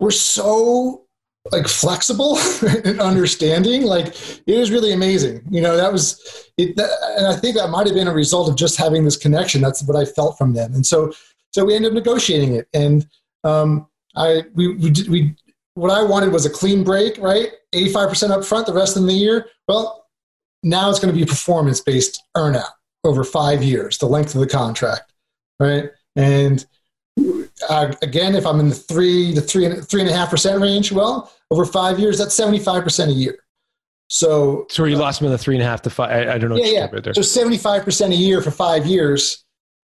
were 0.00 0.11
so 0.11 1.02
like 1.52 1.68
flexible 1.68 2.38
and 2.85 3.00
understanding 3.00 3.83
like 3.83 4.16
it 4.48 4.59
was 4.59 4.70
really 4.70 4.94
amazing 4.94 5.42
you 5.50 5.61
know 5.61 5.76
that 5.76 5.92
was 5.92 6.48
it 6.57 6.74
that, 6.74 6.88
and 7.18 7.26
i 7.26 7.37
think 7.37 7.54
that 7.54 7.68
might 7.68 7.87
have 7.87 7.94
been 7.94 8.09
a 8.09 8.14
result 8.14 8.48
of 8.48 8.57
just 8.57 8.78
having 8.78 9.04
this 9.04 9.18
connection 9.18 9.61
that's 9.61 9.83
what 9.83 9.94
i 9.94 10.07
felt 10.07 10.38
from 10.38 10.54
them 10.54 10.72
and 10.72 10.87
so 10.87 11.12
so 11.54 11.64
we 11.64 11.76
ended 11.76 11.92
up 11.92 11.94
negotiating 11.94 12.57
it, 12.57 12.66
and 12.74 13.07
um, 13.44 13.87
I 14.16 14.42
we, 14.54 14.75
we 14.75 14.92
we 15.08 15.37
what 15.75 15.90
I 15.90 16.02
wanted 16.02 16.33
was 16.33 16.46
a 16.46 16.50
clean 16.50 16.85
break, 16.85 17.18
right? 17.18 17.52
Eighty 17.72 17.92
five 17.92 18.08
percent 18.08 18.33
up 18.33 18.44
front, 18.44 18.66
the 18.66 18.72
rest 18.72 18.96
of 18.96 19.04
the 19.04 19.12
year. 19.12 19.46
Well, 19.68 20.06
now 20.62 20.90
it's 20.90 20.98
going 20.98 21.12
to 21.12 21.18
be 21.18 21.27
performance 21.27 21.81
based 21.81 22.22
earnout 22.37 22.70
over 23.04 23.25
five 23.25 23.62
years, 23.62 23.98
the 23.98 24.06
length 24.06 24.35
of 24.35 24.40
the 24.40 24.46
contract, 24.46 25.12
right? 25.60 25.90
And 26.16 26.64
uh, 27.68 27.92
again, 28.02 28.35
if 28.35 28.46
I'm 28.46 28.60
in 28.60 28.68
the 28.68 28.75
three 28.75 29.35
to 29.35 29.40
three 29.40 29.66
and 29.66 29.87
three 29.87 30.00
and 30.00 30.10
a 30.10 30.14
half 30.14 30.31
percent 30.31 30.60
range, 30.60 30.92
well, 30.92 31.33
over 31.50 31.64
five 31.64 31.98
years, 31.98 32.18
that's 32.18 32.35
seventy 32.35 32.58
five 32.58 32.83
percent 32.83 33.10
a 33.10 33.14
year. 33.14 33.38
So, 34.10 34.66
so 34.70 34.85
you 34.85 34.96
lost 34.96 35.22
me 35.22 35.27
in 35.27 35.33
the 35.33 35.38
three 35.38 35.54
and 35.54 35.62
a 35.62 35.66
half 35.66 35.83
to 35.83 35.90
five. 35.90 36.10
I, 36.10 36.35
I 36.35 36.38
don't 36.38 36.50
know. 36.50 36.56
Yeah, 36.56 36.88
yeah. 36.92 37.12
So 37.12 37.22
seventy 37.22 37.58
five 37.58 37.85
percent 37.85 38.12
a 38.12 38.16
year 38.16 38.40
for 38.40 38.50
five 38.50 38.87
years 38.87 39.44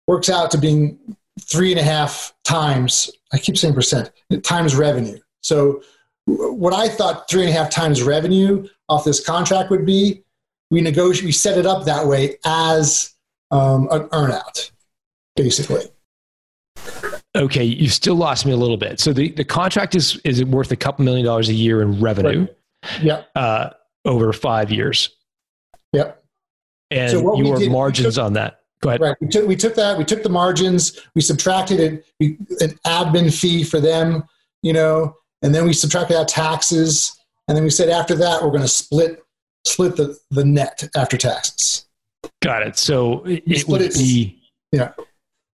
works 0.07 0.29
out 0.29 0.51
to 0.51 0.57
being 0.57 0.97
three 1.39 1.71
and 1.71 1.79
a 1.79 1.83
half 1.83 2.33
times, 2.43 3.09
I 3.31 3.37
keep 3.37 3.57
saying 3.57 3.73
percent, 3.73 4.11
times 4.43 4.75
revenue. 4.75 5.17
So 5.43 5.83
what 6.25 6.73
I 6.73 6.87
thought 6.89 7.29
three 7.29 7.41
and 7.41 7.49
a 7.49 7.53
half 7.53 7.69
times 7.69 8.01
revenue 8.01 8.67
off 8.89 9.03
this 9.03 9.23
contract 9.23 9.69
would 9.69 9.85
be, 9.85 10.23
we 10.71 10.81
negotiate, 10.81 11.25
we 11.25 11.31
set 11.31 11.57
it 11.57 11.65
up 11.65 11.85
that 11.85 12.07
way 12.07 12.37
as 12.45 13.13
um, 13.51 13.87
an 13.91 14.07
earnout, 14.09 14.71
basically. 15.35 15.83
Okay, 17.35 17.63
you 17.63 17.89
still 17.89 18.15
lost 18.15 18.45
me 18.45 18.51
a 18.51 18.57
little 18.57 18.77
bit. 18.77 18.99
So 18.99 19.13
the, 19.13 19.29
the 19.31 19.43
contract 19.43 19.95
is 19.95 20.17
is 20.23 20.43
worth 20.43 20.71
a 20.71 20.75
couple 20.75 21.05
million 21.05 21.25
dollars 21.25 21.49
a 21.49 21.53
year 21.53 21.81
in 21.81 21.99
revenue. 21.99 22.41
Right. 22.41 23.01
Yeah. 23.01 23.23
Uh, 23.35 23.69
over 24.05 24.33
five 24.33 24.71
years. 24.71 25.09
Yep. 25.93 26.23
and 26.91 27.11
So 27.11 27.37
your 27.37 27.57
did- 27.57 27.71
margins 27.71 28.15
took- 28.15 28.23
on 28.23 28.33
that. 28.33 28.59
Go 28.81 28.89
ahead. 28.89 29.01
Right. 29.01 29.15
We 29.21 29.27
took 29.29 29.47
we 29.47 29.55
took 29.55 29.75
that. 29.75 29.97
We 29.97 30.03
took 30.03 30.23
the 30.23 30.29
margins. 30.29 30.99
We 31.15 31.21
subtracted 31.21 31.79
it. 31.79 32.05
We, 32.19 32.37
an 32.59 32.77
admin 32.85 33.33
fee 33.33 33.63
for 33.63 33.79
them, 33.79 34.23
you 34.61 34.73
know, 34.73 35.15
and 35.43 35.53
then 35.53 35.65
we 35.65 35.73
subtracted 35.73 36.17
out 36.17 36.27
taxes. 36.27 37.15
And 37.47 37.55
then 37.57 37.63
we 37.63 37.69
said 37.69 37.89
after 37.89 38.15
that 38.15 38.41
we're 38.41 38.49
going 38.49 38.61
to 38.61 38.67
split 38.67 39.21
split 39.65 39.95
the 39.97 40.17
the 40.31 40.43
net 40.45 40.89
after 40.95 41.17
taxes. 41.17 41.85
Got 42.41 42.63
it. 42.63 42.77
So 42.77 43.23
it, 43.25 43.43
it 43.45 43.67
would 43.67 43.81
it- 43.81 43.93
be. 43.93 44.41
yeah. 44.71 44.93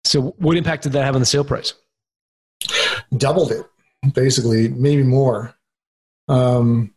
So 0.06 0.34
what 0.38 0.56
impact 0.56 0.84
did 0.84 0.92
that 0.94 1.04
have 1.04 1.16
on 1.16 1.22
the 1.22 1.26
sale 1.26 1.44
price? 1.44 1.74
Doubled 3.18 3.52
it, 3.52 3.66
basically, 4.14 4.70
maybe 4.70 5.04
more. 5.04 5.54
Um, 6.30 6.94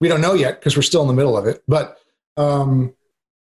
we 0.00 0.08
don't 0.08 0.20
know 0.20 0.34
yet 0.34 0.58
because 0.60 0.76
we're 0.76 0.82
still 0.82 1.02
in 1.02 1.08
the 1.08 1.14
middle 1.14 1.36
of 1.36 1.46
it, 1.46 1.62
but 1.68 1.96
um, 2.36 2.92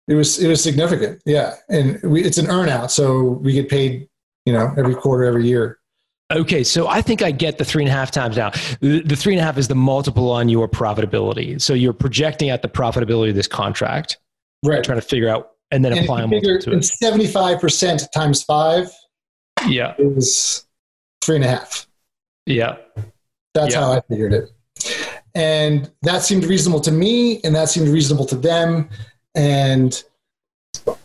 it 0.08 0.14
was 0.14 0.38
it 0.38 0.48
was 0.48 0.62
significant. 0.62 1.22
Yeah, 1.26 1.54
and 1.68 2.02
we, 2.02 2.22
it's 2.22 2.38
an 2.38 2.46
earnout, 2.46 2.90
so 2.90 3.22
we 3.22 3.52
get 3.52 3.68
paid, 3.68 4.08
you 4.46 4.52
know, 4.52 4.72
every 4.76 4.94
quarter, 4.94 5.24
every 5.24 5.46
year. 5.46 5.78
Okay, 6.32 6.64
so 6.64 6.88
I 6.88 7.02
think 7.02 7.22
I 7.22 7.30
get 7.30 7.58
the 7.58 7.64
three 7.64 7.82
and 7.82 7.90
a 7.90 7.92
half 7.94 8.10
times 8.10 8.36
now. 8.36 8.50
The, 8.80 9.02
three 9.16 9.34
and 9.34 9.40
a 9.40 9.44
half 9.44 9.58
is 9.58 9.68
the 9.68 9.74
multiple 9.74 10.30
on 10.30 10.48
your 10.48 10.66
profitability. 10.68 11.60
So 11.60 11.74
you're 11.74 11.92
projecting 11.92 12.50
out 12.50 12.62
the 12.62 12.68
profitability 12.68 13.30
of 13.30 13.34
this 13.34 13.46
contract, 13.46 14.18
Right. 14.64 14.82
trying 14.82 14.98
to 14.98 15.06
figure 15.06 15.28
out, 15.28 15.50
and 15.70 15.84
then 15.84 15.92
And 15.92 16.02
apply 16.02 16.22
a 16.22 16.26
multiple 16.26 16.58
to 16.60 16.72
it. 16.78 16.84
seventy-five 16.84 17.60
percent 17.60 18.04
times 18.14 18.42
five 18.42 18.90
Yeah, 19.68 19.94
is 19.98 20.64
three 21.22 21.36
and 21.36 21.44
a 21.44 21.48
half. 21.48 21.86
yeah. 22.46 22.76
That's 23.54 23.74
Yeah. 23.74 23.80
how 23.80 23.92
I 23.92 24.00
figured 24.08 24.32
it, 24.32 24.50
and 25.34 25.90
that 26.02 26.22
seemed 26.22 26.44
reasonable 26.44 26.80
to 26.80 26.90
me, 26.92 27.40
and 27.44 27.54
that 27.54 27.68
seemed 27.68 27.88
reasonable 27.88 28.24
to 28.26 28.36
them, 28.36 28.88
and 29.34 30.02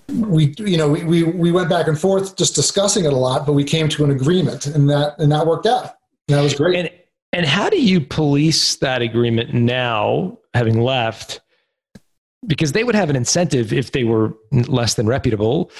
we, 0.09 0.53
you 0.57 0.77
know, 0.77 0.89
we, 0.89 1.03
we 1.03 1.23
we 1.23 1.51
went 1.51 1.69
back 1.69 1.87
and 1.87 1.99
forth 1.99 2.37
just 2.37 2.55
discussing 2.55 3.05
it 3.05 3.13
a 3.13 3.17
lot, 3.17 3.45
but 3.45 3.53
we 3.53 3.63
came 3.63 3.89
to 3.89 4.03
an 4.03 4.11
agreement, 4.11 4.65
and 4.65 4.89
that 4.89 5.19
and 5.19 5.31
that 5.31 5.45
worked 5.45 5.65
out. 5.65 5.95
And 6.27 6.37
that 6.37 6.43
was 6.43 6.53
great. 6.53 6.75
And 6.75 6.89
and 7.33 7.45
how 7.45 7.69
do 7.69 7.81
you 7.81 7.99
police 7.99 8.75
that 8.77 9.01
agreement 9.01 9.53
now, 9.53 10.37
having 10.53 10.81
left? 10.81 11.41
Because 12.45 12.71
they 12.71 12.83
would 12.83 12.95
have 12.95 13.09
an 13.09 13.15
incentive 13.15 13.73
if 13.73 13.91
they 13.91 14.03
were 14.03 14.33
less 14.51 14.93
than 14.93 15.07
reputable 15.07 15.71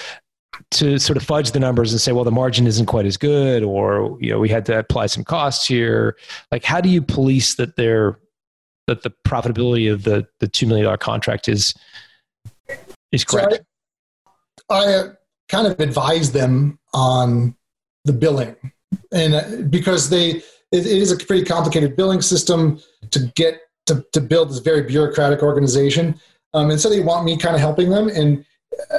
to 0.71 0.97
sort 0.99 1.15
of 1.15 1.23
fudge 1.23 1.51
the 1.51 1.59
numbers 1.59 1.91
and 1.91 2.01
say, 2.01 2.11
well, 2.11 2.23
the 2.23 2.31
margin 2.31 2.67
isn't 2.67 2.87
quite 2.87 3.05
as 3.05 3.15
good, 3.15 3.63
or 3.63 4.17
you 4.19 4.29
know, 4.29 4.39
we 4.39 4.49
had 4.49 4.65
to 4.65 4.79
apply 4.79 5.05
some 5.05 5.23
costs 5.23 5.67
here. 5.67 6.17
Like, 6.51 6.63
how 6.63 6.81
do 6.81 6.89
you 6.89 7.01
police 7.01 7.55
that 7.55 7.75
they're 7.75 8.19
that 8.87 9.03
the 9.03 9.11
profitability 9.25 9.91
of 9.91 10.03
the 10.03 10.27
the 10.39 10.47
two 10.47 10.65
million 10.65 10.85
dollar 10.85 10.97
contract 10.97 11.47
is 11.47 11.73
is 13.11 13.21
So 13.21 13.37
correct? 13.37 13.53
I, 13.53 13.59
I 14.69 14.85
uh, 14.93 15.13
kind 15.49 15.67
of 15.67 15.79
advised 15.79 16.33
them 16.33 16.79
on 16.93 17.55
the 18.05 18.13
billing, 18.13 18.55
and 19.11 19.33
uh, 19.35 19.43
because 19.69 20.09
they 20.09 20.29
it, 20.31 20.43
it 20.71 20.85
is 20.85 21.11
a 21.11 21.17
pretty 21.17 21.45
complicated 21.45 21.95
billing 21.95 22.21
system 22.21 22.79
to 23.11 23.31
get 23.35 23.61
to, 23.85 24.05
to 24.13 24.19
build 24.21 24.49
this 24.49 24.59
very 24.59 24.83
bureaucratic 24.83 25.41
organization, 25.41 26.19
um, 26.53 26.69
and 26.71 26.79
so 26.79 26.89
they 26.89 26.99
want 26.99 27.25
me 27.25 27.37
kind 27.37 27.55
of 27.55 27.61
helping 27.61 27.89
them, 27.89 28.09
and 28.09 28.43
uh, 28.91 28.97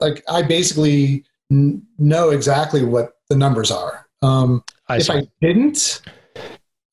like 0.00 0.22
I 0.28 0.42
basically 0.42 1.24
n- 1.50 1.82
know 1.98 2.30
exactly 2.30 2.84
what 2.84 3.14
the 3.28 3.36
numbers 3.36 3.70
are. 3.70 4.06
Um, 4.22 4.62
I 4.88 4.96
if. 4.98 5.14
I 5.14 5.28
didn't, 5.40 6.02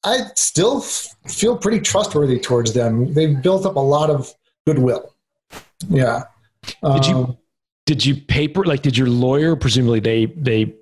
I 0.03 0.19
still 0.35 0.77
f- 0.79 1.15
feel 1.27 1.57
pretty 1.57 1.79
trustworthy 1.81 2.39
towards 2.39 2.73
them. 2.73 3.13
They've 3.13 3.41
built 3.41 3.65
up 3.65 3.75
a 3.75 3.79
lot 3.79 4.09
of 4.09 4.31
goodwill. 4.65 5.13
Yeah. 5.89 6.23
Did 6.93 7.05
you- 7.07 7.15
Um, 7.15 7.37
did 7.85 8.05
you 8.05 8.15
paper 8.15 8.63
like 8.63 8.81
did 8.81 8.97
your 8.97 9.07
lawyer 9.09 9.55
presumably 9.55 9.99
they 9.99 10.25
they 10.37 10.73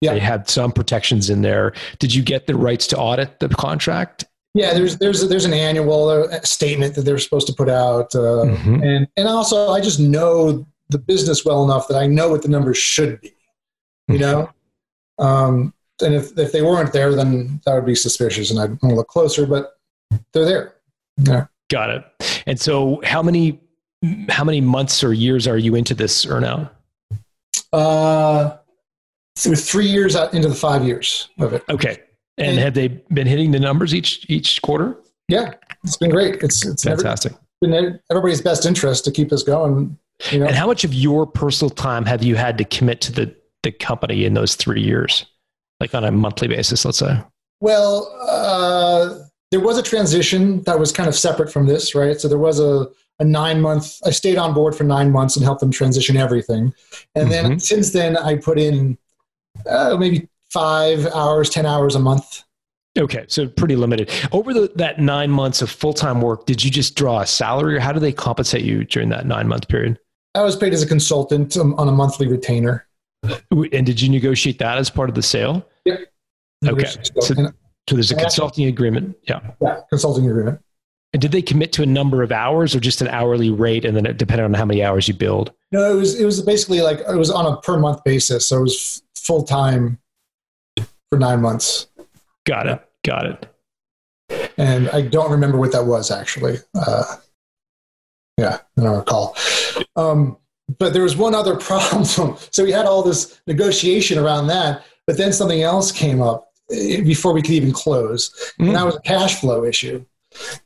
Yeah. 0.00 0.14
they 0.14 0.20
had 0.20 0.48
some 0.48 0.72
protections 0.72 1.30
in 1.30 1.42
there 1.42 1.72
did 1.98 2.14
you 2.14 2.22
get 2.22 2.46
the 2.46 2.54
rights 2.56 2.86
to 2.88 2.96
audit 2.98 3.38
the 3.40 3.48
contract 3.48 4.24
Yeah, 4.54 4.72
there's 4.74 4.98
there's 4.98 5.28
there's 5.28 5.44
an 5.44 5.52
annual 5.52 6.08
uh, 6.08 6.40
statement 6.42 6.94
that 6.94 7.02
they're 7.02 7.18
supposed 7.18 7.46
to 7.48 7.52
put 7.52 7.68
out, 7.68 8.14
uh, 8.14 8.46
Mhm. 8.46 8.82
and 8.86 9.08
and 9.16 9.26
also 9.28 9.70
I 9.70 9.80
just 9.80 9.98
know 9.98 10.64
the 10.90 10.98
business 10.98 11.44
well 11.44 11.64
enough 11.64 11.88
that 11.88 11.96
I 11.96 12.06
know 12.06 12.28
what 12.30 12.42
the 12.42 12.48
numbers 12.48 12.78
should 12.78 13.20
be. 13.20 13.34
You 14.06 14.18
know, 14.18 14.50
um, 15.18 15.72
and 16.00 16.14
if 16.14 16.38
if 16.38 16.52
they 16.52 16.62
weren't 16.62 16.92
there, 16.92 17.14
then 17.16 17.60
that 17.64 17.74
would 17.74 17.86
be 17.86 17.94
suspicious, 17.96 18.50
and 18.52 18.60
I'd 18.60 18.70
want 18.80 18.92
to 18.92 18.94
look 18.94 19.08
closer. 19.08 19.44
But 19.46 19.72
they're 20.32 20.44
there. 20.44 20.74
Yeah. 21.18 21.46
got 21.70 21.90
it 21.90 22.04
and 22.46 22.60
so 22.60 23.00
how 23.04 23.22
many 23.22 23.58
how 24.28 24.44
many 24.44 24.60
months 24.60 25.02
or 25.04 25.12
years 25.12 25.46
are 25.46 25.58
you 25.58 25.74
into 25.74 25.94
this 25.94 26.24
earnout 26.26 26.70
Uh, 27.72 28.56
through 29.36 29.56
three 29.56 29.86
years 29.86 30.14
out 30.16 30.32
into 30.34 30.48
the 30.48 30.54
five 30.54 30.84
years 30.84 31.28
of 31.38 31.52
it. 31.52 31.62
okay 31.68 31.98
and 32.38 32.50
And- 32.50 32.58
have 32.58 32.74
they 32.74 32.88
been 33.12 33.26
hitting 33.26 33.50
the 33.50 33.60
numbers 33.60 33.94
each 33.94 34.26
each 34.28 34.60
quarter 34.62 34.96
Yeah, 35.28 35.54
it's 35.84 35.96
been 35.96 36.10
great. 36.10 36.42
It's 36.42 36.64
it's 36.66 36.84
fantastic 36.84 37.32
been 37.60 37.98
everybody's 38.10 38.42
best 38.42 38.66
interest 38.66 39.04
to 39.06 39.10
keep 39.10 39.30
this 39.30 39.42
going. 39.42 39.96
You 40.30 40.40
know, 40.40 40.46
and 40.46 40.54
how 40.54 40.66
much 40.66 40.84
of 40.84 40.92
your 40.92 41.26
personal 41.26 41.70
time 41.70 42.04
have 42.04 42.22
you 42.22 42.36
had 42.36 42.58
to 42.58 42.64
commit 42.64 43.00
to 43.02 43.12
the 43.12 43.34
the 43.62 43.72
company 43.72 44.24
in 44.26 44.34
those 44.34 44.54
three 44.54 44.82
years 44.82 45.24
like 45.80 45.94
on 45.94 46.04
a 46.04 46.10
monthly 46.10 46.46
basis 46.48 46.84
let's 46.84 46.98
say 46.98 47.18
Well, 47.60 48.06
uh, 48.28 49.18
there 49.50 49.60
was 49.60 49.78
a 49.78 49.82
transition 49.82 50.62
that 50.64 50.78
was 50.78 50.92
kind 50.92 51.08
of 51.08 51.14
separate 51.14 51.50
from 51.50 51.66
this, 51.66 51.94
right? 51.94 52.20
So 52.20 52.28
there 52.28 52.38
was 52.38 52.60
a, 52.60 52.88
a 53.20 53.24
nine 53.24 53.60
month, 53.60 53.98
I 54.04 54.10
stayed 54.10 54.36
on 54.36 54.54
board 54.54 54.74
for 54.74 54.84
nine 54.84 55.10
months 55.12 55.36
and 55.36 55.44
helped 55.44 55.60
them 55.60 55.70
transition 55.70 56.16
everything. 56.16 56.74
And 57.14 57.30
then 57.30 57.52
Mhm. 57.52 57.62
since 57.62 57.92
then, 57.92 58.16
I 58.16 58.36
put 58.36 58.58
in 58.58 58.98
uh, 59.66 59.96
maybe 59.98 60.28
five 60.50 61.06
hours, 61.14 61.48
10 61.50 61.64
hours 61.64 61.94
a 61.94 62.00
month. 62.00 62.42
Okay, 62.98 63.24
so 63.28 63.46
pretty 63.46 63.76
limited. 63.76 64.10
Over 64.32 64.52
the, 64.52 64.72
that 64.76 65.00
nine 65.00 65.30
months 65.30 65.62
of 65.62 65.70
full 65.70 65.92
time 65.92 66.20
work, 66.20 66.46
did 66.46 66.62
you 66.64 66.70
just 66.70 66.96
draw 66.96 67.20
a 67.20 67.26
salary, 67.26 67.76
or 67.76 67.80
how 67.80 67.92
do 67.92 68.00
they 68.00 68.12
compensate 68.12 68.62
you 68.64 68.84
during 68.84 69.08
that 69.10 69.26
nine 69.26 69.46
month 69.48 69.68
period? 69.68 69.98
I 70.34 70.42
was 70.42 70.56
paid 70.56 70.72
as 70.72 70.82
a 70.82 70.86
consultant 70.86 71.56
um, 71.56 71.74
on 71.74 71.88
a 71.88 71.92
monthly 71.92 72.26
retainer. 72.26 72.86
And 73.50 73.86
did 73.86 74.00
you 74.00 74.08
negotiate 74.08 74.58
that 74.58 74.76
as 74.78 74.90
part 74.90 75.08
of 75.08 75.14
the 75.14 75.22
sale? 75.22 75.66
Okay. 76.66 76.86
So- 77.20 77.34
So 77.86 77.94
there's 77.96 78.10
a 78.10 78.16
consulting 78.16 78.64
agreement. 78.66 79.14
Yeah. 79.28 79.40
yeah, 79.60 79.80
consulting 79.90 80.28
agreement. 80.28 80.58
And 81.14 81.22
did 81.22 81.30
they 81.30 81.42
commit 81.42 81.72
to 81.74 81.82
a 81.82 81.86
number 81.86 82.24
of 82.24 82.32
hours, 82.32 82.74
or 82.74 82.80
just 82.80 83.00
an 83.00 83.06
hourly 83.06 83.48
rate, 83.48 83.84
and 83.84 83.96
then 83.96 84.04
it 84.04 84.18
depended 84.18 84.46
on 84.46 84.52
how 84.52 84.64
many 84.64 84.82
hours 84.82 85.06
you 85.06 85.14
build? 85.14 85.52
No, 85.70 85.92
it 85.92 85.94
was, 85.94 86.20
it 86.20 86.24
was 86.24 86.42
basically 86.42 86.80
like, 86.80 86.98
it 86.98 87.16
was 87.16 87.30
on 87.30 87.46
a 87.46 87.56
per 87.60 87.78
month 87.78 88.02
basis. 88.02 88.48
So 88.48 88.58
it 88.58 88.62
was 88.62 89.02
full 89.14 89.44
time 89.44 90.00
for 91.08 91.18
nine 91.20 91.40
months. 91.40 91.86
Got 92.46 92.66
it. 92.66 92.84
Got 93.04 93.26
it. 93.26 94.52
and 94.58 94.90
I 94.90 95.02
don't 95.02 95.30
remember 95.30 95.56
what 95.56 95.70
that 95.70 95.86
was 95.86 96.10
actually. 96.10 96.58
Uh, 96.74 97.04
yeah, 98.36 98.58
I 98.76 98.82
don't 98.82 98.96
recall. 98.96 99.36
Um, 99.94 100.36
but 100.80 100.94
there 100.94 101.02
was 101.04 101.16
one 101.16 101.34
other 101.34 101.54
problem. 101.60 102.04
So 102.04 102.64
we 102.64 102.72
had 102.72 102.86
all 102.86 103.04
this 103.04 103.40
negotiation 103.46 104.18
around 104.18 104.48
that, 104.48 104.84
but 105.06 105.16
then 105.16 105.32
something 105.32 105.62
else 105.62 105.92
came 105.92 106.20
up 106.20 106.50
eh, 106.72 107.02
before 107.02 107.32
we 107.32 107.40
could 107.40 107.52
even 107.52 107.70
close, 107.70 108.52
and 108.58 108.74
that 108.74 108.84
was 108.84 108.96
a 108.96 109.00
cash 109.02 109.40
flow 109.40 109.64
issue. 109.64 110.04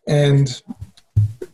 And 0.06 0.60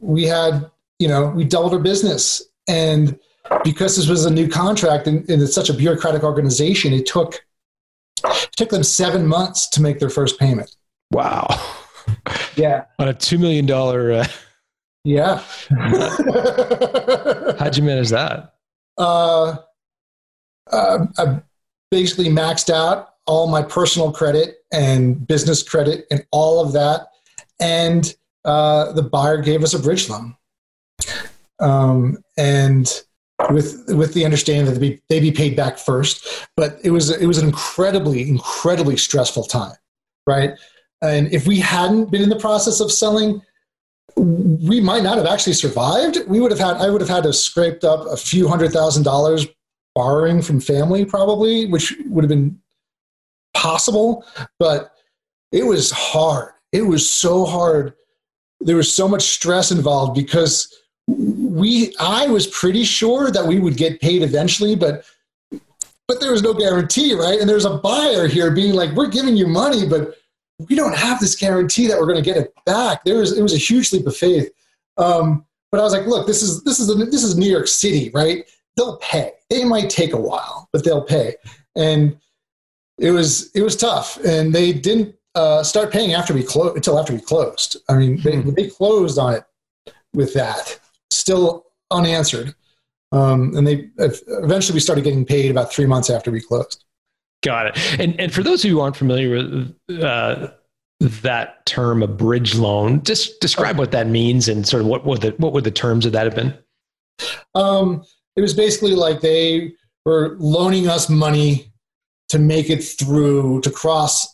we 0.01 0.25
had, 0.25 0.71
you 0.99 1.09
know, 1.09 1.29
we 1.29 1.45
doubled 1.45 1.73
our 1.75 1.79
business, 1.81 2.43
and 2.69 3.19
because 3.63 3.97
this 3.97 4.09
was 4.09 4.25
a 4.25 4.31
new 4.31 4.49
contract 4.49 5.07
and, 5.07 5.29
and 5.29 5.43
it's 5.43 5.55
such 5.55 5.69
a 5.69 5.75
bureaucratic 5.75 6.23
organization, 6.23 6.93
it 6.93 7.07
took 7.07 7.45
it 8.25 8.53
took 8.57 8.71
them 8.71 8.83
seven 8.83 9.27
months 9.27 9.69
to 9.71 9.83
make 9.83 9.99
their 9.99 10.09
first 10.09 10.39
payment. 10.39 10.75
Wow. 11.11 11.47
Yeah. 12.57 12.85
On 12.99 13.09
a 13.09 13.15
two 13.15 13.37
million 13.39 13.67
dollar, 13.67 14.13
uh, 14.13 14.27
Yeah. 15.05 15.43
how'd 17.59 17.77
you 17.77 17.83
manage 17.83 18.11
that? 18.11 18.55
uh, 18.97 19.57
uh, 20.71 21.07
I 21.19 21.43
basically 21.91 22.29
maxed 22.29 22.71
out 22.71 23.11
all 23.27 23.47
my 23.49 23.63
personal 23.63 24.13
credit 24.13 24.59
and 24.73 25.27
business 25.27 25.63
credit 25.63 26.07
and 26.11 26.25
all 26.31 26.65
of 26.65 26.73
that. 26.73 27.09
And 27.61 28.15
uh, 28.45 28.93
the 28.93 29.03
buyer 29.03 29.41
gave 29.41 29.63
us 29.63 29.75
a 29.75 29.79
bridge 29.79 30.09
loan. 30.09 30.37
Um, 31.61 32.19
and 32.37 32.91
with 33.51 33.85
with 33.89 34.15
the 34.15 34.25
understanding 34.25 34.67
that 34.67 34.79
they 34.79 34.91
be, 34.91 35.03
they 35.09 35.21
be 35.21 35.33
paid 35.33 35.57
back 35.57 35.79
first, 35.79 36.47
but 36.57 36.79
it 36.83 36.91
was 36.91 37.11
it 37.11 37.27
was 37.27 37.39
an 37.39 37.47
incredibly 37.47 38.29
incredibly 38.29 38.97
stressful 38.97 39.45
time, 39.45 39.77
right? 40.27 40.53
And 41.03 41.33
if 41.33 41.47
we 41.47 41.59
hadn't 41.59 42.11
been 42.11 42.23
in 42.23 42.29
the 42.29 42.39
process 42.39 42.81
of 42.81 42.91
selling, 42.91 43.43
we 44.17 44.81
might 44.81 45.03
not 45.03 45.17
have 45.19 45.27
actually 45.27 45.53
survived. 45.53 46.19
We 46.27 46.41
would 46.41 46.51
have 46.51 46.61
had 46.61 46.77
I 46.77 46.91
would 46.91 47.01
have 47.01 47.11
had 47.11 47.25
to 47.25 47.33
scraped 47.33 47.85
up 47.85 48.07
a 48.07 48.17
few 48.17 48.49
hundred 48.49 48.73
thousand 48.73 49.03
dollars 49.03 49.47
borrowing 49.95 50.43
from 50.43 50.61
family 50.61 51.05
probably, 51.05 51.67
which 51.67 51.95
would 52.07 52.25
have 52.25 52.29
been 52.29 52.59
possible, 53.55 54.25
but 54.59 54.93
it 55.53 55.65
was 55.65 55.91
hard. 55.91 56.54
It 56.75 56.83
was 56.83 57.09
so 57.09 57.45
hard. 57.45 57.95
There 58.61 58.75
was 58.75 58.93
so 58.93 59.07
much 59.07 59.23
stress 59.23 59.71
involved 59.71 60.17
because 60.17 60.75
we 61.07 61.95
I 62.01 62.27
was 62.27 62.49
pretty 62.49 62.83
sure 62.83 63.31
that 63.31 63.47
we 63.47 63.61
would 63.61 63.77
get 63.77 64.01
paid 64.01 64.23
eventually, 64.23 64.75
but 64.75 65.05
but 66.09 66.21
there 66.21 66.33
was 66.33 66.43
no 66.43 66.53
guarantee, 66.53 67.15
right? 67.15 67.39
And 67.39 67.49
there's 67.49 67.65
a 67.65 67.79
buyer 67.79 68.27
here 68.27 68.51
being 68.51 68.75
like, 68.75 68.91
"We're 68.91 69.09
giving 69.09 69.37
you 69.37 69.47
money, 69.47 69.87
but 69.87 70.17
we 70.69 70.75
don't 70.75 70.97
have 70.97 71.21
this 71.21 71.37
guarantee 71.37 71.87
that 71.87 71.99
we're 71.99 72.07
going 72.07 72.23
to 72.23 72.29
get 72.29 72.37
it 72.39 72.53
back." 72.67 73.05
There 73.05 73.19
was 73.19 73.39
it 73.39 73.43
was 73.43 73.55
a 73.55 73.59
huge 73.59 73.93
leap 73.93 74.09
of 74.09 74.17
faith. 74.17 74.51
Um, 74.97 75.47
but 75.71 75.79
I 75.79 75.85
was 75.85 75.93
like, 75.93 76.07
"Look, 76.07 76.27
this 76.27 76.43
is 76.43 76.65
this 76.65 76.81
is 76.81 76.89
this 77.09 77.23
is 77.23 77.37
New 77.37 77.51
York 77.51 77.69
City, 77.69 78.11
right? 78.13 78.45
They'll 78.77 78.97
pay. 78.97 79.31
They 79.49 79.65
might 79.65 79.91
take 79.91 80.13
a 80.13 80.21
while, 80.21 80.69
but 80.73 80.85
they'll 80.85 81.05
pay." 81.05 81.37
And 81.77 82.19
it 82.99 83.13
was 83.13 83.53
it 83.53 83.63
was 83.63 83.77
tough, 83.77 84.19
and 84.25 84.53
they 84.53 84.73
didn't 84.73 85.15
uh, 85.35 85.63
start 85.63 85.93
paying 85.93 86.15
after 86.15 86.33
we 86.35 86.43
closed 86.43 86.77
until 86.77 86.99
after 86.99 87.13
we 87.13 87.21
closed. 87.21 87.77
I 87.89 87.95
mean, 87.95 88.21
they, 88.23 88.37
Hmm. 88.41 88.51
they 88.51 88.69
closed 88.69 89.19
on 89.19 89.35
it 89.35 89.45
with 90.13 90.33
that, 90.35 90.79
still 91.11 91.67
unanswered. 91.91 92.55
Um, 93.13 93.57
and 93.57 93.67
they 93.67 93.89
eventually 93.99 94.75
we 94.75 94.81
started 94.81 95.05
getting 95.05 95.25
paid 95.25 95.51
about 95.51 95.73
three 95.73 95.87
months 95.87 96.11
after 96.11 96.31
we 96.31 96.41
closed. 96.41 96.85
Got 97.45 97.67
it. 97.69 98.01
And 98.01 98.19
and 98.21 98.33
for 98.33 98.43
those 98.43 98.63
who 98.63 98.81
aren't 98.81 98.97
familiar 98.97 99.31
with 99.31 100.03
uh, 100.03 100.49
that 101.01 101.67
term, 101.67 102.03
a 102.03 102.09
bridge 102.09 102.55
loan, 102.57 103.03
just 103.03 103.41
describe 103.41 103.79
what 103.79 103.93
that 103.93 104.09
means 104.09 104.49
and 104.49 104.67
sort 104.67 104.81
of 104.81 104.89
what 104.89 105.05
would 105.05 105.21
the 105.21 105.31
what 105.39 105.53
would 105.53 105.65
the 105.65 105.71
terms 105.71 106.07
of 106.07 106.13
that 106.13 106.25
have 106.25 106.35
been? 106.35 106.55
Um, 107.55 108.05
it 108.35 108.41
was 108.41 108.55
basically 108.55 108.95
like 108.95 109.21
they 109.21 109.75
were 110.05 110.37
loaning 110.41 110.89
us 110.89 111.09
money 111.09 111.73
to 112.31 112.39
make 112.39 112.71
it 112.71 112.83
through 112.83 113.61
to 113.61 113.71
cross 113.71 114.27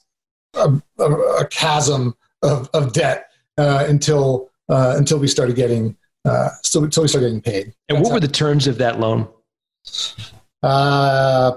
a, 0.54 0.72
a, 0.98 1.04
a 1.40 1.46
chasm 1.48 2.14
of, 2.42 2.68
of 2.74 2.92
debt 2.92 3.26
uh, 3.58 3.84
until 3.88 4.50
uh, 4.68 4.94
until 4.96 5.18
we 5.18 5.26
started 5.28 5.56
getting 5.56 5.96
uh, 6.24 6.50
so 6.62 6.82
until 6.84 7.02
we 7.02 7.08
started 7.08 7.28
getting 7.28 7.40
paid. 7.42 7.74
And 7.88 7.98
That's 7.98 8.08
what 8.08 8.14
were 8.14 8.20
the 8.20 8.28
terms 8.28 8.66
of 8.66 8.78
that 8.78 9.00
loan? 9.00 9.28
Uh, 10.62 11.52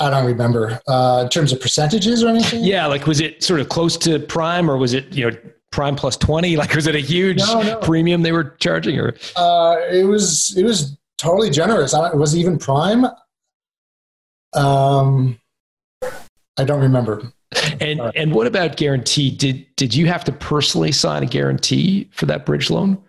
I 0.00 0.10
don't 0.10 0.26
remember 0.26 0.80
uh, 0.88 1.20
in 1.24 1.28
terms 1.28 1.52
of 1.52 1.60
percentages 1.60 2.22
or 2.22 2.28
anything. 2.28 2.64
Yeah, 2.64 2.86
like 2.86 3.06
was 3.06 3.20
it 3.20 3.42
sort 3.42 3.60
of 3.60 3.68
close 3.68 3.96
to 3.98 4.18
prime, 4.18 4.70
or 4.70 4.76
was 4.76 4.94
it 4.94 5.12
you 5.14 5.30
know 5.30 5.36
prime 5.70 5.96
plus 5.96 6.16
twenty? 6.16 6.56
Like 6.56 6.74
was 6.74 6.86
it 6.86 6.94
a 6.94 7.00
huge 7.00 7.38
No, 7.38 7.62
no. 7.62 7.76
premium 7.78 8.22
they 8.22 8.32
were 8.32 8.56
charging, 8.58 8.98
or 8.98 9.14
Uh, 9.36 9.76
it 9.90 10.04
was 10.04 10.56
it 10.56 10.64
was 10.64 10.96
totally 11.18 11.50
generous. 11.50 11.94
I 11.94 12.02
don't, 12.02 12.14
it 12.14 12.18
was 12.18 12.36
even 12.36 12.58
prime. 12.58 13.06
Um, 14.54 15.38
I 16.58 16.64
don't 16.64 16.80
remember. 16.80 17.32
And 17.80 18.00
and 18.14 18.32
what 18.32 18.46
about 18.46 18.76
guarantee? 18.76 19.30
Did 19.30 19.66
did 19.76 19.94
you 19.94 20.06
have 20.06 20.24
to 20.24 20.32
personally 20.32 20.92
sign 20.92 21.22
a 21.22 21.26
guarantee 21.26 22.08
for 22.12 22.26
that 22.26 22.46
bridge 22.46 22.70
loan? 22.70 23.02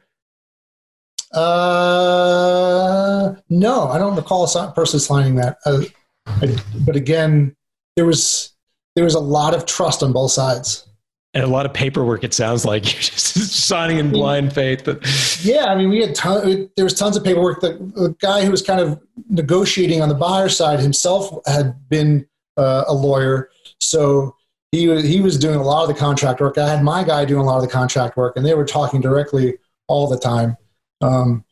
Uh, 1.34 3.36
no, 3.50 3.90
I 3.90 3.98
don't 3.98 4.16
recall 4.16 4.48
personally 4.74 5.02
signing 5.02 5.36
that. 5.36 5.58
Uh, 5.66 5.82
I, 6.26 6.56
but 6.86 6.96
again, 6.96 7.56
there 7.96 8.06
was 8.06 8.54
there 8.96 9.04
was 9.04 9.16
a 9.16 9.20
lot 9.20 9.54
of 9.54 9.66
trust 9.66 10.02
on 10.02 10.14
both 10.14 10.32
sides. 10.32 10.88
And 11.34 11.44
a 11.44 11.48
lot 11.48 11.68
of 11.68 11.74
paperwork. 11.74 12.24
It 12.24 12.34
sounds 12.34 12.66
like 12.66 12.84
you're 12.86 13.02
just 13.02 13.68
signing 13.68 14.00
in 14.00 14.12
blind 14.12 14.54
faith. 14.54 14.84
But 14.86 15.06
Yeah, 15.44 15.66
I 15.66 15.76
mean, 15.76 15.90
we 15.90 16.02
had 16.02 16.16
ton, 16.16 16.70
there 16.76 16.86
was 16.86 16.94
tons 16.94 17.18
of 17.18 17.24
paperwork. 17.24 17.62
The, 17.62 17.74
the 17.96 18.16
guy 18.22 18.46
who 18.46 18.50
was 18.50 18.62
kind 18.62 18.80
of 18.80 19.00
negotiating 19.30 20.02
on 20.02 20.10
the 20.10 20.16
buyer 20.16 20.50
side 20.50 20.80
himself 20.80 21.38
had 21.46 21.76
been 21.90 22.26
uh, 22.56 22.86
a 22.88 22.94
lawyer, 22.94 23.50
so 23.80 24.37
he 24.72 24.88
was 24.88 25.04
he 25.04 25.22
was 25.22 25.38
doing 25.38 25.56
a 25.56 25.64
lot 25.64 25.84
of 25.84 25.88
the 25.88 26.00
contract 26.00 26.42
work. 26.42 26.58
I 26.58 26.70
had 26.70 26.84
my 26.84 27.04
guy 27.04 27.26
doing 27.26 27.42
a 27.42 27.46
lot 27.46 27.58
of 27.58 27.62
the 27.64 27.70
contract 27.70 28.18
work, 28.18 28.36
and 28.36 28.46
they 28.46 28.54
were 28.54 28.66
talking 28.66 29.02
directly 29.02 29.58
all 29.88 30.08
the 30.08 30.20
time. 30.20 30.58
Um, 31.02 31.46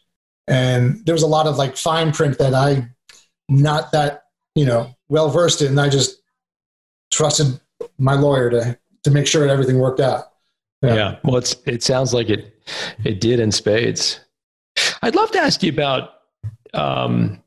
and 0.48 1.06
there 1.06 1.16
was 1.16 1.24
a 1.24 1.28
lot 1.28 1.48
of 1.48 1.58
like 1.58 1.78
fine 1.78 2.12
print 2.12 2.38
that 2.40 2.54
I 2.54 2.90
not 3.48 3.92
that 3.92 4.26
you 4.54 4.66
know 4.66 4.94
well 5.08 5.30
versed 5.30 5.62
in. 5.62 5.80
I 5.80 5.90
just 5.90 6.22
trusted 7.12 7.60
my 7.98 8.16
lawyer 8.16 8.50
to 8.50 8.80
to 9.04 9.12
make 9.12 9.28
sure 9.28 9.48
everything 9.48 9.80
worked 9.80 10.00
out. 10.00 10.26
Yeah. 10.82 11.18
Well, 11.24 11.38
it's 11.38 11.56
it 11.66 11.84
sounds 11.84 12.14
like 12.14 12.30
it 12.30 12.54
it 13.04 13.22
did 13.22 13.40
in 13.40 13.52
spades. 13.52 14.20
I'd 15.02 15.16
love 15.16 15.32
to 15.32 15.40
ask 15.40 15.64
you 15.64 15.72
about 15.72 16.10
um, 16.74 17.42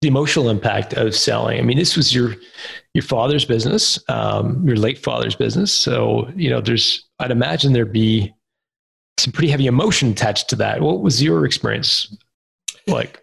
the 0.00 0.08
emotional 0.08 0.48
impact 0.48 0.94
of 0.94 1.14
selling. 1.14 1.58
I 1.58 1.62
mean, 1.62 1.78
this 1.78 1.96
was 1.96 2.14
your 2.14 2.34
your 2.94 3.02
father's 3.02 3.44
business, 3.44 3.98
um, 4.08 4.66
your 4.66 4.76
late 4.76 4.98
father's 4.98 5.34
business. 5.36 5.72
So 5.72 6.28
you 6.34 6.50
know, 6.50 6.60
there's 6.60 7.08
I'd 7.18 7.30
imagine 7.30 7.72
there'd 7.72 7.92
be 7.92 8.34
some 9.18 9.32
pretty 9.32 9.50
heavy 9.50 9.66
emotion 9.66 10.10
attached 10.10 10.48
to 10.50 10.56
that. 10.56 10.80
What 10.80 11.00
was 11.00 11.22
your 11.22 11.44
experience 11.44 12.16
like? 12.86 13.22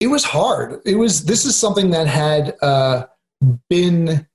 it 0.00 0.08
was 0.08 0.24
hard. 0.24 0.80
It 0.84 0.96
was 0.96 1.24
this 1.24 1.44
is 1.44 1.56
something 1.56 1.90
that 1.90 2.08
had 2.08 2.56
uh, 2.60 3.06
been 3.70 4.26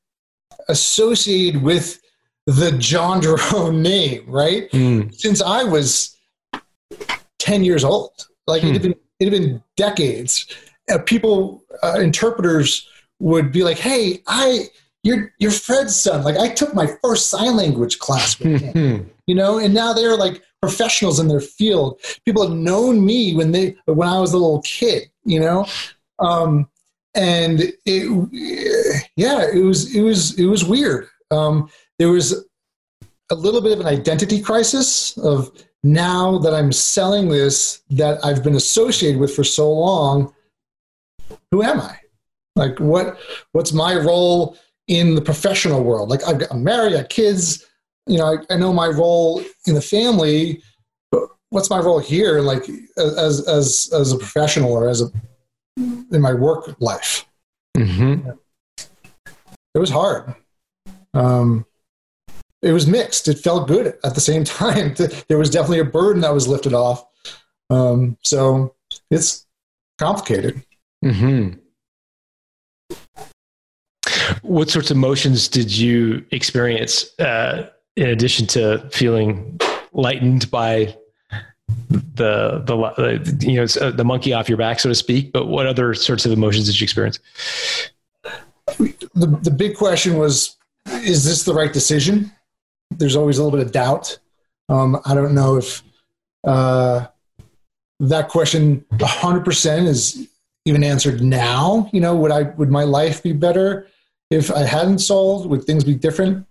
associated 0.69 1.61
with 1.61 1.99
the 2.45 2.71
Jondreau 2.71 3.75
name, 3.81 4.23
right? 4.27 4.71
Mm, 4.71 5.13
Since 5.13 5.41
I 5.41 5.65
was 5.65 6.17
ten 7.37 7.65
years 7.65 7.83
old, 7.83 8.27
like 8.47 8.63
it 8.63 8.71
had 8.71 8.81
been 8.81 8.95
it 9.19 9.25
had 9.25 9.31
been 9.31 9.61
decades. 9.75 10.47
Uh, 10.89 10.99
people, 10.99 11.65
uh, 11.83 11.99
interpreters 11.99 12.87
would 13.19 13.51
be 13.51 13.63
like, 13.63 13.77
"Hey, 13.77 14.21
I." 14.27 14.69
You're, 15.03 15.33
you're 15.37 15.51
Fred's 15.51 15.95
son. 15.95 16.23
Like 16.23 16.35
I 16.35 16.49
took 16.49 16.73
my 16.73 16.87
first 17.01 17.29
sign 17.29 17.55
language 17.55 17.97
class 17.99 18.37
with 18.39 18.59
him 18.59 18.73
Hmm. 18.73 19.07
you 19.25 19.35
know 19.35 19.57
and 19.57 19.73
now 19.73 19.93
they're 19.93 20.17
like 20.17 20.43
professionals 20.59 21.19
in 21.19 21.29
their 21.29 21.39
field 21.39 22.01
people 22.25 22.45
have 22.45 22.57
known 22.57 23.05
me 23.05 23.33
when 23.33 23.51
they 23.53 23.75
when 23.85 24.07
i 24.09 24.19
was 24.19 24.33
a 24.33 24.37
little 24.37 24.61
kid 24.63 25.09
you 25.23 25.39
know 25.39 25.65
um 26.19 26.67
and 27.15 27.71
it 27.85 29.07
yeah 29.15 29.47
it 29.53 29.63
was 29.63 29.95
it 29.95 30.01
was 30.01 30.37
it 30.37 30.45
was 30.45 30.65
weird 30.65 31.07
um 31.31 31.69
there 31.99 32.09
was 32.09 32.45
a 33.29 33.35
little 33.35 33.61
bit 33.61 33.71
of 33.71 33.79
an 33.79 33.87
identity 33.87 34.41
crisis 34.41 35.15
of 35.19 35.51
now 35.83 36.37
that 36.39 36.53
i'm 36.53 36.71
selling 36.73 37.29
this 37.29 37.81
that 37.91 38.19
i've 38.25 38.43
been 38.43 38.55
associated 38.55 39.21
with 39.21 39.33
for 39.33 39.43
so 39.45 39.71
long 39.71 40.33
who 41.51 41.61
am 41.63 41.79
i 41.79 41.97
like 42.57 42.79
what 42.79 43.17
what's 43.53 43.71
my 43.71 43.95
role 43.95 44.57
in 44.87 45.15
the 45.15 45.21
professional 45.21 45.83
world 45.83 46.09
like 46.09 46.23
I've 46.27 46.39
got, 46.39 46.51
i'm 46.51 46.63
married 46.63 46.93
i 46.93 47.01
got 47.01 47.09
kids 47.09 47.67
you 48.07 48.17
know, 48.17 48.25
I, 48.25 48.53
I 48.53 48.57
know 48.57 48.73
my 48.73 48.87
role 48.87 49.43
in 49.65 49.75
the 49.75 49.81
family, 49.81 50.63
but 51.11 51.23
what's 51.49 51.69
my 51.69 51.79
role 51.79 51.99
here, 51.99 52.39
like 52.39 52.63
as 52.97 53.45
as 53.47 53.89
as 53.93 54.11
a 54.11 54.17
professional 54.17 54.71
or 54.71 54.89
as 54.89 55.01
a 55.01 55.11
in 55.77 56.21
my 56.21 56.33
work 56.33 56.75
life? 56.79 57.25
hmm 57.75 58.29
It 59.75 59.79
was 59.79 59.89
hard. 59.89 60.33
Um, 61.13 61.65
it 62.61 62.71
was 62.71 62.87
mixed. 62.87 63.27
It 63.27 63.39
felt 63.39 63.67
good 63.67 63.97
at 64.03 64.15
the 64.15 64.21
same 64.21 64.43
time. 64.45 64.95
There 65.27 65.37
was 65.37 65.49
definitely 65.49 65.79
a 65.79 65.85
burden 65.85 66.21
that 66.21 66.33
was 66.33 66.47
lifted 66.47 66.73
off. 66.73 67.05
Um, 67.69 68.17
so 68.23 68.73
it's 69.11 69.45
complicated. 69.99 70.63
hmm 71.03 71.49
What 74.41 74.69
sorts 74.69 74.91
of 74.91 74.97
emotions 74.97 75.47
did 75.47 75.75
you 75.75 76.25
experience 76.31 77.17
uh, 77.19 77.69
in 77.95 78.09
addition 78.09 78.47
to 78.47 78.87
feeling 78.91 79.59
lightened 79.93 80.49
by 80.51 80.95
the 81.89 82.61
the 82.65 83.37
you 83.45 83.55
know 83.55 83.65
uh, 83.85 83.91
the 83.91 84.03
monkey 84.03 84.33
off 84.33 84.49
your 84.49 84.57
back, 84.57 84.79
so 84.79 84.89
to 84.89 84.95
speak? 84.95 85.31
But 85.31 85.47
what 85.47 85.67
other 85.67 85.93
sorts 85.93 86.25
of 86.25 86.31
emotions 86.31 86.65
did 86.67 86.79
you 86.79 86.85
experience? 86.85 87.19
the 88.77 89.27
the 89.41 89.51
big 89.51 89.75
question 89.75 90.17
was 90.17 90.57
is 91.03 91.23
this 91.25 91.43
the 91.43 91.53
right 91.53 91.73
decision 91.73 92.31
there's 92.91 93.15
always 93.15 93.37
a 93.37 93.43
little 93.43 93.57
bit 93.57 93.65
of 93.65 93.71
doubt 93.71 94.17
um, 94.69 94.99
i 95.05 95.13
don't 95.13 95.33
know 95.33 95.57
if 95.57 95.83
uh, 96.43 97.05
that 97.99 98.29
question 98.29 98.85
100% 98.93 99.87
is 99.87 100.29
even 100.65 100.83
answered 100.83 101.21
now 101.21 101.89
you 101.91 102.01
know 102.01 102.15
would 102.15 102.31
i 102.31 102.43
would 102.43 102.69
my 102.69 102.83
life 102.83 103.23
be 103.23 103.33
better 103.33 103.87
if 104.29 104.51
i 104.51 104.63
hadn't 104.63 104.99
sold 104.99 105.49
would 105.49 105.63
things 105.63 105.83
be 105.83 105.95
different? 105.95 106.45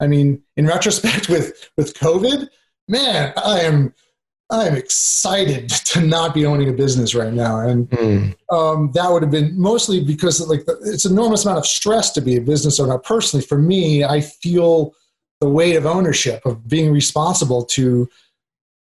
I 0.00 0.06
mean 0.06 0.42
in 0.56 0.66
retrospect 0.66 1.28
with 1.34 1.70
with 1.76 1.94
covid 1.94 2.48
man 2.88 3.32
i 3.36 3.60
am 3.60 3.94
i 4.50 4.66
am 4.66 4.76
excited 4.76 5.68
to 5.88 6.00
not 6.00 6.34
be 6.34 6.46
owning 6.46 6.68
a 6.68 6.72
business 6.72 7.14
right 7.14 7.32
now. 7.32 7.60
And 7.60 7.92
um, 8.50 8.90
that 8.92 9.10
would 9.10 9.22
have 9.22 9.30
been 9.30 9.58
mostly 9.58 10.02
because 10.02 10.46
like 10.46 10.64
the, 10.66 10.78
it's 10.84 11.04
an 11.04 11.12
enormous 11.12 11.44
amount 11.44 11.58
of 11.58 11.66
stress 11.66 12.10
to 12.12 12.20
be 12.20 12.36
a 12.36 12.40
business 12.40 12.78
owner. 12.80 12.98
Personally, 12.98 13.44
for 13.44 13.58
me, 13.58 14.04
I 14.04 14.20
feel 14.20 14.94
the 15.40 15.48
weight 15.48 15.76
of 15.76 15.86
ownership 15.86 16.44
of 16.44 16.66
being 16.68 16.92
responsible 16.92 17.64
to 17.64 18.08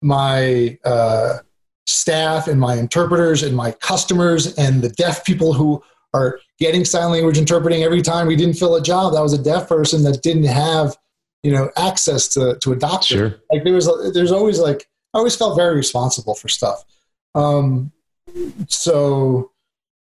my 0.02 0.78
uh, 0.86 1.40
staff 1.86 2.48
and 2.48 2.60
my 2.60 2.76
interpreters 2.76 3.44
and 3.44 3.56
my 3.56 3.72
customers 3.72 4.56
and 4.56 4.82
the 4.82 4.90
deaf 4.90 5.26
people 5.26 5.54
who 5.54 5.84
are 6.16 6.40
getting 6.60 6.86
sign 6.86 7.12
language 7.12 7.38
interpreting 7.38 7.84
every 7.84 8.02
time 8.02 8.28
we 8.28 8.36
didn't 8.36 8.56
fill 8.56 8.76
a 8.76 8.82
job. 8.82 9.14
That 9.14 9.22
was 9.22 9.34
a 9.34 9.44
deaf 9.44 9.68
person 9.68 10.04
that 10.04 10.22
didn't 10.24 10.46
have 10.46 10.96
you 11.44 11.52
know 11.52 11.70
access 11.78 12.28
to 12.30 12.58
to 12.62 12.74
a 12.74 12.76
doctor 12.76 13.16
Sure. 13.18 13.36
like 13.52 13.64
there 13.64 13.74
was 13.74 13.88
there's 14.14 14.32
always 14.32 14.60
like 14.60 14.88
I 15.16 15.18
always 15.18 15.36
felt 15.36 15.56
very 15.56 15.76
responsible 15.76 16.36
for 16.36 16.50
stuff. 16.50 16.84
Um, 17.36 17.94
so, 18.68 19.52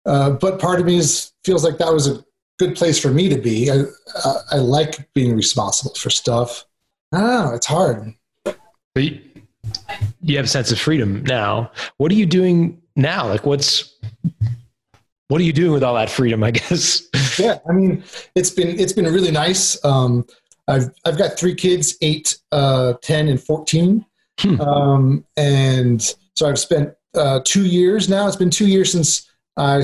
uh, 0.06 0.32
but 0.32 0.60
part 0.60 0.82
of 0.82 0.86
me 0.86 0.98
is, 0.98 1.32
feels 1.46 1.64
like 1.64 1.78
that 1.78 1.94
was 1.94 2.08
a 2.08 2.26
good 2.60 2.76
place 2.76 3.00
for 3.00 3.10
me 3.10 3.30
to 3.30 3.38
be. 3.38 3.72
I, 3.72 3.84
I, 4.26 4.36
I 4.52 4.56
like 4.58 5.08
being 5.14 5.34
responsible 5.34 5.96
for 5.96 6.10
stuff. 6.10 6.66
I 7.14 7.20
don't 7.20 7.28
know. 7.30 7.54
It's 7.54 7.66
hard. 7.66 8.14
But 8.44 9.04
you, 9.04 9.22
you 10.22 10.36
have 10.36 10.46
a 10.46 10.50
sense 10.50 10.74
of 10.74 10.80
freedom 10.80 11.24
now. 11.24 11.72
What 11.98 12.12
are 12.12 12.16
you 12.16 12.26
doing 12.26 12.82
now? 12.98 13.30
Like, 13.30 13.46
what's 13.46 13.96
what 15.28 15.42
are 15.42 15.44
you 15.44 15.54
doing 15.54 15.72
with 15.72 15.84
all 15.84 15.96
that 15.96 16.10
freedom? 16.10 16.44
I 16.44 16.52
guess. 16.52 17.04
yeah, 17.40 17.60
I 17.70 17.74
mean, 17.74 18.04
it's 18.36 18.50
been 18.50 18.80
it's 18.80 18.94
been 18.94 19.06
really 19.06 19.32
nice. 19.32 19.84
Um, 19.84 20.26
I've 20.68 20.90
I've 21.06 21.18
got 21.18 21.38
three 21.38 21.56
kids, 21.56 21.98
eight, 22.02 22.38
uh, 22.52 22.94
10, 23.02 23.28
and 23.28 23.42
fourteen, 23.42 24.06
hmm. 24.40 24.60
um, 24.62 25.26
and 25.36 26.02
so 26.36 26.50
I've 26.50 26.60
spent 26.60 26.94
uh, 27.16 27.42
two 27.46 27.66
years 27.66 28.10
now. 28.10 28.28
It's 28.28 28.36
been 28.36 28.50
two 28.50 28.68
years 28.68 28.92
since 28.92 29.30
I 29.58 29.84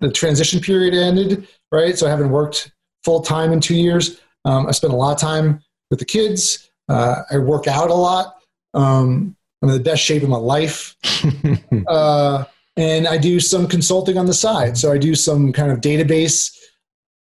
the 0.00 0.10
transition 0.10 0.60
period 0.60 0.94
ended, 0.94 1.48
right? 1.72 1.98
So 1.98 2.06
I 2.06 2.10
haven't 2.10 2.30
worked 2.30 2.72
full 3.04 3.20
time 3.20 3.52
in 3.52 3.60
two 3.60 3.76
years. 3.76 4.20
Um, 4.44 4.66
I 4.66 4.70
spent 4.72 4.92
a 4.92 4.96
lot 4.96 5.12
of 5.12 5.20
time 5.20 5.60
with 5.90 5.98
the 5.98 6.04
kids. 6.04 6.70
Uh, 6.88 7.22
I 7.30 7.38
work 7.38 7.66
out 7.66 7.90
a 7.90 7.94
lot. 7.94 8.36
Um, 8.74 9.36
I'm 9.62 9.70
in 9.70 9.76
the 9.76 9.82
best 9.82 10.02
shape 10.02 10.22
of 10.22 10.28
my 10.28 10.36
life. 10.36 10.96
uh, 11.88 12.44
and 12.76 13.06
I 13.06 13.18
do 13.18 13.40
some 13.40 13.66
consulting 13.66 14.18
on 14.18 14.26
the 14.26 14.34
side. 14.34 14.76
So 14.76 14.92
I 14.92 14.98
do 14.98 15.14
some 15.14 15.52
kind 15.52 15.70
of 15.70 15.80
database 15.80 16.56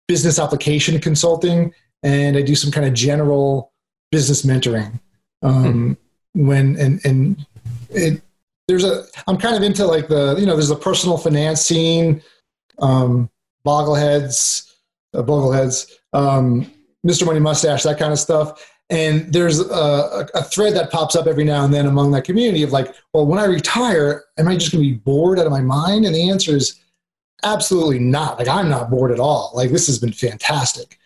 business 0.08 0.40
application 0.40 1.00
consulting, 1.00 1.74
and 2.04 2.38
I 2.38 2.42
do 2.42 2.56
some 2.56 2.72
kind 2.72 2.88
of 2.88 2.94
general 2.94 3.72
business 4.12 4.44
mentoring. 4.44 5.00
Um, 5.42 5.98
hmm. 6.34 6.48
When 6.48 6.76
and 6.78 7.04
and 7.06 7.46
it 7.90 8.22
there's 8.68 8.84
a 8.84 9.06
I'm 9.28 9.38
kind 9.38 9.56
of 9.56 9.64
into 9.64 9.86
like 9.86 10.08
the 10.08 10.36
you 10.40 10.46
know 10.46 10.56
there's 10.56 10.70
a 10.70 10.76
personal 10.76 11.18
finance 11.18 11.62
scene, 11.62 12.22
um, 12.80 13.30
boggleheads, 13.66 14.72
uh, 15.16 15.24
bogleheads, 15.24 15.92
um, 16.14 16.72
Mr. 17.06 17.26
Money 17.26 17.40
Mustache, 17.40 17.84
that 17.84 17.98
kind 17.98 18.14
of 18.14 18.20
stuff. 18.20 18.64
And 18.90 19.32
there's 19.32 19.60
a, 19.60 20.28
a, 20.34 20.44
thread 20.44 20.76
that 20.76 20.92
pops 20.92 21.16
up 21.16 21.28
every 21.28 21.44
now 21.44 21.64
and 21.64 21.72
then 21.72 21.86
among 21.86 22.10
that 22.12 22.24
community 22.24 22.64
of 22.64 22.72
like, 22.72 22.96
well, 23.14 23.26
when 23.28 23.38
I 23.38 23.46
retire, 23.46 24.24
am 24.40 24.48
I 24.48 24.56
just 24.56 24.72
going 24.72 24.84
to 24.84 24.90
be 24.90 24.96
bored 24.96 25.38
out 25.38 25.46
of 25.46 25.52
my 25.52 25.62
mind? 25.62 26.06
And 26.06 26.16
the 26.16 26.28
answer 26.28 26.56
is 26.56 26.80
absolutely 27.44 28.00
not. 28.00 28.40
Like, 28.40 28.48
I'm 28.48 28.68
not 28.68 28.90
bored 28.90 29.12
at 29.12 29.20
all. 29.20 29.52
Like, 29.54 29.70
this 29.70 29.86
has 29.86 30.00
been 30.00 30.12
fantastic. 30.12 30.98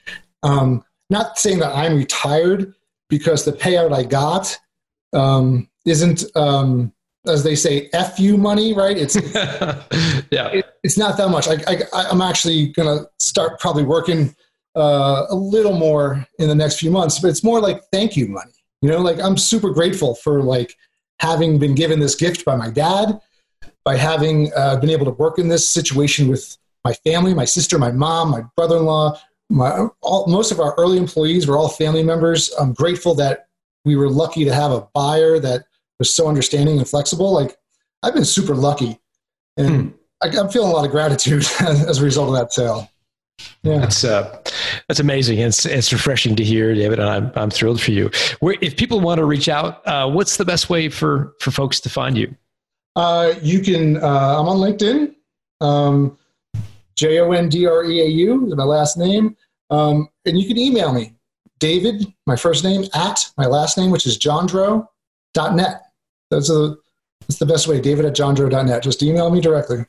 Um, 0.43 0.85
not 1.09 1.37
saying 1.37 1.59
that 1.59 1.75
I'm 1.75 1.97
retired 1.97 2.73
because 3.09 3.43
the 3.43 3.51
payout 3.51 3.93
I 3.93 4.03
got 4.03 4.57
um, 5.13 5.69
isn't, 5.85 6.23
um, 6.35 6.93
as 7.27 7.43
they 7.43 7.55
say, 7.55 7.89
"f 7.93 8.19
you" 8.19 8.37
money, 8.37 8.73
right? 8.73 8.97
It's 8.97 9.15
yeah, 10.31 10.47
it, 10.47 10.65
it's 10.83 10.97
not 10.97 11.17
that 11.17 11.29
much. 11.29 11.47
I, 11.47 11.57
I, 11.67 12.05
I'm 12.09 12.21
actually 12.21 12.69
going 12.69 12.97
to 12.97 13.09
start 13.19 13.59
probably 13.59 13.83
working 13.83 14.35
uh, 14.75 15.25
a 15.29 15.35
little 15.35 15.77
more 15.77 16.25
in 16.39 16.47
the 16.47 16.55
next 16.55 16.79
few 16.79 16.91
months, 16.91 17.19
but 17.19 17.29
it's 17.29 17.43
more 17.43 17.59
like 17.59 17.81
thank 17.91 18.17
you 18.17 18.27
money. 18.27 18.51
You 18.81 18.89
know, 18.89 18.99
like 18.99 19.19
I'm 19.19 19.37
super 19.37 19.69
grateful 19.69 20.15
for 20.15 20.41
like 20.41 20.75
having 21.19 21.57
been 21.57 21.75
given 21.75 21.99
this 21.99 22.15
gift 22.15 22.43
by 22.43 22.55
my 22.55 22.69
dad, 22.69 23.19
by 23.85 23.95
having 23.95 24.51
uh, 24.55 24.77
been 24.77 24.89
able 24.89 25.05
to 25.05 25.11
work 25.11 25.39
in 25.39 25.47
this 25.47 25.69
situation 25.69 26.27
with 26.27 26.57
my 26.83 26.93
family, 26.93 27.33
my 27.33 27.45
sister, 27.45 27.79
my 27.79 27.91
mom, 27.91 28.31
my 28.31 28.41
brother-in-law, 28.57 29.19
my 29.49 29.87
all, 30.01 30.27
most 30.27 30.51
of 30.51 30.59
our 30.59 30.73
early 30.75 30.97
employees 30.97 31.47
were 31.47 31.57
all 31.57 31.69
family 31.69 32.03
members. 32.03 32.51
I'm 32.59 32.73
grateful 32.73 33.15
that 33.15 33.47
we 33.85 33.95
were 33.95 34.09
lucky 34.09 34.45
to 34.45 34.53
have 34.53 34.71
a 34.71 34.87
buyer 34.93 35.39
that 35.39 35.65
was 35.99 36.13
so 36.13 36.27
understanding 36.27 36.77
and 36.77 36.87
flexible. 36.87 37.31
Like 37.31 37.55
I've 38.01 38.13
been 38.13 38.25
super 38.25 38.55
lucky, 38.55 38.99
and 39.57 39.69
hmm. 39.69 39.89
I, 40.21 40.27
I'm 40.37 40.49
feeling 40.49 40.69
a 40.69 40.73
lot 40.73 40.85
of 40.85 40.91
gratitude 40.91 41.45
as 41.61 41.99
a 41.99 42.03
result 42.03 42.29
of 42.29 42.35
that 42.35 42.51
sale. 42.53 42.89
Yeah, 43.63 43.79
that's 43.79 44.03
uh, 44.03 44.41
that's 44.87 44.99
amazing. 44.99 45.39
It's 45.39 45.65
it's 45.65 45.93
refreshing 45.93 46.35
to 46.35 46.43
hear, 46.43 46.73
David, 46.73 46.99
and 46.99 47.09
I'm 47.09 47.31
I'm 47.35 47.49
thrilled 47.49 47.81
for 47.81 47.91
you. 47.91 48.11
Where, 48.39 48.55
if 48.61 48.75
people 48.75 48.99
want 48.99 49.19
to 49.19 49.25
reach 49.25 49.47
out, 49.49 49.85
uh, 49.87 50.09
what's 50.09 50.37
the 50.37 50.45
best 50.45 50.69
way 50.69 50.89
for 50.89 51.33
for 51.39 51.51
folks 51.51 51.79
to 51.81 51.89
find 51.89 52.17
you? 52.17 52.35
Uh, 52.95 53.33
you 53.41 53.61
can. 53.61 53.97
Uh, 53.97 54.39
I'm 54.39 54.47
on 54.47 54.57
LinkedIn. 54.57 55.15
Um, 55.61 56.17
J 56.95 57.19
O 57.19 57.31
N 57.31 57.49
D 57.49 57.65
R 57.65 57.83
E 57.85 58.01
A 58.01 58.05
U 58.05 58.47
is 58.47 58.55
my 58.55 58.63
last 58.63 58.97
name, 58.97 59.35
um, 59.69 60.09
and 60.25 60.39
you 60.39 60.47
can 60.47 60.57
email 60.57 60.93
me, 60.93 61.15
David, 61.59 62.13
my 62.27 62.35
first 62.35 62.63
name 62.63 62.85
at 62.93 63.29
my 63.37 63.45
last 63.45 63.77
name, 63.77 63.89
which 63.89 64.05
is 64.05 64.17
jondreau.net. 64.19 65.81
That's 66.29 66.49
a 66.49 66.75
that's 67.21 67.39
the 67.39 67.45
best 67.45 67.67
way. 67.67 67.79
David 67.81 68.05
at 68.05 68.15
jondreau.net. 68.15 68.83
Just 68.83 69.01
email 69.01 69.29
me 69.29 69.41
directly. 69.41 69.85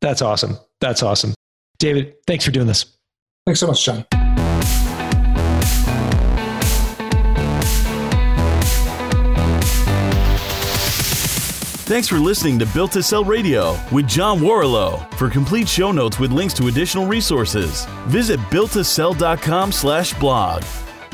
That's 0.00 0.22
awesome. 0.22 0.58
That's 0.80 1.02
awesome. 1.02 1.33
David, 1.78 2.14
thanks 2.26 2.44
for 2.44 2.50
doing 2.50 2.66
this. 2.66 2.96
Thanks 3.46 3.60
so 3.60 3.66
much, 3.66 3.84
John. 3.84 4.04
Thanks 11.86 12.08
for 12.08 12.18
listening 12.18 12.58
to 12.60 12.66
Built 12.66 12.92
to 12.92 13.02
Sell 13.02 13.24
Radio 13.24 13.78
with 13.92 14.08
John 14.08 14.40
Warrillow. 14.40 15.12
For 15.18 15.28
complete 15.28 15.68
show 15.68 15.92
notes 15.92 16.18
with 16.18 16.32
links 16.32 16.54
to 16.54 16.68
additional 16.68 17.06
resources, 17.06 17.84
visit 18.06 18.40
builttosell.com 18.50 19.70
slash 19.70 20.14
blog. 20.14 20.64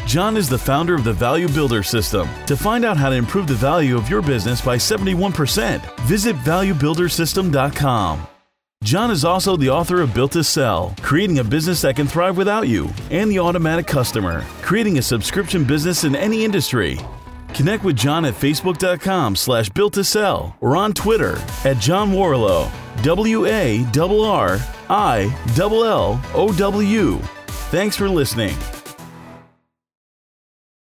John 0.06 0.36
is 0.36 0.48
the 0.48 0.58
founder 0.58 0.94
of 0.94 1.02
the 1.02 1.12
Value 1.12 1.48
Builder 1.48 1.82
System. 1.82 2.28
To 2.46 2.56
find 2.56 2.84
out 2.84 2.96
how 2.96 3.10
to 3.10 3.16
improve 3.16 3.48
the 3.48 3.54
value 3.54 3.96
of 3.96 4.08
your 4.08 4.22
business 4.22 4.60
by 4.60 4.76
71%, 4.76 5.82
visit 6.02 6.36
valuebuildersystem.com. 6.36 8.26
John 8.82 9.10
is 9.10 9.26
also 9.26 9.56
the 9.56 9.68
author 9.68 10.00
of 10.00 10.14
Built 10.14 10.32
to 10.32 10.42
Sell, 10.42 10.94
creating 11.02 11.38
a 11.38 11.44
business 11.44 11.82
that 11.82 11.96
can 11.96 12.06
thrive 12.06 12.38
without 12.38 12.66
you, 12.66 12.88
and 13.10 13.30
The 13.30 13.38
Automatic 13.38 13.86
Customer, 13.86 14.40
creating 14.62 14.96
a 14.96 15.02
subscription 15.02 15.64
business 15.64 16.04
in 16.04 16.16
any 16.16 16.46
industry. 16.46 16.98
Connect 17.52 17.84
with 17.84 17.94
John 17.96 18.24
at 18.24 18.32
facebook.com 18.32 19.36
slash 19.36 19.68
built 19.68 19.92
to 19.94 20.02
sell 20.02 20.56
or 20.62 20.78
on 20.78 20.94
Twitter 20.94 21.36
at 21.64 21.78
John 21.78 22.10
Warrillow, 22.12 22.70
W 23.02 23.44
A 23.44 23.84
R 23.98 24.24
R 24.24 24.58
I 24.88 25.52
L 25.58 25.84
L 25.84 26.20
O 26.32 26.50
W. 26.50 27.18
Thanks 27.68 27.96
for 27.96 28.08
listening. 28.08 28.56